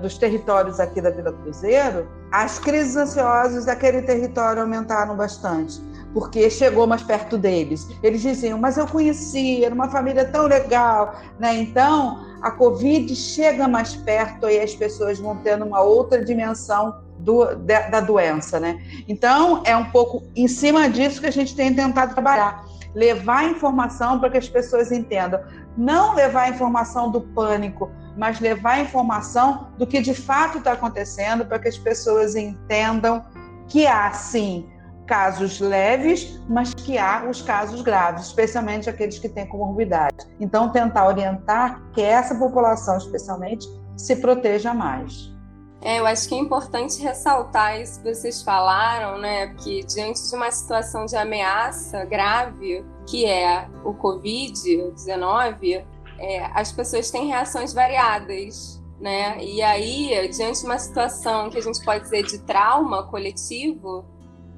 dos 0.00 0.18
territórios 0.18 0.78
aqui 0.80 1.00
da 1.00 1.10
Vila 1.10 1.32
Cruzeiro, 1.32 2.08
as 2.30 2.58
crises 2.58 2.96
ansiosas 2.96 3.64
daquele 3.64 4.02
território 4.02 4.62
aumentaram 4.62 5.16
bastante 5.16 5.80
porque 6.12 6.48
chegou 6.50 6.86
mais 6.86 7.02
perto 7.02 7.36
deles. 7.36 7.86
Eles 8.02 8.22
diziam, 8.22 8.58
mas 8.58 8.76
eu 8.76 8.86
conheci, 8.86 9.64
era 9.64 9.74
uma 9.74 9.88
família 9.88 10.24
tão 10.24 10.46
legal, 10.46 11.14
né? 11.38 11.56
Então, 11.56 12.26
a 12.42 12.50
Covid 12.50 13.14
chega 13.14 13.68
mais 13.68 13.94
perto 13.94 14.48
e 14.48 14.58
as 14.58 14.74
pessoas 14.74 15.18
vão 15.18 15.36
tendo 15.36 15.64
uma 15.64 15.80
outra 15.80 16.24
dimensão 16.24 17.00
do, 17.18 17.54
da, 17.56 17.88
da 17.88 18.00
doença, 18.00 18.58
né? 18.58 18.80
Então, 19.06 19.62
é 19.64 19.76
um 19.76 19.90
pouco 19.90 20.22
em 20.34 20.48
cima 20.48 20.88
disso 20.88 21.20
que 21.20 21.26
a 21.26 21.32
gente 21.32 21.54
tem 21.54 21.74
tentado 21.74 22.14
trabalhar. 22.14 22.64
Levar 22.94 23.44
informação 23.44 24.18
para 24.18 24.30
que 24.30 24.38
as 24.38 24.48
pessoas 24.48 24.90
entendam. 24.90 25.40
Não 25.76 26.14
levar 26.14 26.42
a 26.42 26.48
informação 26.50 27.10
do 27.10 27.20
pânico, 27.20 27.90
mas 28.16 28.40
levar 28.40 28.74
a 28.74 28.80
informação 28.80 29.68
do 29.78 29.86
que 29.86 30.00
de 30.00 30.14
fato 30.14 30.58
está 30.58 30.72
acontecendo 30.72 31.46
para 31.46 31.58
que 31.58 31.68
as 31.68 31.78
pessoas 31.78 32.34
entendam 32.34 33.24
que 33.68 33.86
há, 33.86 34.10
sim, 34.12 34.68
casos 35.06 35.58
leves, 35.58 36.38
mas 36.48 36.74
que 36.74 36.98
há 36.98 37.26
os 37.28 37.40
casos 37.40 37.80
graves, 37.80 38.26
especialmente 38.26 38.90
aqueles 38.90 39.18
que 39.18 39.28
têm 39.28 39.46
comorbidade. 39.46 40.16
Então, 40.38 40.70
tentar 40.70 41.06
orientar 41.06 41.82
que 41.92 42.02
essa 42.02 42.34
população, 42.34 42.98
especialmente, 42.98 43.66
se 43.96 44.16
proteja 44.16 44.74
mais. 44.74 45.34
É, 45.80 46.00
eu 46.00 46.06
acho 46.06 46.28
que 46.28 46.34
é 46.34 46.38
importante 46.38 47.00
ressaltar 47.00 47.80
isso 47.80 48.02
que 48.02 48.12
vocês 48.12 48.42
falaram, 48.42 49.18
né? 49.18 49.46
Porque 49.48 49.82
diante 49.84 50.28
de 50.28 50.34
uma 50.34 50.50
situação 50.50 51.06
de 51.06 51.16
ameaça 51.16 52.04
grave, 52.04 52.84
que 53.06 53.24
é 53.24 53.68
o 53.84 53.94
Covid-19, 53.94 55.84
é, 56.18 56.44
as 56.52 56.72
pessoas 56.72 57.10
têm 57.10 57.28
reações 57.28 57.72
variadas, 57.72 58.82
né? 59.00 59.38
E 59.42 59.62
aí, 59.62 60.28
diante 60.28 60.60
de 60.60 60.66
uma 60.66 60.78
situação 60.78 61.48
que 61.48 61.58
a 61.58 61.62
gente 61.62 61.82
pode 61.84 62.02
dizer 62.04 62.24
de 62.24 62.38
trauma 62.40 63.04
coletivo, 63.04 64.04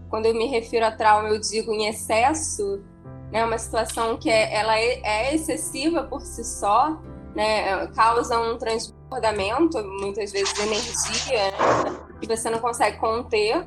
quando 0.09 0.25
eu 0.27 0.35
me 0.35 0.47
refiro 0.47 0.87
a 0.87 0.91
trauma, 0.91 1.29
eu 1.29 1.39
digo 1.39 1.71
em 1.71 1.87
excesso, 1.87 2.83
né? 3.31 3.45
Uma 3.45 3.59
situação 3.59 4.17
que 4.17 4.31
é, 4.31 4.55
ela 4.55 4.79
é, 4.79 5.01
é 5.05 5.35
excessiva 5.35 6.03
por 6.05 6.23
si 6.23 6.43
só, 6.43 6.99
né? 7.35 7.87
Causa 7.89 8.39
um 8.39 8.59
transbordamento, 8.59 9.83
muitas 10.01 10.33
vezes 10.33 10.59
energia, 10.59 11.51
né? 11.51 12.01
que 12.21 12.27
você 12.27 12.51
não 12.51 12.59
consegue 12.59 12.99
conter. 12.99 13.67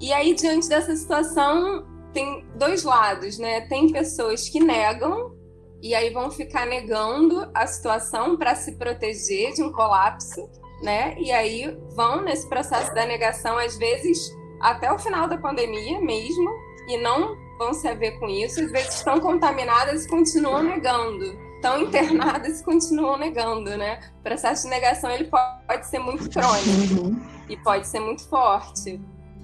E 0.00 0.12
aí, 0.12 0.34
diante 0.34 0.68
dessa 0.68 0.94
situação, 0.94 1.86
tem 2.12 2.46
dois 2.54 2.82
lados, 2.82 3.38
né? 3.38 3.62
Tem 3.62 3.90
pessoas 3.90 4.48
que 4.48 4.60
negam 4.60 5.34
e 5.82 5.94
aí 5.94 6.10
vão 6.10 6.30
ficar 6.30 6.66
negando 6.66 7.50
a 7.54 7.66
situação 7.66 8.36
para 8.36 8.54
se 8.54 8.76
proteger 8.76 9.52
de 9.52 9.62
um 9.62 9.70
colapso, 9.70 10.48
né? 10.82 11.14
E 11.18 11.30
aí 11.30 11.76
vão 11.94 12.22
nesse 12.22 12.48
processo 12.48 12.94
da 12.94 13.04
negação, 13.04 13.58
às 13.58 13.76
vezes 13.76 14.34
até 14.60 14.90
o 14.90 14.98
final 14.98 15.28
da 15.28 15.36
pandemia 15.36 16.00
mesmo, 16.00 16.50
e 16.88 16.96
não 16.96 17.36
vão 17.58 17.74
se 17.74 17.86
haver 17.86 18.18
com 18.18 18.26
isso, 18.26 18.60
às 18.60 18.70
vezes 18.70 18.94
estão 18.94 19.20
contaminadas 19.20 20.04
e 20.04 20.08
continuam 20.08 20.62
negando. 20.62 21.45
Estão 21.66 21.82
internadas 21.82 22.60
e 22.60 22.64
continuam 22.64 23.18
negando, 23.18 23.76
né? 23.76 23.98
O 24.20 24.22
processo 24.22 24.62
de 24.62 24.68
negação 24.68 25.10
ele 25.10 25.24
pode 25.24 25.84
ser 25.84 25.98
muito 25.98 26.30
crônico 26.30 27.00
uhum. 27.00 27.20
e 27.48 27.56
pode 27.56 27.88
ser 27.88 27.98
muito 27.98 28.28
forte. 28.28 29.00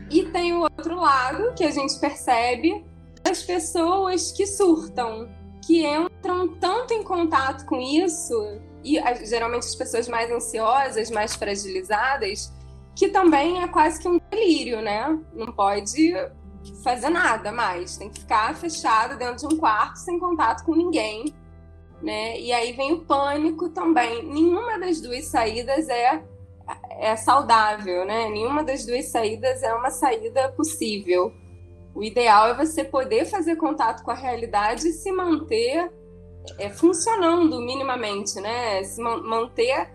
E 0.08 0.26
tem 0.26 0.52
o 0.52 0.60
outro 0.60 0.94
lado 0.94 1.52
que 1.56 1.64
a 1.64 1.70
gente 1.72 1.98
percebe 1.98 2.86
as 3.28 3.42
pessoas 3.42 4.30
que 4.30 4.46
surtam, 4.46 5.28
que 5.66 5.84
entram 5.84 6.46
tanto 6.60 6.94
em 6.94 7.02
contato 7.02 7.66
com 7.66 7.80
isso, 7.80 8.60
e 8.84 9.00
geralmente 9.26 9.66
as 9.66 9.74
pessoas 9.74 10.06
mais 10.06 10.30
ansiosas, 10.30 11.10
mais 11.10 11.34
fragilizadas, 11.34 12.52
que 12.94 13.08
também 13.08 13.64
é 13.64 13.66
quase 13.66 14.00
que 14.00 14.06
um 14.06 14.20
delírio, 14.30 14.80
né? 14.80 15.18
Não 15.34 15.50
pode 15.50 16.14
fazer 16.84 17.08
nada 17.08 17.50
mais, 17.50 17.96
tem 17.96 18.08
que 18.08 18.20
ficar 18.20 18.54
fechado 18.54 19.18
dentro 19.18 19.48
de 19.48 19.54
um 19.56 19.58
quarto 19.58 19.96
sem 19.96 20.20
contato 20.20 20.64
com 20.64 20.76
ninguém, 20.76 21.34
né? 22.02 22.38
E 22.38 22.52
aí 22.52 22.72
vem 22.72 22.92
o 22.92 23.00
pânico 23.00 23.68
também. 23.68 24.24
Nenhuma 24.24 24.78
das 24.78 25.00
duas 25.00 25.26
saídas 25.26 25.88
é 25.88 26.22
é 26.98 27.16
saudável, 27.16 28.04
né? 28.04 28.28
Nenhuma 28.28 28.62
das 28.62 28.86
duas 28.86 29.06
saídas 29.06 29.62
é 29.62 29.74
uma 29.74 29.90
saída 29.90 30.50
possível. 30.52 31.32
O 31.94 32.02
ideal 32.02 32.48
é 32.48 32.54
você 32.54 32.84
poder 32.84 33.26
fazer 33.26 33.56
contato 33.56 34.02
com 34.02 34.10
a 34.10 34.14
realidade 34.14 34.88
e 34.88 34.92
se 34.92 35.10
manter 35.12 35.92
é, 36.58 36.70
funcionando 36.70 37.60
minimamente, 37.60 38.40
né? 38.40 38.82
Se 38.84 39.00
manter 39.00 39.90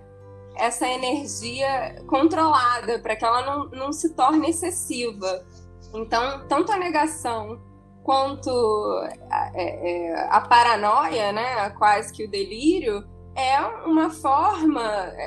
essa 0.55 0.87
energia 0.87 2.03
controlada 2.07 2.99
para 2.99 3.15
que 3.15 3.25
ela 3.25 3.45
não, 3.45 3.69
não 3.69 3.93
se 3.93 4.13
torne 4.13 4.49
excessiva. 4.49 5.45
Então, 5.93 6.45
tanto 6.47 6.71
a 6.71 6.77
negação 6.77 7.61
quanto 8.07 8.49
a, 9.29 9.51
é, 9.53 10.11
é, 10.13 10.27
a 10.29 10.39
paranoia, 10.39 11.33
né, 11.33 11.69
quase 11.71 12.13
que 12.13 12.23
o 12.23 12.31
delírio, 12.31 13.05
é 13.35 13.59
uma 13.85 14.09
forma 14.09 14.81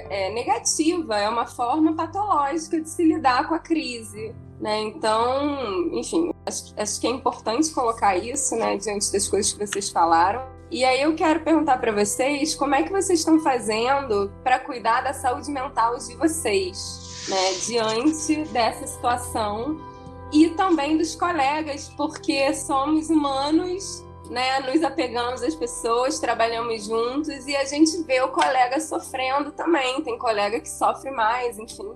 é, 0.09 0.33
negativa, 0.33 1.15
é 1.19 1.29
uma 1.29 1.47
forma 1.47 1.95
patológica 1.95 2.81
de 2.81 2.89
se 2.89 3.05
lidar 3.05 3.47
com 3.47 3.55
a 3.55 3.59
crise. 3.59 4.35
Né? 4.59 4.81
Então, 4.81 5.93
enfim, 5.93 6.33
acho, 6.47 6.75
acho 6.75 7.01
que 7.01 7.07
é 7.07 7.11
importante 7.11 7.71
colocar 7.71 8.17
isso 8.17 8.57
né, 8.57 8.79
diante 8.79 9.13
das 9.13 9.29
coisas 9.29 9.53
que 9.53 9.67
vocês 9.67 9.91
falaram. 9.91 10.43
E 10.71 10.83
aí 10.83 11.03
eu 11.03 11.15
quero 11.15 11.41
perguntar 11.41 11.77
para 11.79 11.93
vocês 11.93 12.55
como 12.55 12.75
é 12.75 12.83
que 12.83 12.91
vocês 12.91 13.19
estão 13.19 13.41
fazendo 13.41 14.33
para 14.43 14.59
cuidar 14.59 15.03
da 15.03 15.13
saúde 15.13 15.51
mental 15.51 15.99
de 15.99 16.17
vocês, 16.17 17.27
né, 17.29 17.53
diante 17.67 18.51
dessa 18.51 18.87
situação 18.87 19.90
e 20.33 20.51
também 20.51 20.97
dos 20.97 21.15
colegas, 21.15 21.93
porque 21.97 22.55
somos 22.55 23.11
humanos 23.11 24.05
né, 24.31 24.61
nos 24.61 24.83
apegamos 24.83 25.43
às 25.43 25.57
pessoas, 25.57 26.21
trabalhamos 26.21 26.85
juntos 26.85 27.47
e 27.47 27.57
a 27.57 27.65
gente 27.65 28.01
vê 28.05 28.21
o 28.21 28.29
colega 28.29 28.79
sofrendo 28.81 29.51
também. 29.51 30.01
Tem 30.03 30.17
colega 30.17 30.61
que 30.61 30.69
sofre 30.69 31.11
mais, 31.11 31.59
enfim. 31.59 31.93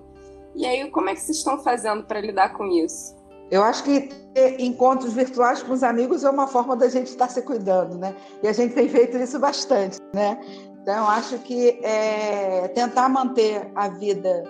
E 0.53 0.65
aí, 0.65 0.89
como 0.91 1.09
é 1.09 1.15
que 1.15 1.21
vocês 1.21 1.37
estão 1.37 1.57
fazendo 1.59 2.03
para 2.03 2.19
lidar 2.19 2.53
com 2.53 2.65
isso? 2.67 3.15
Eu 3.49 3.63
acho 3.63 3.83
que 3.83 4.09
encontros 4.59 5.13
virtuais 5.13 5.61
com 5.63 5.73
os 5.73 5.83
amigos 5.83 6.23
é 6.23 6.29
uma 6.29 6.47
forma 6.47 6.75
da 6.75 6.89
gente 6.89 7.07
estar 7.07 7.29
se 7.29 7.41
cuidando, 7.41 7.95
né? 7.97 8.15
E 8.43 8.47
a 8.47 8.53
gente 8.53 8.73
tem 8.73 8.89
feito 8.89 9.17
isso 9.17 9.39
bastante, 9.39 9.97
né? 10.13 10.39
Então, 10.81 11.07
acho 11.09 11.37
que 11.39 11.79
é, 11.83 12.67
tentar 12.69 13.07
manter 13.07 13.71
a 13.75 13.87
vida 13.87 14.43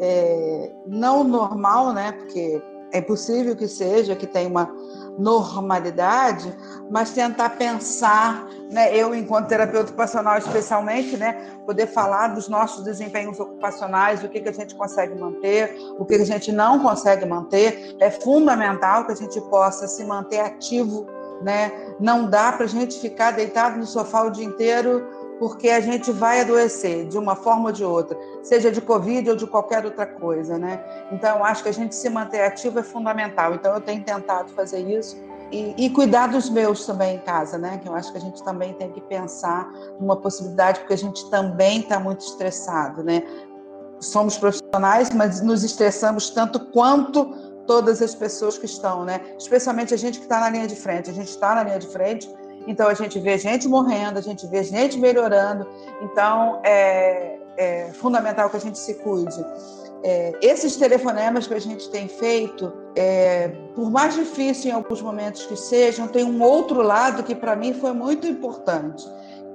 é, 0.00 0.72
não 0.86 1.24
normal, 1.24 1.92
né? 1.92 2.12
Porque 2.12 2.62
é 2.92 2.98
impossível 2.98 3.56
que 3.56 3.68
seja, 3.68 4.16
que 4.16 4.26
tenha 4.26 4.48
uma 4.48 4.70
normalidade, 5.18 6.52
mas 6.90 7.10
tentar 7.10 7.50
pensar, 7.50 8.48
né, 8.70 8.96
eu 8.96 9.14
enquanto 9.14 9.48
terapeuta 9.48 9.88
ocupacional 9.88 10.38
especialmente, 10.38 11.16
né, 11.16 11.50
poder 11.66 11.86
falar 11.86 12.28
dos 12.28 12.48
nossos 12.48 12.84
desempenhos 12.84 13.38
ocupacionais, 13.38 14.24
o 14.24 14.28
que, 14.28 14.40
que 14.40 14.48
a 14.48 14.52
gente 14.52 14.74
consegue 14.74 15.14
manter, 15.14 15.76
o 15.98 16.04
que, 16.04 16.16
que 16.16 16.22
a 16.22 16.26
gente 16.26 16.50
não 16.50 16.78
consegue 16.78 17.26
manter, 17.26 17.96
é 18.00 18.10
fundamental 18.10 19.04
que 19.04 19.12
a 19.12 19.16
gente 19.16 19.40
possa 19.42 19.86
se 19.86 20.04
manter 20.04 20.40
ativo, 20.40 21.06
né, 21.42 21.72
não 21.98 22.28
dá 22.28 22.52
para 22.52 22.64
a 22.64 22.68
gente 22.68 22.98
ficar 22.98 23.32
deitado 23.32 23.78
no 23.78 23.86
sofá 23.86 24.22
o 24.22 24.30
dia 24.30 24.44
inteiro 24.44 25.06
porque 25.40 25.70
a 25.70 25.80
gente 25.80 26.12
vai 26.12 26.42
adoecer 26.42 27.08
de 27.08 27.16
uma 27.16 27.34
forma 27.34 27.70
ou 27.70 27.72
de 27.72 27.82
outra, 27.82 28.16
seja 28.42 28.70
de 28.70 28.78
Covid 28.78 29.30
ou 29.30 29.36
de 29.36 29.46
qualquer 29.46 29.82
outra 29.86 30.04
coisa, 30.04 30.58
né? 30.58 30.84
Então, 31.10 31.42
acho 31.42 31.62
que 31.62 31.70
a 31.70 31.72
gente 31.72 31.94
se 31.94 32.10
manter 32.10 32.42
ativo 32.42 32.78
é 32.78 32.82
fundamental. 32.82 33.54
Então, 33.54 33.72
eu 33.72 33.80
tenho 33.80 34.04
tentado 34.04 34.52
fazer 34.52 34.80
isso 34.80 35.16
e, 35.50 35.86
e, 35.86 35.88
cuidar 35.88 36.26
dos 36.26 36.50
meus 36.50 36.84
também 36.84 37.16
em 37.16 37.18
casa, 37.20 37.56
né? 37.56 37.80
Que 37.82 37.88
eu 37.88 37.94
acho 37.94 38.12
que 38.12 38.18
a 38.18 38.20
gente 38.20 38.44
também 38.44 38.74
tem 38.74 38.92
que 38.92 39.00
pensar 39.00 39.72
numa 39.98 40.14
possibilidade, 40.14 40.80
porque 40.80 40.92
a 40.92 40.98
gente 40.98 41.28
também 41.30 41.80
está 41.80 41.98
muito 41.98 42.20
estressado, 42.20 43.02
né? 43.02 43.22
Somos 43.98 44.36
profissionais, 44.36 45.08
mas 45.08 45.40
nos 45.40 45.64
estressamos 45.64 46.28
tanto 46.28 46.60
quanto 46.66 47.24
todas 47.66 48.02
as 48.02 48.14
pessoas 48.14 48.58
que 48.58 48.66
estão, 48.66 49.06
né? 49.06 49.22
Especialmente 49.38 49.94
a 49.94 49.96
gente 49.96 50.18
que 50.18 50.26
está 50.26 50.38
na 50.38 50.50
linha 50.50 50.66
de 50.66 50.76
frente. 50.76 51.08
A 51.08 51.14
gente 51.14 51.30
está 51.30 51.54
na 51.54 51.62
linha 51.62 51.78
de 51.78 51.86
frente 51.86 52.28
então 52.70 52.86
a 52.86 52.94
gente 52.94 53.18
vê 53.18 53.36
gente 53.36 53.66
morrendo, 53.66 54.18
a 54.18 54.22
gente 54.22 54.46
vê 54.46 54.62
gente 54.62 54.96
melhorando. 54.96 55.66
Então 56.02 56.60
é, 56.64 57.36
é 57.56 57.92
fundamental 57.94 58.48
que 58.48 58.56
a 58.56 58.60
gente 58.60 58.78
se 58.78 58.94
cuide. 58.94 59.44
É, 60.02 60.32
esses 60.40 60.76
telefonemas 60.76 61.46
que 61.46 61.52
a 61.52 61.58
gente 61.58 61.90
tem 61.90 62.08
feito, 62.08 62.72
é, 62.96 63.48
por 63.74 63.90
mais 63.90 64.14
difícil 64.14 64.70
em 64.70 64.74
alguns 64.74 65.02
momentos 65.02 65.44
que 65.44 65.56
sejam, 65.56 66.06
tem 66.06 66.24
um 66.24 66.40
outro 66.42 66.80
lado 66.80 67.22
que 67.22 67.34
para 67.34 67.56
mim 67.56 67.74
foi 67.74 67.92
muito 67.92 68.26
importante: 68.26 69.04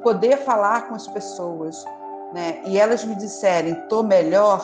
poder 0.03 0.37
falar 0.39 0.89
com 0.89 0.95
as 0.95 1.07
pessoas, 1.07 1.83
né? 2.33 2.61
E 2.65 2.77
elas 2.77 3.03
me 3.05 3.15
disserem, 3.15 3.75
"Tô 3.87 4.03
melhor", 4.03 4.61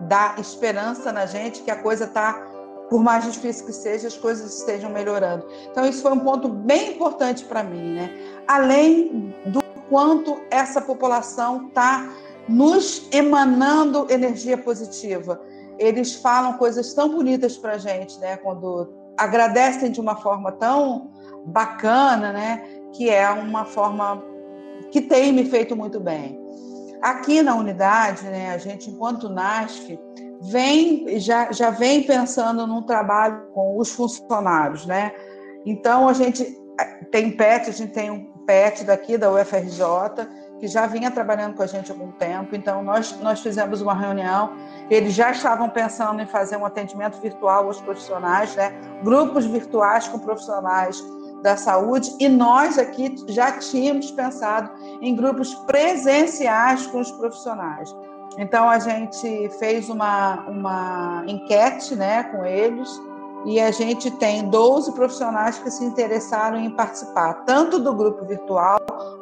dá 0.00 0.34
esperança 0.38 1.12
na 1.12 1.24
gente 1.24 1.62
que 1.62 1.70
a 1.70 1.76
coisa 1.76 2.04
está 2.04 2.53
por 2.94 3.02
mais 3.02 3.24
difícil 3.24 3.66
que 3.66 3.72
seja, 3.72 4.06
as 4.06 4.16
coisas 4.16 4.56
estejam 4.56 4.88
melhorando. 4.88 5.44
Então, 5.68 5.84
isso 5.84 6.00
foi 6.00 6.12
um 6.12 6.20
ponto 6.20 6.48
bem 6.48 6.92
importante 6.92 7.44
para 7.44 7.60
mim, 7.60 7.94
né? 7.94 8.08
Além 8.46 9.34
do 9.46 9.60
quanto 9.90 10.40
essa 10.48 10.80
população 10.80 11.66
está 11.66 12.08
nos 12.48 13.08
emanando 13.10 14.06
energia 14.08 14.56
positiva. 14.56 15.40
Eles 15.76 16.14
falam 16.14 16.52
coisas 16.52 16.94
tão 16.94 17.08
bonitas 17.08 17.56
para 17.56 17.72
a 17.72 17.78
gente, 17.78 18.16
né? 18.20 18.36
Quando 18.36 18.88
agradecem 19.16 19.90
de 19.90 20.00
uma 20.00 20.14
forma 20.14 20.52
tão 20.52 21.10
bacana, 21.46 22.32
né? 22.32 22.62
Que 22.92 23.10
é 23.10 23.28
uma 23.28 23.64
forma 23.64 24.22
que 24.92 25.00
tem 25.00 25.32
me 25.32 25.44
feito 25.46 25.74
muito 25.74 25.98
bem. 25.98 26.40
Aqui 27.02 27.42
na 27.42 27.56
unidade, 27.56 28.22
né? 28.22 28.52
A 28.54 28.58
gente, 28.58 28.88
enquanto 28.88 29.28
NASF, 29.28 29.98
vem 30.50 31.18
já, 31.18 31.50
já 31.52 31.70
vem 31.70 32.02
pensando 32.02 32.66
num 32.66 32.82
trabalho 32.82 33.46
com 33.54 33.78
os 33.78 33.90
funcionários, 33.90 34.84
né? 34.86 35.12
Então 35.64 36.08
a 36.08 36.12
gente 36.12 36.44
tem 37.10 37.30
PET, 37.30 37.70
a 37.70 37.72
gente 37.72 37.92
tem 37.92 38.10
um 38.10 38.24
PET 38.44 38.84
daqui 38.84 39.16
da 39.16 39.30
UFRJ 39.30 40.26
que 40.58 40.68
já 40.68 40.86
vinha 40.86 41.10
trabalhando 41.10 41.54
com 41.54 41.62
a 41.62 41.66
gente 41.66 41.90
há 41.90 41.94
algum 41.94 42.12
tempo. 42.12 42.54
Então 42.54 42.82
nós 42.82 43.18
nós 43.20 43.40
fizemos 43.40 43.80
uma 43.80 43.94
reunião, 43.94 44.52
eles 44.90 45.14
já 45.14 45.30
estavam 45.30 45.68
pensando 45.70 46.20
em 46.20 46.26
fazer 46.26 46.56
um 46.56 46.64
atendimento 46.64 47.20
virtual 47.20 47.66
aos 47.66 47.80
profissionais, 47.80 48.54
né? 48.54 48.72
Grupos 49.02 49.46
virtuais 49.46 50.06
com 50.08 50.18
profissionais 50.18 51.02
da 51.42 51.56
saúde 51.56 52.10
e 52.18 52.28
nós 52.28 52.78
aqui 52.78 53.14
já 53.28 53.52
tínhamos 53.52 54.10
pensado 54.10 54.70
em 55.02 55.14
grupos 55.14 55.54
presenciais 55.66 56.86
com 56.86 57.00
os 57.00 57.10
profissionais. 57.12 57.94
Então 58.36 58.68
a 58.68 58.78
gente 58.78 59.48
fez 59.58 59.88
uma, 59.88 60.40
uma 60.48 61.24
enquete 61.26 61.94
né, 61.94 62.24
com 62.24 62.44
eles 62.44 62.88
e 63.44 63.60
a 63.60 63.70
gente 63.70 64.10
tem 64.10 64.48
12 64.48 64.92
profissionais 64.92 65.58
que 65.58 65.70
se 65.70 65.84
interessaram 65.84 66.58
em 66.58 66.70
participar, 66.70 67.44
tanto 67.44 67.78
do 67.78 67.92
grupo 67.94 68.24
virtual 68.24 68.80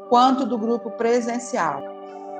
quanto 0.08 0.46
do 0.46 0.56
grupo 0.56 0.90
presencial. 0.92 1.80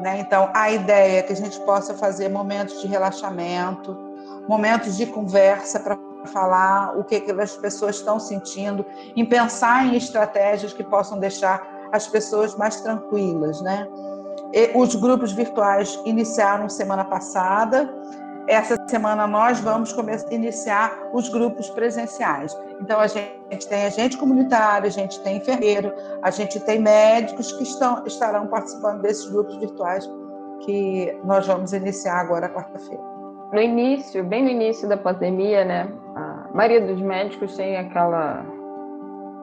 Né? 0.01 0.21
Então 0.21 0.51
a 0.55 0.71
ideia 0.71 1.19
é 1.19 1.23
que 1.23 1.33
a 1.33 1.37
gente 1.37 1.61
possa 1.61 1.95
fazer 1.95 2.29
momentos 2.29 2.81
de 2.81 2.87
relaxamento, 2.87 3.97
momentos 4.49 4.97
de 4.97 5.07
conversa 5.07 5.79
para 5.79 5.99
falar 6.27 6.97
o 6.97 7.05
que, 7.05 7.21
que 7.21 7.33
as 7.33 7.57
pessoas 7.57 7.97
estão 7.97 8.19
sentindo, 8.19 8.87
em 9.17 9.25
pensar 9.25 9.87
em 9.87 9.97
estratégias 9.97 10.73
que 10.73 10.85
possam 10.85 11.19
deixar 11.19 11.67
as 11.91 12.07
pessoas 12.07 12.57
mais 12.57 12.81
tranquilas, 12.81 13.61
né? 13.61 13.87
Os 14.75 14.95
grupos 14.95 15.33
virtuais 15.33 15.99
iniciaram 16.05 16.69
semana 16.69 17.05
passada 17.05 17.89
essa 18.47 18.77
semana 18.89 19.27
nós 19.27 19.61
vamos 19.61 19.93
começar, 19.93 20.33
iniciar 20.33 20.99
os 21.13 21.29
grupos 21.29 21.71
presenciais. 21.71 22.57
Então, 22.81 22.99
a 22.99 23.07
gente 23.07 23.69
tem 23.69 23.87
agente 23.87 24.17
comunitário, 24.17 24.87
a 24.87 24.91
gente 24.91 25.21
tem 25.23 25.37
enfermeiro, 25.37 25.93
a 26.23 26.31
gente 26.31 26.59
tem 26.61 26.81
médicos 26.81 27.53
que 27.53 27.63
estão, 27.63 28.05
estarão 28.05 28.47
participando 28.49 29.03
desses 29.03 29.29
grupos 29.31 29.57
virtuais 29.57 30.09
que 30.65 31.17
nós 31.25 31.47
vamos 31.47 31.73
iniciar 31.73 32.21
agora 32.21 32.49
quarta-feira. 32.49 33.03
No 33.53 33.61
início, 33.61 34.25
bem 34.25 34.43
no 34.43 34.51
início 34.51 34.89
da 34.89 34.97
pandemia, 34.97 35.65
né, 35.65 35.89
a 36.17 36.49
maioria 36.53 36.81
dos 36.81 37.01
médicos 37.01 37.57
tem 37.57 37.77
aquela 37.77 38.45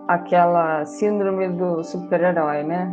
aquela 0.08 0.84
síndrome 0.86 1.50
do 1.50 1.84
super-herói, 1.84 2.64
né? 2.64 2.92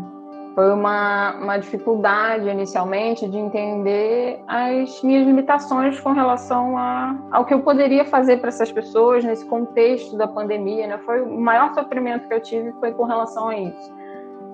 Foi 0.56 0.72
uma, 0.72 1.34
uma 1.34 1.58
dificuldade 1.58 2.48
inicialmente 2.48 3.28
de 3.28 3.36
entender 3.36 4.42
as 4.48 5.02
minhas 5.02 5.26
limitações 5.26 6.00
com 6.00 6.12
relação 6.12 6.78
a, 6.78 7.14
ao 7.30 7.44
que 7.44 7.52
eu 7.52 7.60
poderia 7.60 8.06
fazer 8.06 8.38
para 8.38 8.48
essas 8.48 8.72
pessoas 8.72 9.22
nesse 9.22 9.44
contexto 9.44 10.16
da 10.16 10.26
pandemia. 10.26 10.86
Né? 10.86 10.98
Foi 11.04 11.20
o 11.20 11.38
maior 11.38 11.74
sofrimento 11.74 12.26
que 12.26 12.32
eu 12.32 12.40
tive 12.40 12.72
foi 12.80 12.90
com 12.92 13.04
relação 13.04 13.48
a 13.48 13.58
isso, 13.58 13.94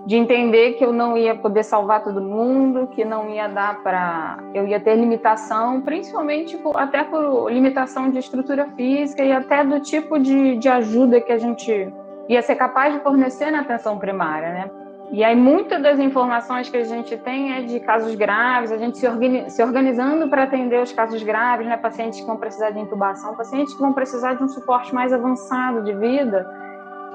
de 0.05 0.17
entender 0.17 0.73
que 0.73 0.85
eu 0.85 0.93
não 0.93 1.17
ia 1.17 1.37
poder 1.37 1.63
salvar 1.63 2.03
todo 2.03 2.21
mundo, 2.21 2.89
que 2.89 3.05
não 3.05 3.31
ia 3.31 3.47
dar 3.47 3.81
para, 3.85 4.39
eu 4.53 4.67
ia 4.67 4.81
ter 4.81 4.97
limitação, 4.97 5.83
principalmente 5.83 6.57
por, 6.57 6.77
até 6.77 7.05
por 7.05 7.49
limitação 7.49 8.11
de 8.11 8.19
estrutura 8.19 8.67
física 8.75 9.23
e 9.23 9.31
até 9.31 9.63
do 9.63 9.79
tipo 9.79 10.19
de, 10.19 10.57
de 10.57 10.69
ajuda 10.69 11.21
que 11.21 11.31
a 11.31 11.39
gente 11.39 11.95
ia 12.29 12.43
ser 12.43 12.57
capaz 12.57 12.93
de 12.93 12.99
fornecer 12.99 13.53
na 13.53 13.61
atenção 13.61 14.01
primária, 14.01 14.53
né? 14.53 14.82
E 15.13 15.23
aí, 15.23 15.37
muitas 15.37 15.83
das 15.83 15.99
informações 15.99 16.71
que 16.71 16.77
a 16.79 16.85
gente 16.85 17.19
tem 17.19 17.53
é 17.53 17.61
de 17.61 17.79
casos 17.81 18.15
graves, 18.15 18.73
a 18.73 18.79
gente 18.79 18.97
se, 18.97 19.07
organi 19.07 19.51
se 19.51 19.63
organizando 19.63 20.27
para 20.29 20.45
atender 20.45 20.81
os 20.81 20.91
casos 20.91 21.23
graves, 21.23 21.67
né? 21.67 21.77
pacientes 21.77 22.19
que 22.19 22.27
vão 22.27 22.39
precisar 22.39 22.71
de 22.71 22.81
intubação, 22.81 23.37
pacientes 23.37 23.75
que 23.75 23.81
vão 23.81 23.93
precisar 23.93 24.33
de 24.35 24.43
um 24.43 24.49
suporte 24.49 24.95
mais 24.95 25.13
avançado 25.13 25.83
de 25.83 25.93
vida. 25.93 26.51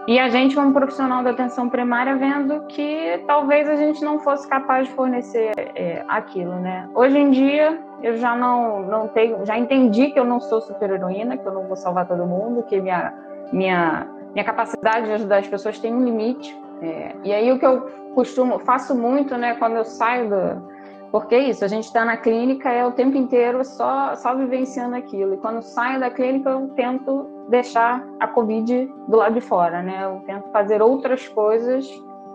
E 0.07 0.19
a 0.19 0.29
gente, 0.29 0.53
como 0.53 0.71
profissional 0.71 1.23
da 1.23 1.31
atenção 1.31 1.69
primária, 1.69 2.15
vendo 2.15 2.67
que 2.67 3.19
talvez 3.25 3.67
a 3.67 3.75
gente 3.75 4.05
não 4.05 4.19
fosse 4.19 4.47
capaz 4.47 4.87
de 4.87 4.93
fornecer 4.93 5.53
é, 5.57 6.05
aquilo, 6.07 6.53
né? 6.53 6.87
Hoje 6.93 7.17
em 7.17 7.31
dia, 7.31 7.79
eu 8.03 8.15
já 8.17 8.35
não, 8.35 8.83
não 8.83 9.07
tenho, 9.07 9.43
já 9.43 9.57
entendi 9.57 10.11
que 10.11 10.19
eu 10.19 10.23
não 10.23 10.39
sou 10.39 10.61
super 10.61 10.91
heroína, 10.91 11.35
que 11.35 11.45
eu 11.47 11.51
não 11.51 11.63
vou 11.63 11.75
salvar 11.75 12.07
todo 12.07 12.27
mundo, 12.27 12.61
que 12.61 12.79
minha, 12.79 13.11
minha, 13.51 14.07
minha 14.33 14.45
capacidade 14.45 15.07
de 15.07 15.13
ajudar 15.13 15.39
as 15.39 15.47
pessoas 15.47 15.79
tem 15.79 15.91
um 15.91 16.05
limite 16.05 16.55
é, 16.81 17.15
e 17.23 17.33
aí 17.33 17.51
o 17.51 17.59
que 17.59 17.65
eu 17.65 17.81
costumo, 18.13 18.59
faço 18.59 18.95
muito, 18.95 19.37
né, 19.37 19.55
quando 19.55 19.75
eu 19.75 19.85
saio 19.85 20.29
do... 20.29 20.77
Porque 21.11 21.35
é 21.35 21.49
isso, 21.49 21.63
a 21.63 21.67
gente 21.69 21.85
está 21.85 22.03
na 22.03 22.17
clínica 22.17 22.69
é 22.69 22.85
o 22.85 22.91
tempo 22.91 23.15
inteiro 23.15 23.63
só, 23.63 24.13
só 24.15 24.35
vivenciando 24.35 24.95
aquilo. 24.95 25.35
E 25.35 25.37
quando 25.37 25.61
saio 25.61 25.99
da 26.01 26.09
clínica 26.09 26.49
eu 26.49 26.67
tento 26.75 27.29
deixar 27.47 28.05
a 28.19 28.27
Covid 28.27 28.93
do 29.07 29.15
lado 29.15 29.33
de 29.33 29.41
fora, 29.41 29.81
né? 29.81 30.03
Eu 30.03 30.21
tento 30.25 30.51
fazer 30.51 30.81
outras 30.81 31.25
coisas 31.29 31.87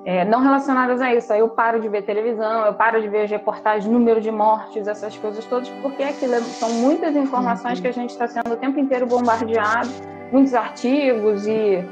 é, 0.04 0.24
não 0.24 0.40
relacionadas 0.40 1.02
a 1.02 1.14
isso. 1.14 1.30
Aí 1.32 1.40
eu 1.40 1.50
paro 1.50 1.80
de 1.80 1.88
ver 1.88 2.02
televisão, 2.02 2.64
eu 2.64 2.72
paro 2.72 3.00
de 3.00 3.08
ver 3.08 3.24
as 3.24 3.30
reportagens, 3.30 3.86
número 3.92 4.22
de 4.22 4.30
mortes, 4.30 4.88
essas 4.88 5.16
coisas 5.18 5.44
todas, 5.44 5.68
porque 5.82 6.02
aquilo 6.02 6.34
é, 6.34 6.40
são 6.40 6.70
muitas 6.70 7.14
informações 7.14 7.78
que 7.78 7.88
a 7.88 7.92
gente 7.92 8.10
está 8.10 8.26
sendo 8.26 8.54
o 8.54 8.56
tempo 8.56 8.80
inteiro 8.80 9.06
bombardeado, 9.06 9.90
muitos 10.32 10.54
artigos 10.54 11.46
e 11.46 11.84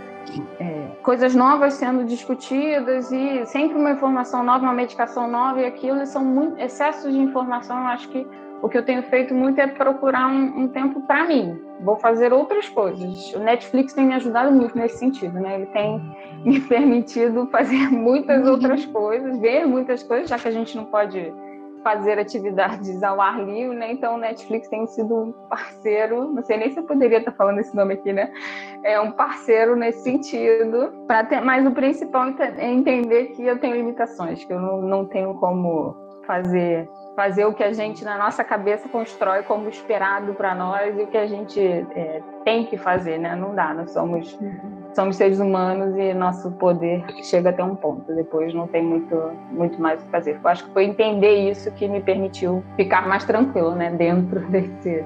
é, 0.59 0.91
coisas 1.03 1.35
novas 1.35 1.75
sendo 1.75 2.05
discutidas 2.05 3.11
e 3.11 3.45
sempre 3.47 3.77
uma 3.77 3.93
informação 3.93 4.43
nova, 4.43 4.65
uma 4.65 4.73
medicação 4.73 5.29
nova 5.29 5.61
e 5.61 5.65
aquilo 5.65 6.05
são 6.07 6.25
muito, 6.25 6.61
excessos 6.61 7.13
de 7.13 7.19
informação. 7.19 7.79
Eu 7.79 7.87
acho 7.87 8.09
que 8.09 8.27
o 8.63 8.69
que 8.69 8.77
eu 8.77 8.85
tenho 8.85 9.03
feito 9.05 9.35
muito 9.35 9.59
é 9.59 9.67
procurar 9.67 10.29
um, 10.29 10.63
um 10.65 10.69
tempo 10.69 11.01
para 11.03 11.25
mim. 11.25 11.59
Vou 11.81 11.97
fazer 11.97 12.33
outras 12.33 12.69
coisas. 12.69 13.33
O 13.33 13.39
Netflix 13.39 13.95
tem 13.95 14.07
me 14.07 14.15
ajudado 14.15 14.53
muito 14.53 14.77
nesse 14.77 14.99
sentido, 14.99 15.41
né? 15.41 15.55
Ele 15.55 15.67
tem 15.67 16.01
me 16.45 16.61
permitido 16.69 17.47
fazer 17.51 17.89
muitas 17.91 18.47
outras 18.47 18.85
coisas, 18.87 19.39
ver 19.39 19.67
muitas 19.67 20.03
coisas, 20.03 20.29
já 20.29 20.39
que 20.39 20.49
a 20.49 20.53
gente 20.53 20.77
não 20.77 20.85
pode 20.85 21.33
fazer 21.83 22.19
atividades 22.19 23.03
ao 23.03 23.21
ar 23.21 23.43
livre, 23.45 23.77
né? 23.77 23.93
Então, 23.93 24.15
o 24.15 24.19
Netflix 24.19 24.69
tem 24.69 24.87
sido 24.87 25.15
um 25.15 25.33
parceiro, 25.49 26.33
não 26.33 26.43
sei 26.43 26.57
nem 26.57 26.73
se 26.73 26.79
eu 26.79 26.85
poderia 26.85 27.19
estar 27.19 27.33
falando 27.33 27.59
esse 27.59 27.75
nome 27.75 27.95
aqui, 27.95 28.13
né? 28.13 28.33
É 28.83 29.01
um 29.01 29.13
parceiro 29.13 29.77
nesse 29.77 30.03
sentido, 30.03 30.93
para 31.07 31.25
ter, 31.25 31.41
mas 31.41 31.67
o 31.67 31.73
principal 31.73 32.29
é 32.39 32.71
entender 32.71 33.27
que 33.29 33.45
eu 33.45 33.59
tenho 33.59 33.77
limitações, 33.77 34.45
que 34.45 34.53
eu 34.53 34.61
não, 34.61 34.81
não 34.81 35.05
tenho 35.05 35.35
como 35.35 36.00
fazer 36.31 36.89
fazer 37.17 37.45
o 37.45 37.53
que 37.53 37.63
a 37.63 37.73
gente 37.73 38.05
na 38.05 38.17
nossa 38.17 38.45
cabeça 38.45 38.89
constrói 38.89 39.43
como 39.43 39.69
esperado 39.69 40.33
para 40.33 40.55
nós 40.55 40.97
e 40.97 41.03
o 41.03 41.07
que 41.09 41.19
a 41.19 41.27
gente 41.27 41.61
é, 41.61 42.23
tem 42.45 42.65
que 42.65 42.79
fazer, 42.79 43.19
né? 43.19 43.35
Não 43.35 43.55
dá, 43.55 43.75
nós 43.75 43.91
somos 43.91 44.39
somos 44.95 45.17
seres 45.17 45.41
humanos 45.41 45.95
e 45.99 46.15
nosso 46.15 46.51
poder 46.53 47.05
chega 47.25 47.51
até 47.51 47.63
um 47.63 47.75
ponto. 47.75 48.15
Depois 48.15 48.55
não 48.55 48.67
tem 48.69 48.83
muito 48.83 49.15
muito 49.51 49.81
mais 49.83 50.01
o 50.01 50.05
que 50.05 50.11
fazer. 50.11 50.41
Eu 50.43 50.49
acho 50.49 50.65
que 50.65 50.73
foi 50.73 50.85
entender 50.85 51.51
isso 51.51 51.71
que 51.73 51.89
me 51.89 52.01
permitiu 52.01 52.63
ficar 52.77 53.07
mais 53.09 53.25
tranquilo, 53.25 53.75
né? 53.75 53.91
Dentro 53.91 54.41
desse 54.49 55.05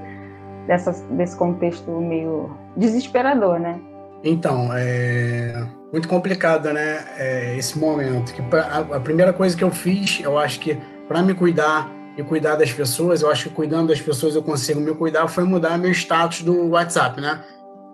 dessa, 0.66 0.92
desse 1.10 1.36
contexto 1.36 1.90
meio 1.90 2.56
desesperador, 2.76 3.58
né? 3.58 3.80
Então, 4.22 4.68
é 4.72 5.66
muito 5.92 6.08
complicado, 6.08 6.72
né? 6.72 7.04
É, 7.18 7.56
esse 7.56 7.78
momento. 7.78 8.32
Que 8.32 8.42
a, 8.56 8.96
a 8.96 9.00
primeira 9.00 9.32
coisa 9.32 9.56
que 9.56 9.64
eu 9.64 9.70
fiz, 9.70 10.20
eu 10.22 10.38
acho 10.38 10.60
que 10.60 10.78
para 11.08 11.22
me 11.22 11.34
cuidar 11.34 11.90
e 12.16 12.22
cuidar 12.22 12.56
das 12.56 12.72
pessoas, 12.72 13.22
eu 13.22 13.30
acho 13.30 13.48
que 13.48 13.54
cuidando 13.54 13.88
das 13.88 14.00
pessoas 14.00 14.34
eu 14.34 14.42
consigo 14.42 14.80
me 14.80 14.94
cuidar, 14.94 15.26
foi 15.28 15.44
mudar 15.44 15.78
meu 15.78 15.90
status 15.90 16.42
do 16.42 16.70
WhatsApp, 16.70 17.20
né? 17.20 17.44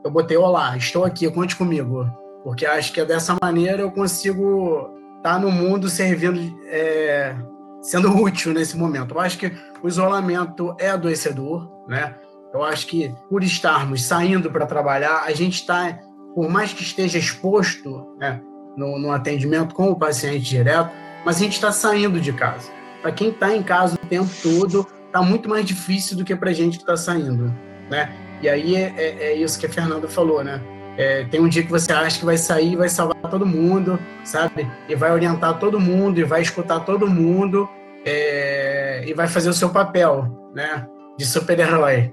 Eu 0.04 0.11
botei 0.11 0.36
olá, 0.36 0.76
estou 0.76 1.04
aqui, 1.04 1.30
conte 1.30 1.56
comigo. 1.56 2.06
Porque 2.44 2.64
acho 2.66 2.92
que 2.92 3.00
é 3.00 3.04
dessa 3.04 3.36
maneira 3.42 3.82
eu 3.82 3.90
consigo 3.90 4.90
estar 5.16 5.34
tá 5.34 5.38
no 5.38 5.50
mundo 5.50 5.88
servindo, 5.88 6.58
é, 6.66 7.34
sendo 7.82 8.11
útil 8.16 8.52
nesse 8.52 8.76
momento. 8.76 9.14
Eu 9.14 9.20
acho 9.20 9.38
que 9.38 9.52
o 9.82 9.88
isolamento 9.88 10.74
é 10.78 10.90
adoecedor, 10.90 11.70
né? 11.88 12.14
Eu 12.52 12.62
acho 12.62 12.86
que 12.86 13.14
por 13.28 13.42
estarmos 13.42 14.02
saindo 14.02 14.50
para 14.50 14.66
trabalhar, 14.66 15.22
a 15.24 15.32
gente 15.32 15.54
está, 15.54 15.98
por 16.34 16.48
mais 16.48 16.72
que 16.72 16.82
esteja 16.82 17.18
exposto 17.18 18.16
né, 18.18 18.40
no, 18.76 18.98
no 18.98 19.12
atendimento 19.12 19.74
com 19.74 19.88
o 19.88 19.96
paciente 19.96 20.40
direto, 20.40 20.90
mas 21.24 21.36
a 21.36 21.38
gente 21.38 21.52
está 21.52 21.70
saindo 21.70 22.20
de 22.20 22.32
casa 22.32 22.80
para 23.03 23.12
quem 23.12 23.30
está 23.30 23.55
em 23.55 23.62
casa 23.62 23.96
o 23.96 24.07
tempo 24.07 24.30
todo, 24.42 24.86
está 25.07 25.22
muito 25.22 25.48
mais 25.48 25.64
difícil 25.64 26.16
do 26.16 26.24
que 26.24 26.34
para 26.36 26.53
gente 26.53 26.76
que 26.76 26.82
está 26.82 26.96
saindo, 26.96 27.55
né? 27.90 28.12
E 28.42 28.48
aí 28.48 28.76
é, 28.76 28.94
é, 28.96 29.24
é, 29.24 29.34
isso 29.34 29.59
que 29.59 29.66
a 29.66 29.70
Fernanda 29.70 30.09
falou, 30.09 30.42
né? 30.42 30.61
É, 30.96 31.24
tem 31.24 31.40
um 31.40 31.48
dia 31.48 31.62
que 31.62 31.70
você 31.70 31.92
acha 31.92 32.18
que 32.18 32.24
vai 32.24 32.36
sair, 32.36 32.76
vai 32.76 32.88
salvar 32.88 33.16
todo 33.30 33.46
mundo, 33.46 33.98
sabe? 34.24 34.70
E 34.88 34.94
vai 34.94 35.12
orientar 35.12 35.59
todo 35.59 35.80
mundo, 35.80 36.18
e 36.18 36.24
vai 36.24 36.42
escutar 36.42 36.80
todo 36.80 37.07
mundo, 37.07 37.68
é, 38.05 39.05
e 39.07 39.14
vai 39.14 39.26
fazer 39.26 39.48
o 39.48 39.55
seu 39.55 39.70
papel, 39.70 40.51
né? 40.55 40.86
De 41.18 41.24
super-herói. 41.24 42.12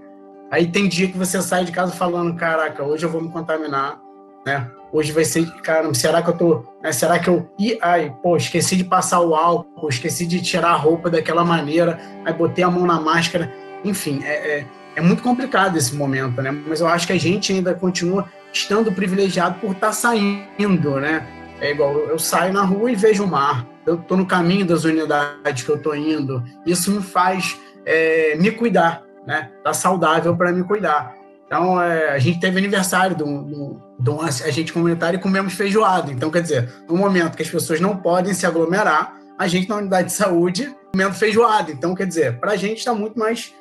Aí 0.51 0.67
tem 0.67 0.87
dia 0.87 1.07
que 1.07 1.17
você 1.17 1.41
sai 1.41 1.65
de 1.65 1.71
casa 1.71 1.91
falando, 1.91 2.35
caraca, 2.35 2.83
hoje 2.83 3.05
eu 3.05 3.09
vou 3.09 3.21
me 3.21 3.29
contaminar, 3.29 3.99
né? 4.45 4.69
Hoje 4.91 5.11
vai 5.11 5.25
ser, 5.25 5.45
cara, 5.61 5.93
será 5.93 6.21
que 6.21 6.29
eu 6.29 6.37
tô, 6.37 6.63
né, 6.81 6.91
será 6.91 7.19
que 7.19 7.29
eu, 7.29 7.49
ai, 7.81 8.15
pô, 8.23 8.37
esqueci 8.37 8.75
de 8.75 8.85
passar 8.85 9.19
o 9.19 9.35
álcool, 9.35 9.89
esqueci 9.89 10.25
de 10.25 10.41
tirar 10.41 10.69
a 10.69 10.75
roupa 10.75 11.09
daquela 11.09 11.43
maneira, 11.43 11.99
aí 12.25 12.33
botei 12.33 12.63
a 12.63 12.71
mão 12.71 12.85
na 12.85 12.99
máscara, 12.99 13.51
enfim, 13.83 14.21
é, 14.23 14.59
é, 14.59 14.65
é 14.95 15.01
muito 15.01 15.21
complicado 15.21 15.77
esse 15.77 15.93
momento, 15.93 16.41
né? 16.41 16.51
Mas 16.51 16.79
eu 16.79 16.87
acho 16.87 17.05
que 17.05 17.13
a 17.13 17.19
gente 17.19 17.51
ainda 17.51 17.73
continua 17.73 18.29
estando 18.53 18.91
privilegiado 18.91 19.59
por 19.59 19.71
estar 19.71 19.87
tá 19.87 19.93
saindo, 19.93 20.99
né? 20.99 21.27
É 21.59 21.71
igual, 21.71 21.93
eu 21.93 22.17
saio 22.17 22.53
na 22.53 22.63
rua 22.63 22.91
e 22.91 22.95
vejo 22.95 23.23
o 23.23 23.27
mar, 23.27 23.67
eu 23.85 23.97
tô 23.97 24.15
no 24.15 24.25
caminho 24.25 24.65
das 24.65 24.83
unidades 24.85 25.63
que 25.63 25.69
eu 25.69 25.81
tô 25.81 25.93
indo, 25.93 26.43
isso 26.65 26.91
me 26.91 27.01
faz 27.01 27.59
é, 27.85 28.35
me 28.35 28.51
cuidar, 28.51 29.03
né? 29.25 29.49
Tá 29.63 29.73
saudável 29.73 30.35
para 30.35 30.51
me 30.51 30.63
cuidar. 30.63 31.16
Então, 31.47 31.81
é, 31.81 32.09
a 32.09 32.19
gente 32.19 32.39
teve 32.39 32.57
aniversário 32.57 33.15
de 33.15 33.23
um, 33.23 33.79
de 33.97 34.09
um 34.09 34.21
agente 34.21 34.73
comunitário 34.73 35.17
e 35.17 35.21
comemos 35.21 35.53
feijoada. 35.53 36.11
Então, 36.11 36.29
quer 36.29 36.41
dizer, 36.41 36.69
no 36.87 36.97
momento 36.97 37.35
que 37.35 37.41
as 37.41 37.49
pessoas 37.49 37.79
não 37.79 37.95
podem 37.97 38.33
se 38.33 38.45
aglomerar, 38.45 39.17
a 39.39 39.47
gente 39.47 39.69
na 39.69 39.77
unidade 39.77 40.09
de 40.09 40.13
saúde 40.13 40.75
comendo 40.91 41.13
feijoada. 41.13 41.71
Então, 41.71 41.95
quer 41.95 42.05
dizer, 42.05 42.37
para 42.39 42.51
a 42.51 42.57
gente 42.57 42.79
está 42.79 42.93
muito 42.93 43.17
mais 43.17 43.53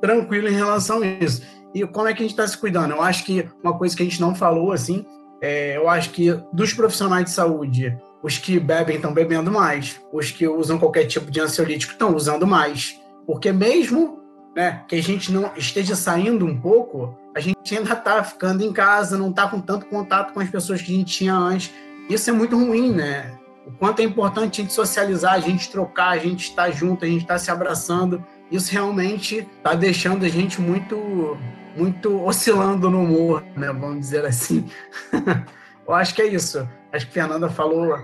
tranquilo 0.00 0.48
em 0.48 0.54
relação 0.54 1.02
a 1.02 1.06
isso. 1.06 1.42
E 1.74 1.86
como 1.86 2.08
é 2.08 2.14
que 2.14 2.20
a 2.20 2.22
gente 2.22 2.32
está 2.32 2.46
se 2.46 2.56
cuidando? 2.56 2.92
Eu 2.92 3.02
acho 3.02 3.24
que 3.24 3.46
uma 3.62 3.76
coisa 3.76 3.94
que 3.94 4.02
a 4.02 4.06
gente 4.06 4.20
não 4.20 4.34
falou, 4.34 4.72
assim, 4.72 5.04
é, 5.40 5.76
eu 5.76 5.88
acho 5.88 6.10
que 6.10 6.32
dos 6.52 6.72
profissionais 6.72 7.24
de 7.26 7.30
saúde, 7.32 7.94
os 8.22 8.38
que 8.38 8.58
bebem 8.58 8.96
estão 8.96 9.12
bebendo 9.12 9.50
mais, 9.50 10.00
os 10.12 10.30
que 10.30 10.48
usam 10.48 10.78
qualquer 10.78 11.04
tipo 11.04 11.30
de 11.30 11.40
ansiolítico 11.40 11.92
estão 11.92 12.14
usando 12.14 12.46
mais. 12.46 12.98
Porque 13.26 13.52
mesmo 13.52 14.20
né, 14.56 14.82
que 14.88 14.94
a 14.94 15.02
gente 15.02 15.32
não 15.32 15.50
esteja 15.56 15.96
saindo 15.96 16.46
um 16.46 16.58
pouco, 16.58 17.18
a 17.34 17.40
gente 17.40 17.76
ainda 17.76 17.92
está 17.92 18.22
ficando 18.22 18.62
em 18.62 18.72
casa, 18.72 19.18
não 19.18 19.30
está 19.30 19.48
com 19.48 19.60
tanto 19.60 19.86
contato 19.86 20.32
com 20.32 20.40
as 20.40 20.48
pessoas 20.48 20.80
que 20.80 20.92
a 20.92 20.96
gente 20.96 21.16
tinha 21.16 21.34
antes. 21.34 21.72
Isso 22.08 22.30
é 22.30 22.32
muito 22.32 22.56
ruim, 22.56 22.92
né? 22.92 23.36
O 23.66 23.72
quanto 23.72 24.00
é 24.00 24.04
importante 24.04 24.60
a 24.60 24.64
gente 24.64 24.74
socializar, 24.74 25.34
a 25.34 25.40
gente 25.40 25.70
trocar, 25.70 26.10
a 26.10 26.18
gente 26.18 26.50
estar 26.50 26.70
junto, 26.70 27.04
a 27.04 27.08
gente 27.08 27.22
estar 27.22 27.38
se 27.38 27.50
abraçando. 27.50 28.24
isso 28.50 28.70
realmente 28.70 29.38
está 29.56 29.74
deixando 29.74 30.24
a 30.24 30.28
gente 30.28 30.60
muito, 30.60 31.36
muito 31.76 32.22
oscilando 32.22 32.88
no 32.88 33.02
humor, 33.02 33.42
né? 33.56 33.72
Vamos 33.72 34.00
dizer 34.00 34.24
assim. 34.24 34.68
Eu 35.86 35.94
acho 35.94 36.14
que 36.14 36.22
é 36.22 36.26
isso. 36.26 36.68
Acho 36.92 37.06
que 37.06 37.18
a 37.18 37.22
Fernanda 37.22 37.48
falou 37.48 37.98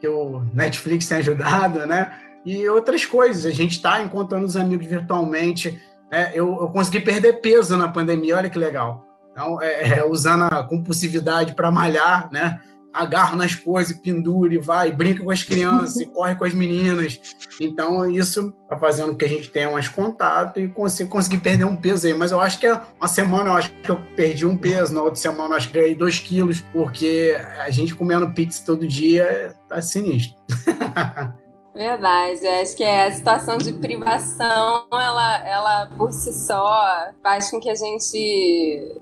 que 0.00 0.08
o 0.08 0.40
Netflix 0.52 1.06
tem 1.06 1.18
ajudado, 1.18 1.86
né? 1.86 2.12
E 2.44 2.68
outras 2.68 3.04
coisas. 3.04 3.44
A 3.44 3.54
gente 3.54 3.72
está 3.72 4.02
encontrando 4.02 4.46
os 4.46 4.56
amigos 4.56 4.86
virtualmente. 4.86 5.80
Né? 6.12 6.30
Eu, 6.34 6.58
eu 6.60 6.68
consegui 6.68 7.00
perder 7.00 7.40
peso 7.40 7.76
na 7.76 7.88
pandemia, 7.88 8.36
olha 8.36 8.50
que 8.50 8.58
legal. 8.58 9.06
Então, 9.32 9.60
é, 9.62 9.98
é, 9.98 10.04
usando 10.04 10.42
a 10.42 10.62
compulsividade 10.62 11.54
para 11.54 11.70
malhar, 11.70 12.28
né? 12.30 12.60
agarro 12.92 13.36
nas 13.36 13.54
coisas, 13.54 13.96
pendura 13.96 14.52
e 14.52 14.58
vai, 14.58 14.92
brinca 14.92 15.24
com 15.24 15.30
as 15.30 15.42
crianças, 15.42 16.04
corre 16.12 16.34
com 16.34 16.44
as 16.44 16.52
meninas. 16.52 17.18
Então, 17.58 18.08
isso 18.10 18.52
está 18.62 18.76
fazendo 18.76 19.12
com 19.12 19.16
que 19.16 19.24
a 19.24 19.28
gente 19.28 19.48
tenha 19.48 19.70
mais 19.70 19.88
contato 19.88 20.60
e 20.60 20.68
consiga 20.68 21.08
conseguir 21.08 21.38
perder 21.38 21.64
um 21.64 21.74
peso 21.74 22.06
aí. 22.06 22.12
Mas 22.12 22.32
eu 22.32 22.40
acho 22.40 22.58
que 22.58 22.66
é 22.66 22.78
uma 23.00 23.08
semana 23.08 23.48
eu 23.48 23.54
acho 23.54 23.72
que 23.82 23.90
eu 23.90 23.98
perdi 24.14 24.44
um 24.44 24.58
peso, 24.58 24.92
na 24.92 25.02
outra 25.02 25.18
semana 25.18 25.54
eu 25.54 25.56
acho 25.56 25.68
que 25.68 25.78
ganhei 25.78 25.94
dois 25.94 26.18
quilos, 26.18 26.60
porque 26.72 27.34
a 27.58 27.70
gente 27.70 27.94
comendo 27.94 28.30
pizza 28.32 28.62
todo 28.64 28.86
dia 28.86 29.54
tá 29.66 29.80
sinistro. 29.80 30.36
Verdade, 31.74 32.46
acho 32.46 32.76
que 32.76 32.84
é 32.84 33.06
a 33.06 33.12
situação 33.12 33.56
de 33.56 33.72
privação, 33.72 34.86
ela, 34.92 35.48
ela 35.48 35.86
por 35.96 36.12
si 36.12 36.32
só 36.32 37.10
faz 37.22 37.50
com 37.50 37.58
que 37.58 37.70
a 37.70 37.74
gente 37.74 39.00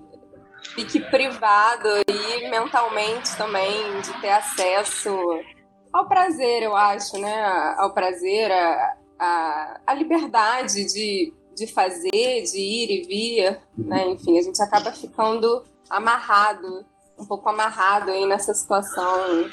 fique 0.74 1.00
privado 1.00 1.88
e 2.08 2.48
mentalmente 2.48 3.36
também 3.36 4.00
de 4.02 4.12
ter 4.20 4.30
acesso 4.30 5.10
ao 5.92 6.06
prazer, 6.08 6.62
eu 6.62 6.76
acho, 6.76 7.18
né? 7.18 7.42
Ao 7.76 7.92
prazer, 7.92 8.50
a, 8.50 8.96
a, 9.18 9.80
a 9.86 9.94
liberdade 9.94 10.84
de, 10.84 11.32
de 11.54 11.66
fazer, 11.66 12.42
de 12.42 12.58
ir 12.58 12.90
e 12.90 13.02
vir, 13.06 13.60
né? 13.76 14.08
Enfim, 14.10 14.38
a 14.38 14.42
gente 14.42 14.62
acaba 14.62 14.92
ficando 14.92 15.64
amarrado, 15.88 16.86
um 17.20 17.26
pouco 17.26 17.48
amarrado 17.48 18.10
aí 18.10 18.26
nessa 18.26 18.54
situação 18.54 19.48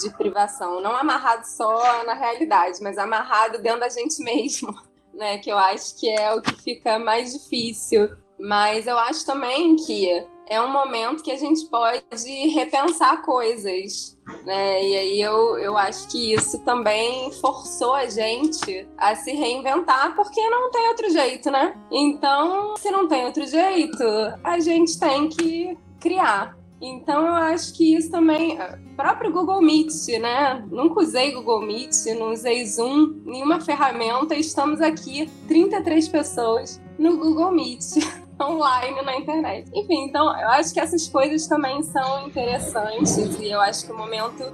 de 0.00 0.10
privação. 0.16 0.80
Não 0.80 0.96
amarrado 0.96 1.44
só 1.44 2.04
na 2.04 2.14
realidade, 2.14 2.80
mas 2.82 2.96
amarrado 2.96 3.60
dentro 3.60 3.80
da 3.80 3.88
gente 3.88 4.22
mesmo, 4.22 4.74
né? 5.12 5.38
Que 5.38 5.50
eu 5.50 5.58
acho 5.58 5.98
que 5.98 6.08
é 6.08 6.32
o 6.34 6.40
que 6.40 6.54
fica 6.62 6.98
mais 6.98 7.32
difícil. 7.32 8.10
Mas 8.38 8.86
eu 8.86 8.96
acho 8.96 9.26
também 9.26 9.74
que 9.74 10.24
é 10.48 10.60
um 10.60 10.72
momento 10.72 11.22
que 11.22 11.30
a 11.30 11.36
gente 11.36 11.66
pode 11.66 12.48
repensar 12.54 13.22
coisas, 13.22 14.16
né? 14.44 14.82
E 14.82 14.96
aí 14.96 15.20
eu, 15.20 15.58
eu 15.58 15.76
acho 15.76 16.08
que 16.08 16.32
isso 16.32 16.58
também 16.60 17.30
forçou 17.32 17.94
a 17.94 18.06
gente 18.06 18.88
a 18.96 19.14
se 19.14 19.32
reinventar, 19.32 20.14
porque 20.16 20.40
não 20.48 20.70
tem 20.70 20.88
outro 20.88 21.10
jeito, 21.10 21.50
né? 21.50 21.76
Então, 21.90 22.76
se 22.76 22.90
não 22.90 23.06
tem 23.06 23.26
outro 23.26 23.46
jeito, 23.46 24.02
a 24.42 24.58
gente 24.58 24.98
tem 24.98 25.28
que 25.28 25.76
criar. 26.00 26.56
Então 26.80 27.26
eu 27.26 27.34
acho 27.34 27.74
que 27.74 27.94
isso 27.96 28.10
também, 28.10 28.56
próprio 28.96 29.32
Google 29.32 29.60
Meet, 29.60 30.08
né? 30.20 30.64
Nunca 30.70 31.00
usei 31.00 31.32
Google 31.32 31.60
Meet, 31.60 32.06
não 32.18 32.32
usei 32.32 32.64
Zoom, 32.66 33.20
nenhuma 33.24 33.60
ferramenta. 33.60 34.34
Estamos 34.34 34.80
aqui, 34.80 35.28
33 35.48 36.08
pessoas 36.08 36.80
no 36.98 37.16
Google 37.16 37.50
Meet. 37.50 37.82
online 38.40 39.02
na 39.02 39.16
internet. 39.16 39.68
Enfim, 39.74 40.04
então 40.04 40.26
eu 40.40 40.48
acho 40.50 40.72
que 40.72 40.80
essas 40.80 41.08
coisas 41.08 41.46
também 41.48 41.82
são 41.82 42.26
interessantes 42.28 43.16
e 43.40 43.50
eu 43.50 43.60
acho 43.60 43.84
que 43.84 43.92
o 43.92 43.96
momento 43.96 44.44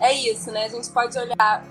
é 0.00 0.12
isso, 0.12 0.50
né? 0.50 0.66
A 0.66 0.68
gente 0.68 0.90
pode 0.90 1.18
olhar 1.18 1.64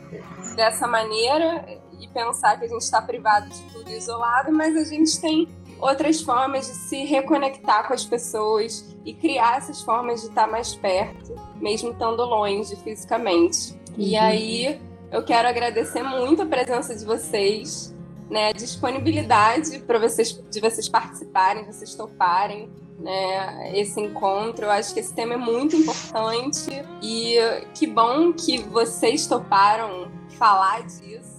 dessa 0.55 0.87
maneira 0.87 1.65
e 1.99 2.07
pensar 2.07 2.57
que 2.57 2.65
a 2.65 2.67
gente 2.67 2.81
está 2.81 3.01
privado 3.01 3.47
de 3.49 3.61
tudo 3.71 3.91
isolado, 3.91 4.51
mas 4.51 4.75
a 4.75 4.83
gente 4.83 5.19
tem 5.21 5.47
outras 5.82 6.21
formas 6.21 6.67
de 6.67 6.73
se 6.73 7.03
reconectar 7.03 7.88
com 7.88 7.93
as 7.93 8.05
pessoas 8.05 8.95
e 9.03 9.13
criar 9.13 9.57
essas 9.57 9.82
formas 9.82 10.21
de 10.21 10.27
estar 10.27 10.47
mais 10.47 10.75
perto, 10.75 11.36
mesmo 11.55 11.91
estando 11.91 12.23
longe 12.23 12.75
fisicamente. 12.77 13.73
Uhum. 13.73 13.95
E 13.97 14.15
aí 14.15 14.79
eu 15.11 15.23
quero 15.23 15.47
agradecer 15.47 16.03
muito 16.03 16.43
a 16.43 16.45
presença 16.45 16.95
de 16.95 17.03
vocês 17.03 17.93
né, 18.32 18.47
a 18.47 18.51
disponibilidade 18.53 19.79
para 19.79 19.99
vocês 19.99 20.41
de 20.49 20.61
vocês 20.61 20.88
participarem, 20.88 21.65
vocês 21.65 21.93
toparem 21.93 22.69
né, 22.97 23.77
esse 23.77 23.99
encontro. 23.99 24.65
Eu 24.65 24.71
acho 24.71 24.93
que 24.93 25.01
esse 25.01 25.13
tema 25.13 25.34
é 25.34 25.38
muito 25.38 25.75
importante 25.75 26.71
e 27.01 27.36
que 27.75 27.86
bom 27.86 28.32
que 28.32 28.59
vocês 28.59 29.27
toparam 29.27 30.09
falar 30.29 30.84
disso. 30.84 31.30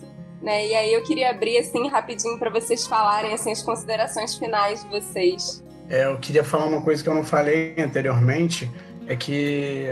Né? 0.43 0.67
E 0.67 0.75
aí 0.75 0.93
eu 0.93 1.03
queria 1.03 1.31
abrir 1.31 1.59
assim 1.59 1.89
rapidinho 1.89 2.39
para 2.39 2.51
vocês 2.51 2.87
falarem 2.87 3.33
assim 3.33 3.53
as 3.53 3.63
considerações 3.63 4.35
finais 4.37 4.83
de 4.83 4.91
vocês. 4.91 5.63
É, 5.89 6.07
eu 6.07 6.19
queria 6.19 6.43
falar 6.43 6.67
uma 6.67 6.83
coisa 6.83 7.03
que 7.03 7.09
eu 7.09 7.15
não 7.15 7.25
falei 7.25 7.75
anteriormente, 7.79 8.71
é 9.07 9.15
que 9.15 9.87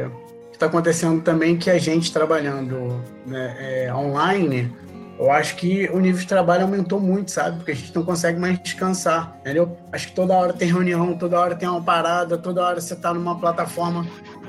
está 0.53 0.67
acontecendo 0.67 1.23
também 1.23 1.57
que 1.57 1.71
a 1.71 1.79
gente 1.79 2.13
trabalhando 2.13 3.03
né, 3.27 3.57
é, 3.87 3.95
online 3.95 4.73
eu 5.21 5.31
acho 5.31 5.55
que 5.57 5.87
o 5.93 6.01
nível 6.01 6.19
de 6.19 6.27
trabalho 6.27 6.63
aumentou 6.63 6.99
muito, 6.99 7.31
sabe? 7.31 7.59
Porque 7.59 7.73
a 7.73 7.75
gente 7.75 7.95
não 7.95 8.03
consegue 8.03 8.41
mais 8.41 8.59
descansar, 8.59 9.37
entendeu? 9.41 9.77
Acho 9.93 10.09
que 10.09 10.15
toda 10.15 10.33
hora 10.33 10.51
tem 10.55 10.67
reunião, 10.67 11.15
toda 11.15 11.39
hora 11.39 11.55
tem 11.55 11.69
uma 11.69 11.83
parada, 11.83 12.39
toda 12.39 12.65
hora 12.65 12.81
você 12.81 12.95
está 12.95 13.13
numa 13.13 13.39
plataforma, 13.39 14.07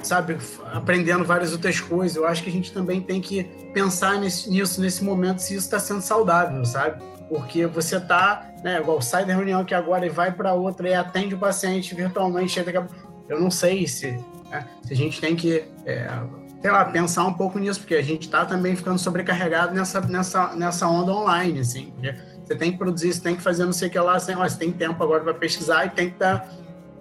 sabe? 0.08 0.38
Aprendendo 0.72 1.24
várias 1.24 1.52
outras 1.52 1.80
coisas. 1.80 2.16
Eu 2.16 2.26
acho 2.26 2.44
que 2.44 2.50
a 2.50 2.54
gente 2.54 2.72
também 2.72 3.02
tem 3.02 3.22
que 3.22 3.44
pensar 3.74 4.20
nesse, 4.20 4.50
nisso, 4.50 4.82
nesse 4.82 5.04
momento, 5.04 5.40
se 5.40 5.56
isso 5.56 5.66
está 5.66 5.80
sendo 5.80 6.02
saudável, 6.02 6.64
sabe? 6.66 7.02
Porque 7.30 7.66
você 7.66 7.98
está, 7.98 8.52
né? 8.64 8.80
Igual 8.80 9.02
sai 9.02 9.26
da 9.26 9.34
reunião 9.34 9.62
aqui 9.62 9.74
agora 9.74 10.06
e 10.06 10.10
vai 10.10 10.32
para 10.32 10.54
outra 10.54 10.90
e 10.90 10.94
atende 10.94 11.36
o 11.36 11.38
paciente 11.38 11.96
virtualmente. 11.96 12.60
Eu 13.30 13.40
não 13.40 13.50
sei 13.50 13.88
se, 13.88 14.12
né? 14.50 14.68
se 14.84 14.94
a 14.94 14.96
gente 14.96 15.22
tem 15.22 15.36
que. 15.36 15.64
É, 15.86 16.10
sei 16.62 16.70
lá, 16.70 16.86
pensar 16.86 17.26
um 17.26 17.34
pouco 17.34 17.58
nisso, 17.58 17.80
porque 17.80 17.96
a 17.96 18.02
gente 18.04 18.24
está 18.24 18.46
também 18.46 18.76
ficando 18.76 19.00
sobrecarregado 19.00 19.74
nessa, 19.74 20.00
nessa, 20.02 20.56
nessa 20.56 20.88
onda 20.88 21.12
online, 21.12 21.60
assim. 21.60 21.92
Você 22.46 22.56
tem 22.56 22.72
que 22.72 22.78
produzir, 22.78 23.14
você 23.14 23.22
tem 23.22 23.36
que 23.36 23.42
fazer 23.42 23.66
não 23.66 23.74
sei 23.74 23.88
o 23.88 23.92
que 23.92 24.00
lá, 24.00 24.16
assim, 24.16 24.36
ó, 24.36 24.48
você 24.48 24.58
tem 24.58 24.72
tempo 24.72 25.02
agora 25.04 25.24
para 25.24 25.34
pesquisar 25.34 25.86
e 25.86 25.90
tem 25.90 26.12
que 26.12 26.20
dar, 26.20 26.48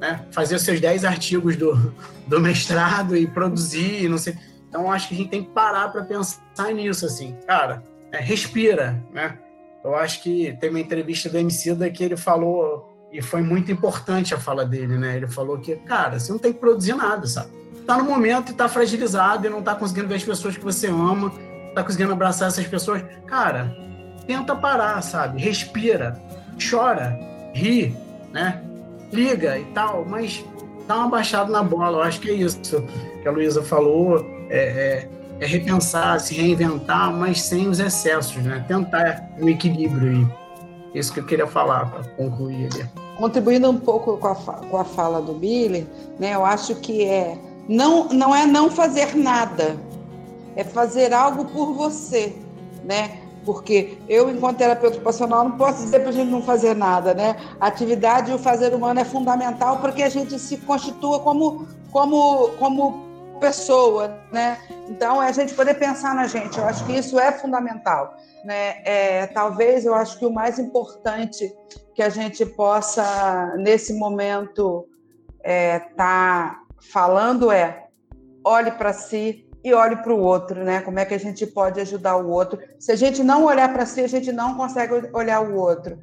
né, 0.01 0.25
fazer 0.33 0.57
os 0.57 0.63
seus 0.63 0.81
10 0.81 1.05
artigos 1.05 1.57
do, 1.57 1.95
do 2.27 2.41
mestrado 2.41 3.17
e 3.17 3.27
produzir, 3.27 4.09
não 4.09 4.19
sei. 4.19 4.35
Então, 4.69 4.91
acho 4.91 5.09
que 5.09 5.15
a 5.15 5.17
gente 5.19 5.31
tem 5.31 5.45
que 5.45 5.51
parar 5.51 5.89
para 5.91 6.03
pensar 6.03 6.73
nisso, 6.75 7.05
assim. 7.05 7.37
Cara, 7.47 7.83
é, 8.11 8.19
respira, 8.19 9.03
né? 9.13 9.39
Eu 9.85 9.95
acho 9.95 10.23
que 10.23 10.57
tem 10.61 10.71
uma 10.71 10.81
entrevista 10.81 11.29
do 11.29 11.39
Emicida 11.39 11.91
que 11.91 12.03
ele 12.05 12.17
falou, 12.17 13.09
e 13.13 13.21
foi 13.21 13.43
muito 13.43 13.71
importante 13.71 14.35
a 14.35 14.39
fala 14.39 14.65
dele, 14.65 14.97
né? 14.97 15.17
Ele 15.17 15.27
falou 15.27 15.59
que, 15.59 15.77
cara, 15.77 16.19
você 16.19 16.33
não 16.33 16.39
tem 16.39 16.53
que 16.53 16.59
produzir 16.61 16.95
nada, 16.95 17.27
sabe? 17.27 17.61
tá 17.91 17.97
no 17.97 18.05
momento 18.05 18.53
e 18.53 18.55
tá 18.55 18.69
fragilizado 18.69 19.45
e 19.45 19.51
não 19.51 19.63
tá 19.63 19.75
conseguindo 19.75 20.07
ver 20.07 20.15
as 20.15 20.23
pessoas 20.23 20.57
que 20.57 20.63
você 20.63 20.87
ama, 20.87 21.33
tá 21.75 21.83
conseguindo 21.83 22.13
abraçar 22.13 22.47
essas 22.47 22.65
pessoas, 22.65 23.03
cara, 23.27 23.77
tenta 24.29 24.55
parar, 24.55 25.03
sabe? 25.03 25.41
Respira, 25.43 26.17
chora, 26.71 27.19
ri, 27.53 27.97
né? 28.33 28.63
Liga 29.13 29.59
e 29.59 29.65
tal, 29.67 30.05
mas 30.05 30.45
dá 30.87 30.97
uma 30.97 31.09
baixada 31.09 31.51
na 31.51 31.63
bola. 31.63 31.99
Eu 31.99 32.03
acho 32.03 32.21
que 32.21 32.31
é 32.31 32.35
isso 32.35 32.83
que 33.23 33.29
a 33.29 33.31
Luísa 33.31 33.63
falou, 33.63 34.25
é, 34.49 34.59
é, 34.59 35.09
é, 35.41 35.47
repensar, 35.47 36.19
se 36.21 36.35
reinventar, 36.35 37.13
mas 37.13 37.43
sem 37.43 37.69
os 37.69 37.81
excessos, 37.81 38.37
né? 38.43 38.65
Tentar 38.67 39.31
um 39.41 39.49
equilíbrio 39.49 40.11
aí. 40.11 40.41
Isso 40.95 41.13
que 41.13 41.21
eu 41.21 41.27
queria 41.27 41.47
falar 41.47 41.91
para 41.91 42.05
concluir 42.11 42.69
ali. 42.73 42.85
Contribuindo 43.17 43.71
um 43.71 43.79
pouco 43.79 44.17
com 44.17 44.29
a, 44.29 44.35
com 44.35 44.77
a 44.77 44.85
fala 44.85 45.21
do 45.21 45.35
Billy, 45.35 45.87
né? 46.19 46.35
Eu 46.35 46.45
acho 46.45 46.75
que 46.77 47.05
é 47.05 47.39
não, 47.69 48.09
não 48.09 48.35
é 48.35 48.47
não 48.47 48.69
fazer 48.69 49.15
nada, 49.15 49.77
é 50.57 50.65
fazer 50.65 51.13
algo 51.13 51.45
por 51.45 51.73
você, 51.73 52.35
né? 52.85 53.21
Porque 53.51 53.99
eu, 54.09 54.31
enquanto 54.31 54.59
terapeuta 54.59 54.95
ocupacional, 54.95 55.43
não 55.43 55.57
posso 55.57 55.83
dizer 55.83 55.99
para 55.99 56.11
a 56.11 56.13
gente 56.13 56.31
não 56.31 56.41
fazer 56.41 56.73
nada, 56.73 57.13
né? 57.13 57.35
A 57.59 57.67
atividade 57.67 58.31
e 58.31 58.35
o 58.35 58.39
fazer 58.39 58.73
humano 58.73 59.01
é 59.01 59.05
fundamental 59.05 59.81
para 59.81 59.91
que 59.91 60.05
a 60.05 60.09
gente 60.09 60.39
se 60.39 60.59
constitua 60.59 61.19
como, 61.19 61.67
como, 61.91 62.51
como 62.61 63.39
pessoa, 63.41 64.17
né? 64.31 64.57
Então, 64.89 65.21
é 65.21 65.27
a 65.27 65.33
gente 65.33 65.53
poder 65.53 65.75
pensar 65.75 66.15
na 66.15 66.29
gente, 66.29 66.57
eu 66.59 66.65
acho 66.65 66.87
que 66.87 66.93
isso 66.93 67.19
é 67.19 67.33
fundamental, 67.33 68.15
né? 68.45 68.83
É, 68.85 69.27
talvez 69.27 69.85
eu 69.85 69.95
acho 69.95 70.17
que 70.17 70.25
o 70.25 70.33
mais 70.33 70.61
importante 70.61 71.53
que 71.93 72.05
a 72.05 72.09
gente 72.09 72.47
possa, 72.47 73.57
nesse 73.57 73.95
momento, 73.95 74.87
estar 75.39 75.51
é, 75.51 75.79
tá 75.81 76.61
falando 76.93 77.51
é 77.51 77.89
olhe 78.45 78.71
para 78.71 78.93
si 78.93 79.50
e 79.63 79.75
olhe 79.75 79.97
para 79.97 80.13
o 80.13 80.19
outro, 80.19 80.65
né? 80.65 80.81
Como 80.81 80.99
é 80.99 81.05
que 81.05 81.15
a 81.15 81.19
gente 81.19 81.47
pode 81.47 81.81
ajudar 81.81 82.17
o 82.17 82.31
outro? 82.31 82.59
Se 82.79 82.93
a 82.93 82.97
gente 82.97 83.23
não 83.23 83.45
olhar 83.45 83.73
para 83.73 83.85
si, 83.87 84.01
a 84.01 84.09
gente 84.09 84.33
não 84.33 84.57
consegue 84.57 85.11
olhar 85.13 85.41
o 85.41 85.55
outro. 85.55 85.99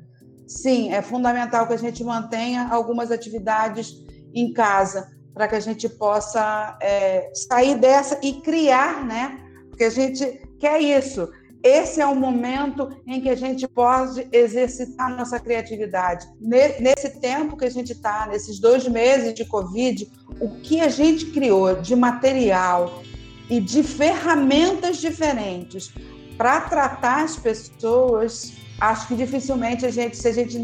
Sim, 0.48 0.94
é 0.94 1.02
fundamental 1.02 1.68
que 1.68 1.74
a 1.74 1.78
gente 1.78 2.04
mantenha 2.04 2.68
algumas 2.70 3.12
atividades 3.12 4.06
em 4.34 4.54
casa 4.54 5.12
para 5.34 5.48
que 5.48 5.56
a 5.56 5.60
gente 5.60 5.90
possa 5.90 6.78
é, 6.82 7.32
sair 7.34 7.76
dessa 7.76 8.20
e 8.24 8.34
criar, 8.42 9.06
né? 9.06 9.40
Porque 9.70 9.84
a 9.84 9.90
gente 9.90 10.26
quer 10.60 10.82
isso, 10.82 11.30
esse 11.64 12.00
é 12.00 12.06
o 12.06 12.16
momento 12.16 12.90
em 13.06 13.20
que 13.20 13.30
a 13.30 13.36
gente 13.36 13.68
pode 13.68 14.28
exercitar 14.32 15.16
nossa 15.16 15.40
criatividade. 15.40 16.28
Nesse 16.40 17.20
tempo 17.20 17.58
que 17.58 17.66
a 17.66 17.70
gente 17.70 17.92
está, 17.92 18.28
nesses 18.28 18.60
dois 18.60 18.88
meses 18.88 19.34
de 19.34 19.44
Covid, 19.46 20.10
o 20.40 20.50
que 20.62 20.80
a 20.80 20.88
gente 20.88 21.26
criou 21.28 21.76
de 21.76 21.96
material 21.96 23.02
e 23.50 23.60
de 23.60 23.84
ferramentas 23.84 24.98
diferentes 24.98 25.94
para 26.38 26.62
tratar 26.62 27.24
as 27.24 27.36
pessoas, 27.36 28.54
acho 28.80 29.08
que 29.08 29.16
dificilmente 29.16 29.86
a 29.86 29.92
gente, 29.92 30.16
se 30.16 30.28
a 30.28 30.32
gente 30.32 30.58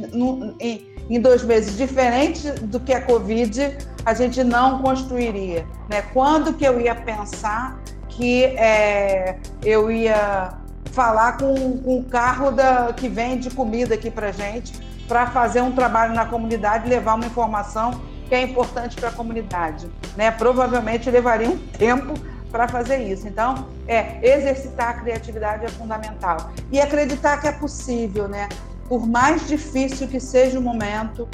em, 0.60 1.20
dois 1.20 1.44
meses 1.44 1.78
diferente 1.78 2.50
do 2.52 2.80
que 2.80 2.94
a 2.94 3.02
Covid, 3.02 3.78
a 4.06 4.14
gente 4.14 4.44
não 4.44 4.82
construiria. 4.82 5.66
Né? 5.90 6.02
Quando 6.14 6.54
que 6.54 6.66
eu 6.66 6.80
ia 6.80 6.96
pensar 6.96 7.82
que 8.10 8.44
é, 8.44 9.38
eu 9.64 9.92
ia 9.92 10.58
falar 10.92 11.38
com, 11.38 11.78
com 11.80 11.98
o 11.98 12.04
carro 12.04 12.52
da, 12.52 12.94
que 12.94 13.10
vende 13.10 13.50
comida 13.50 13.96
aqui 13.96 14.12
para 14.12 14.32
gente, 14.32 14.74
para 15.08 15.28
fazer 15.28 15.62
um 15.62 15.72
trabalho 15.72 16.14
na 16.14 16.26
comunidade, 16.26 16.88
levar 16.88 17.16
uma 17.16 17.26
informação 17.26 18.00
que 18.30 18.36
é 18.36 18.42
importante 18.42 18.96
para 18.96 19.10
a 19.10 19.12
comunidade. 19.12 19.90
Né? 20.16 20.32
Provavelmente 20.32 21.10
levaria 21.10 21.50
um 21.50 21.58
tempo 21.58 22.14
para 22.54 22.68
fazer 22.68 22.98
isso. 22.98 23.28
Então, 23.28 23.68
é 23.88 24.20
exercitar 24.22 24.90
a 24.90 24.94
criatividade 24.94 25.66
é 25.66 25.70
fundamental 25.70 26.52
e 26.72 26.80
acreditar 26.80 27.42
que 27.42 27.48
é 27.48 27.52
possível, 27.52 28.28
né? 28.28 28.48
Por 28.88 29.08
mais 29.08 29.48
difícil 29.48 30.08
que 30.08 30.20
seja 30.20 30.60
o 30.60 30.62
momento, 30.62 31.28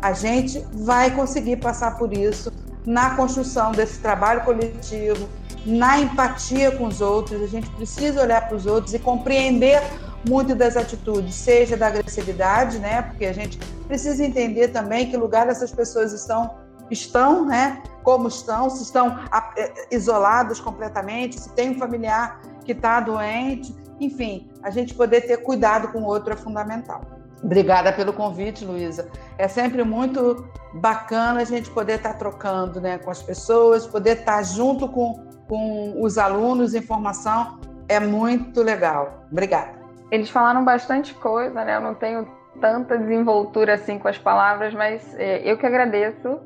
a 0.00 0.12
gente 0.12 0.64
vai 0.72 1.10
conseguir 1.10 1.56
passar 1.56 1.98
por 1.98 2.12
isso 2.12 2.52
na 2.86 3.16
construção 3.16 3.72
desse 3.72 3.98
trabalho 3.98 4.42
coletivo, 4.42 5.28
na 5.66 5.98
empatia 5.98 6.70
com 6.70 6.86
os 6.86 7.00
outros. 7.00 7.42
A 7.42 7.48
gente 7.48 7.68
precisa 7.70 8.22
olhar 8.22 8.46
para 8.46 8.56
os 8.56 8.64
outros 8.64 8.94
e 8.94 8.98
compreender 9.00 9.82
muito 10.28 10.54
das 10.54 10.76
atitudes, 10.76 11.34
seja 11.34 11.76
da 11.76 11.88
agressividade, 11.88 12.78
né? 12.78 13.02
Porque 13.02 13.26
a 13.26 13.32
gente 13.32 13.58
precisa 13.88 14.24
entender 14.24 14.68
também 14.68 15.10
que 15.10 15.16
lugar 15.16 15.48
essas 15.48 15.72
pessoas 15.72 16.12
estão, 16.12 16.54
estão, 16.90 17.44
né? 17.44 17.82
Como 18.02 18.28
estão, 18.28 18.68
se 18.70 18.82
estão 18.82 19.18
é, 19.56 19.72
isolados 19.90 20.60
completamente, 20.60 21.38
se 21.38 21.50
tem 21.50 21.70
um 21.70 21.78
familiar 21.78 22.40
que 22.64 22.72
está 22.72 23.00
doente, 23.00 23.74
enfim, 24.00 24.50
a 24.62 24.70
gente 24.70 24.94
poder 24.94 25.22
ter 25.22 25.38
cuidado 25.38 25.88
com 25.88 26.00
o 26.00 26.06
outro 26.06 26.32
é 26.32 26.36
fundamental. 26.36 27.02
Obrigada 27.42 27.92
pelo 27.92 28.12
convite, 28.12 28.64
Luísa. 28.64 29.08
É 29.38 29.48
sempre 29.48 29.82
muito 29.82 30.46
bacana 30.74 31.40
a 31.40 31.44
gente 31.44 31.70
poder 31.70 31.94
estar 31.94 32.14
trocando 32.14 32.80
né, 32.80 32.98
com 32.98 33.10
as 33.10 33.22
pessoas, 33.22 33.86
poder 33.86 34.18
estar 34.18 34.42
junto 34.42 34.86
com, 34.88 35.26
com 35.48 36.02
os 36.02 36.18
alunos, 36.18 36.74
informação, 36.74 37.58
é 37.88 37.98
muito 37.98 38.62
legal. 38.62 39.24
Obrigada. 39.32 39.80
Eles 40.10 40.28
falaram 40.28 40.64
bastante 40.64 41.14
coisa, 41.14 41.64
né? 41.64 41.76
Eu 41.76 41.80
não 41.80 41.94
tenho 41.94 42.26
tanta 42.60 42.96
desenvoltura 42.96 43.74
assim 43.74 43.98
com 43.98 44.08
as 44.08 44.18
palavras, 44.18 44.74
mas 44.74 45.14
é, 45.18 45.40
eu 45.50 45.56
que 45.56 45.66
agradeço 45.66 46.38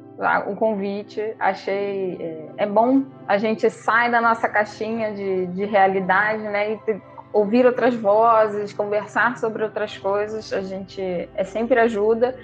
o 0.46 0.54
convite. 0.54 1.34
Achei 1.38 2.16
é, 2.56 2.64
é, 2.64 2.66
bom 2.66 3.02
a 3.26 3.36
gente 3.36 3.68
sai 3.68 4.10
da 4.10 4.20
nossa 4.20 4.48
caixinha 4.48 5.12
de, 5.12 5.46
de 5.46 5.64
realidade, 5.64 6.42
né? 6.42 6.72
E 6.72 7.00
ouvir 7.32 7.66
outras 7.66 7.94
vozes, 7.94 8.72
conversar 8.72 9.36
sobre 9.38 9.64
outras 9.64 9.98
coisas. 9.98 10.52
A 10.52 10.60
gente 10.60 11.28
é 11.34 11.44
sempre 11.44 11.80
ajuda. 11.80 12.34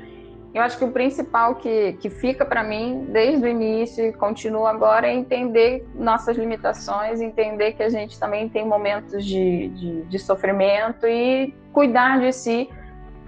Eu 0.52 0.62
acho 0.62 0.76
que 0.76 0.84
o 0.84 0.90
principal 0.90 1.54
que, 1.54 1.92
que 2.00 2.10
fica 2.10 2.44
para 2.44 2.64
mim 2.64 3.06
desde 3.08 3.44
o 3.44 3.48
início 3.48 4.04
e 4.04 4.12
continua 4.12 4.70
agora 4.70 5.06
é 5.06 5.14
entender 5.14 5.86
nossas 5.94 6.36
limitações, 6.36 7.20
entender 7.20 7.74
que 7.74 7.84
a 7.84 7.88
gente 7.88 8.18
também 8.18 8.48
tem 8.48 8.66
momentos 8.66 9.24
de, 9.24 9.68
de, 9.68 10.02
de 10.02 10.18
sofrimento 10.18 11.06
e 11.06 11.54
cuidar 11.72 12.18
de 12.18 12.32
si 12.32 12.68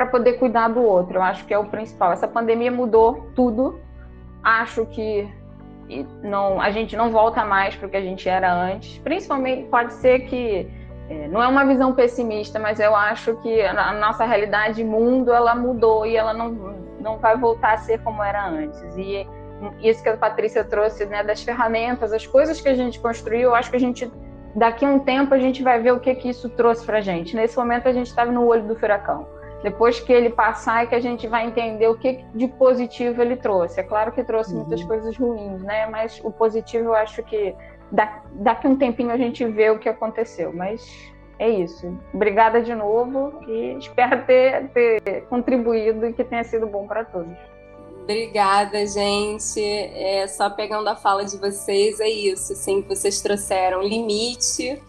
para 0.03 0.07
poder 0.07 0.34
cuidar 0.34 0.68
do 0.68 0.82
outro. 0.82 1.18
Eu 1.18 1.22
acho 1.22 1.44
que 1.44 1.55
é 1.55 1.59
o 1.59 1.66
principal. 1.66 2.12
Essa 2.12 2.26
pandemia 2.26 2.70
mudou 2.70 3.30
tudo. 3.34 3.80
Acho 4.42 4.84
que 4.86 5.28
não, 6.22 6.61
a 6.61 6.70
gente 6.70 6.96
não 6.96 7.11
volta 7.11 7.44
mais 7.44 7.76
para 7.76 7.86
o 7.86 7.90
que 7.90 7.96
a 7.96 8.00
gente 8.00 8.28
era 8.28 8.53
antes. 8.53 8.98
Principalmente 8.98 9.68
pode 9.68 9.92
ser 9.94 10.20
que 10.20 10.68
é, 11.09 11.28
não 11.28 11.42
é 11.42 11.46
uma 11.46 11.64
visão 11.64 11.94
pessimista, 11.94 12.59
mas 12.59 12.80
eu 12.80 12.96
acho 12.96 13.36
que 13.36 13.62
a 13.62 13.92
nossa 13.92 14.24
realidade 14.24 14.82
mundo 14.82 15.32
ela 15.32 15.55
mudou 15.55 16.05
e 16.05 16.16
ela 16.16 16.34
não 16.34 16.82
não 17.00 17.18
vai 17.18 17.36
voltar 17.36 17.74
a 17.74 17.78
ser 17.78 18.00
como 18.03 18.22
era 18.22 18.46
antes. 18.46 18.80
E 18.96 19.26
isso 19.80 20.03
que 20.03 20.09
a 20.09 20.16
Patrícia 20.16 20.62
trouxe, 20.62 21.05
né, 21.07 21.24
das 21.24 21.42
ferramentas, 21.42 22.12
as 22.12 22.24
coisas 22.24 22.61
que 22.61 22.68
a 22.68 22.74
gente 22.74 23.00
construiu, 23.00 23.50
eu 23.50 23.55
acho 23.57 23.70
que 23.70 23.76
a 23.76 23.80
gente 23.80 24.11
daqui 24.55 24.84
a 24.84 24.88
um 24.88 25.00
tempo 25.00 25.34
a 25.34 25.38
gente 25.38 25.62
vai 25.62 25.80
ver 25.80 25.92
o 25.92 25.98
que 25.98 26.14
que 26.14 26.28
isso 26.28 26.48
trouxe 26.50 26.84
para 26.84 27.00
gente. 27.00 27.34
Nesse 27.34 27.57
momento 27.57 27.88
a 27.88 27.92
gente 27.92 28.07
estava 28.07 28.30
no 28.30 28.46
olho 28.46 28.62
do 28.64 28.76
furacão. 28.76 29.26
Depois 29.63 30.01
que 30.01 30.13
ele 30.13 30.31
passar 30.31 30.85
é 30.85 30.87
que 30.87 30.95
a 30.95 31.01
gente 31.01 31.27
vai 31.29 31.47
entender 31.47 31.87
o 31.89 31.97
que 31.97 32.25
de 32.35 32.49
positivo 32.49 33.23
ele 33.23 33.37
trouxe. 33.37 33.81
É 33.81 33.83
claro 33.83 34.11
que 34.11 34.25
trouxe 34.25 34.53
uhum. 34.53 34.61
muitas 34.61 34.83
coisas 34.83 35.17
ruins, 35.17 35.63
né? 35.63 35.87
Mas 35.87 36.21
o 36.25 36.31
positivo 36.31 36.87
eu 36.87 36.95
acho 36.95 37.23
que 37.23 37.55
daqui 37.91 38.67
a 38.67 38.71
um 38.71 38.77
tempinho 38.77 39.11
a 39.11 39.17
gente 39.17 39.45
vê 39.45 39.71
o 39.71 39.79
que 39.79 39.89
aconteceu. 39.89 40.53
Mas 40.53 41.13
é 41.39 41.49
isso. 41.49 41.97
Obrigada 42.13 42.61
de 42.61 42.75
novo 42.75 43.41
e 43.49 43.77
espero 43.79 44.25
ter, 44.25 44.69
ter 44.69 45.23
contribuído 45.27 46.07
e 46.07 46.13
que 46.13 46.25
tenha 46.25 46.45
sido 46.45 46.67
bom 46.67 46.87
para 46.87 47.05
todos. 47.05 47.37
Obrigada, 48.03 48.85
gente. 48.85 49.63
É, 49.63 50.27
só 50.27 50.51
pegando 50.51 50.89
a 50.89 50.97
fala 50.97 51.25
de 51.25 51.37
vocês, 51.39 52.01
é 52.01 52.09
isso, 52.09 52.53
assim, 52.53 52.83
que 52.83 52.89
vocês 52.89 53.21
trouxeram 53.21 53.81
limite, 53.81 54.83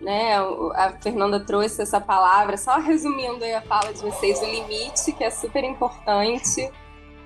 né? 0.00 0.36
A 0.74 0.92
Fernanda 1.00 1.40
trouxe 1.40 1.82
essa 1.82 2.00
palavra, 2.00 2.56
só 2.56 2.78
resumindo 2.78 3.44
a 3.44 3.60
fala 3.62 3.92
de 3.92 4.00
vocês, 4.00 4.40
o 4.40 4.46
limite, 4.46 5.12
que 5.12 5.24
é 5.24 5.30
super 5.30 5.64
importante. 5.64 6.70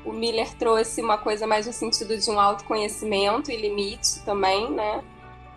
O 0.05 0.12
Miller 0.12 0.53
trouxe 0.55 1.01
uma 1.01 1.16
coisa 1.16 1.47
mais 1.47 1.66
no 1.66 1.72
sentido 1.72 2.16
de 2.16 2.31
um 2.31 2.39
autoconhecimento 2.39 3.51
e 3.51 3.57
limite 3.57 4.20
também, 4.25 4.70
né? 4.70 5.03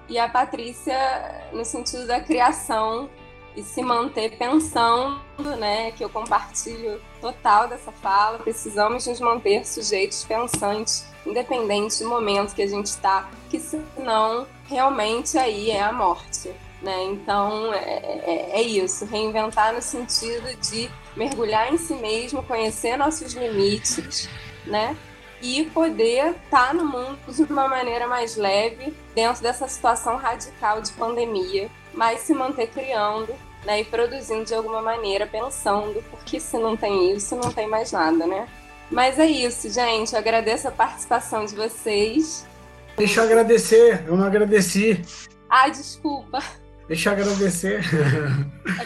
e 0.09 0.17
a 0.17 0.27
Patrícia 0.27 1.49
no 1.51 1.65
sentido 1.65 2.07
da 2.07 2.19
criação 2.19 3.09
e 3.55 3.63
se 3.63 3.81
manter 3.81 4.37
pensando, 4.37 5.19
né, 5.57 5.91
que 5.91 6.03
eu 6.03 6.09
compartilho 6.09 7.01
total 7.19 7.67
dessa 7.67 7.91
fala, 7.91 8.37
precisamos 8.37 9.07
nos 9.07 9.19
manter 9.19 9.65
sujeitos 9.65 10.23
pensantes, 10.23 11.07
independente 11.25 12.03
do 12.03 12.09
momento 12.09 12.53
que 12.53 12.61
a 12.61 12.67
gente 12.67 12.85
está, 12.85 13.29
que 13.49 13.59
senão 13.59 14.45
realmente 14.67 15.37
aí 15.37 15.71
é 15.71 15.81
a 15.81 15.91
morte. 15.91 16.53
Né? 16.81 17.05
Então 17.05 17.73
é, 17.73 17.79
é, 17.79 18.49
é 18.53 18.61
isso, 18.61 19.05
reinventar 19.05 19.73
no 19.73 19.81
sentido 19.81 20.55
de 20.61 20.89
mergulhar 21.15 21.73
em 21.73 21.77
si 21.77 21.95
mesmo, 21.95 22.43
conhecer 22.43 22.95
nossos 22.97 23.33
limites, 23.33 24.29
né? 24.65 24.95
e 25.41 25.65
poder 25.65 26.31
estar 26.31 26.67
tá 26.67 26.73
no 26.73 26.85
mundo 26.85 27.19
de 27.27 27.43
uma 27.43 27.67
maneira 27.67 28.07
mais 28.07 28.35
leve 28.35 28.93
dentro 29.13 29.41
dessa 29.41 29.67
situação 29.67 30.17
radical 30.17 30.81
de 30.81 30.91
pandemia, 30.93 31.69
mas 31.93 32.21
se 32.21 32.33
manter 32.33 32.67
criando 32.67 33.33
né, 33.65 33.81
e 33.81 33.85
produzindo 33.85 34.45
de 34.45 34.53
alguma 34.53 34.81
maneira, 34.81 35.27
pensando, 35.27 36.03
porque 36.09 36.39
se 36.39 36.57
não 36.57 36.75
tem 36.75 37.13
isso, 37.13 37.35
não 37.35 37.51
tem 37.51 37.67
mais 37.67 37.91
nada, 37.91 38.25
né? 38.25 38.47
Mas 38.89 39.19
é 39.19 39.25
isso, 39.25 39.69
gente. 39.69 40.13
Eu 40.13 40.19
agradeço 40.19 40.67
a 40.67 40.71
participação 40.71 41.45
de 41.45 41.53
vocês. 41.53 42.47
Deixa 42.95 43.19
eu 43.19 43.25
agradecer, 43.25 44.05
eu 44.07 44.15
não 44.15 44.25
agradeci. 44.25 45.01
Ah, 45.49 45.67
desculpa. 45.67 46.41
Deixa 46.87 47.09
eu 47.09 47.13
agradecer. 47.13 47.81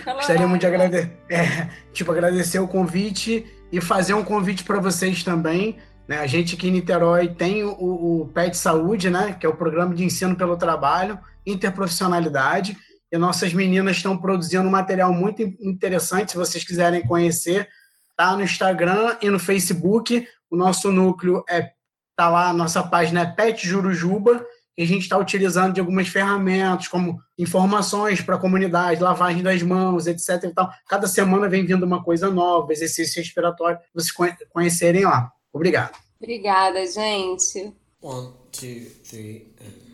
É 0.06 0.12
Gostaria 0.14 0.48
muito 0.48 0.62
de 0.62 0.68
agradecer. 0.68 1.18
É, 1.30 1.70
tipo, 1.94 2.12
agradecer 2.12 2.60
o 2.60 2.68
convite 2.68 3.46
e 3.72 3.80
fazer 3.80 4.14
um 4.14 4.24
convite 4.24 4.64
para 4.64 4.80
vocês 4.80 5.24
também 5.24 5.78
né? 6.12 6.20
A 6.20 6.28
gente 6.28 6.56
aqui 6.56 6.68
em 6.68 6.72
Niterói 6.72 7.30
tem 7.30 7.64
o, 7.64 7.72
o 7.72 8.30
PET 8.34 8.58
Saúde, 8.58 9.10
né? 9.10 9.34
que 9.40 9.46
é 9.46 9.50
o 9.50 9.56
Programa 9.56 9.96
de 9.96 10.04
Ensino 10.04 10.36
pelo 10.36 10.58
Trabalho, 10.58 11.18
Interprofissionalidade, 11.46 12.78
e 13.10 13.18
nossas 13.18 13.54
meninas 13.54 13.96
estão 13.96 14.18
produzindo 14.18 14.68
um 14.68 14.72
material 14.72 15.14
muito 15.14 15.42
interessante, 15.42 16.32
se 16.32 16.38
vocês 16.38 16.66
quiserem 16.66 17.02
conhecer, 17.08 17.70
tá 18.18 18.36
no 18.36 18.44
Instagram 18.44 19.16
e 19.22 19.30
no 19.30 19.40
Facebook. 19.40 20.28
O 20.50 20.58
nosso 20.58 20.92
núcleo 20.92 21.46
é 21.50 21.72
tá 22.14 22.30
lá, 22.30 22.50
a 22.50 22.54
nossa 22.54 22.84
página 22.84 23.22
é 23.22 23.26
Pet 23.26 23.66
Jurujuba, 23.66 24.46
a 24.80 24.86
gente 24.86 25.04
está 25.04 25.18
utilizando 25.18 25.74
de 25.74 25.80
algumas 25.80 26.08
ferramentas, 26.08 26.88
como 26.88 27.20
informações 27.38 28.22
para 28.22 28.36
a 28.36 28.40
comunidade, 28.40 29.02
lavagem 29.02 29.44
das 29.44 29.62
mãos, 29.62 30.08
etc. 30.08 30.44
E 30.44 30.54
tal. 30.54 30.72
Cada 30.88 31.08
semana 31.08 31.50
vem 31.50 31.66
vindo 31.66 31.86
uma 31.86 32.04
coisa 32.04 32.30
nova, 32.30 32.72
exercício 32.72 33.22
respiratório, 33.22 33.80
vocês 33.94 34.14
conhecerem 34.50 35.06
lá. 35.06 35.32
Obrigado. 35.54 35.98
Obrigada, 36.20 36.86
gente. 36.86 37.74
One, 38.02 38.30
two, 38.52 38.86
three, 39.04 39.48
and... 39.62 39.92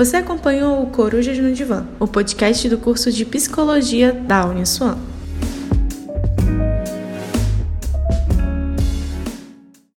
Você 0.00 0.16
acompanhou 0.16 0.82
o 0.82 0.86
Corujas 0.86 1.36
no 1.36 1.52
Divã, 1.52 1.86
o 2.00 2.08
podcast 2.08 2.66
do 2.70 2.78
curso 2.78 3.12
de 3.12 3.26
Psicologia 3.26 4.14
da 4.14 4.46
Uniswan. 4.46 4.96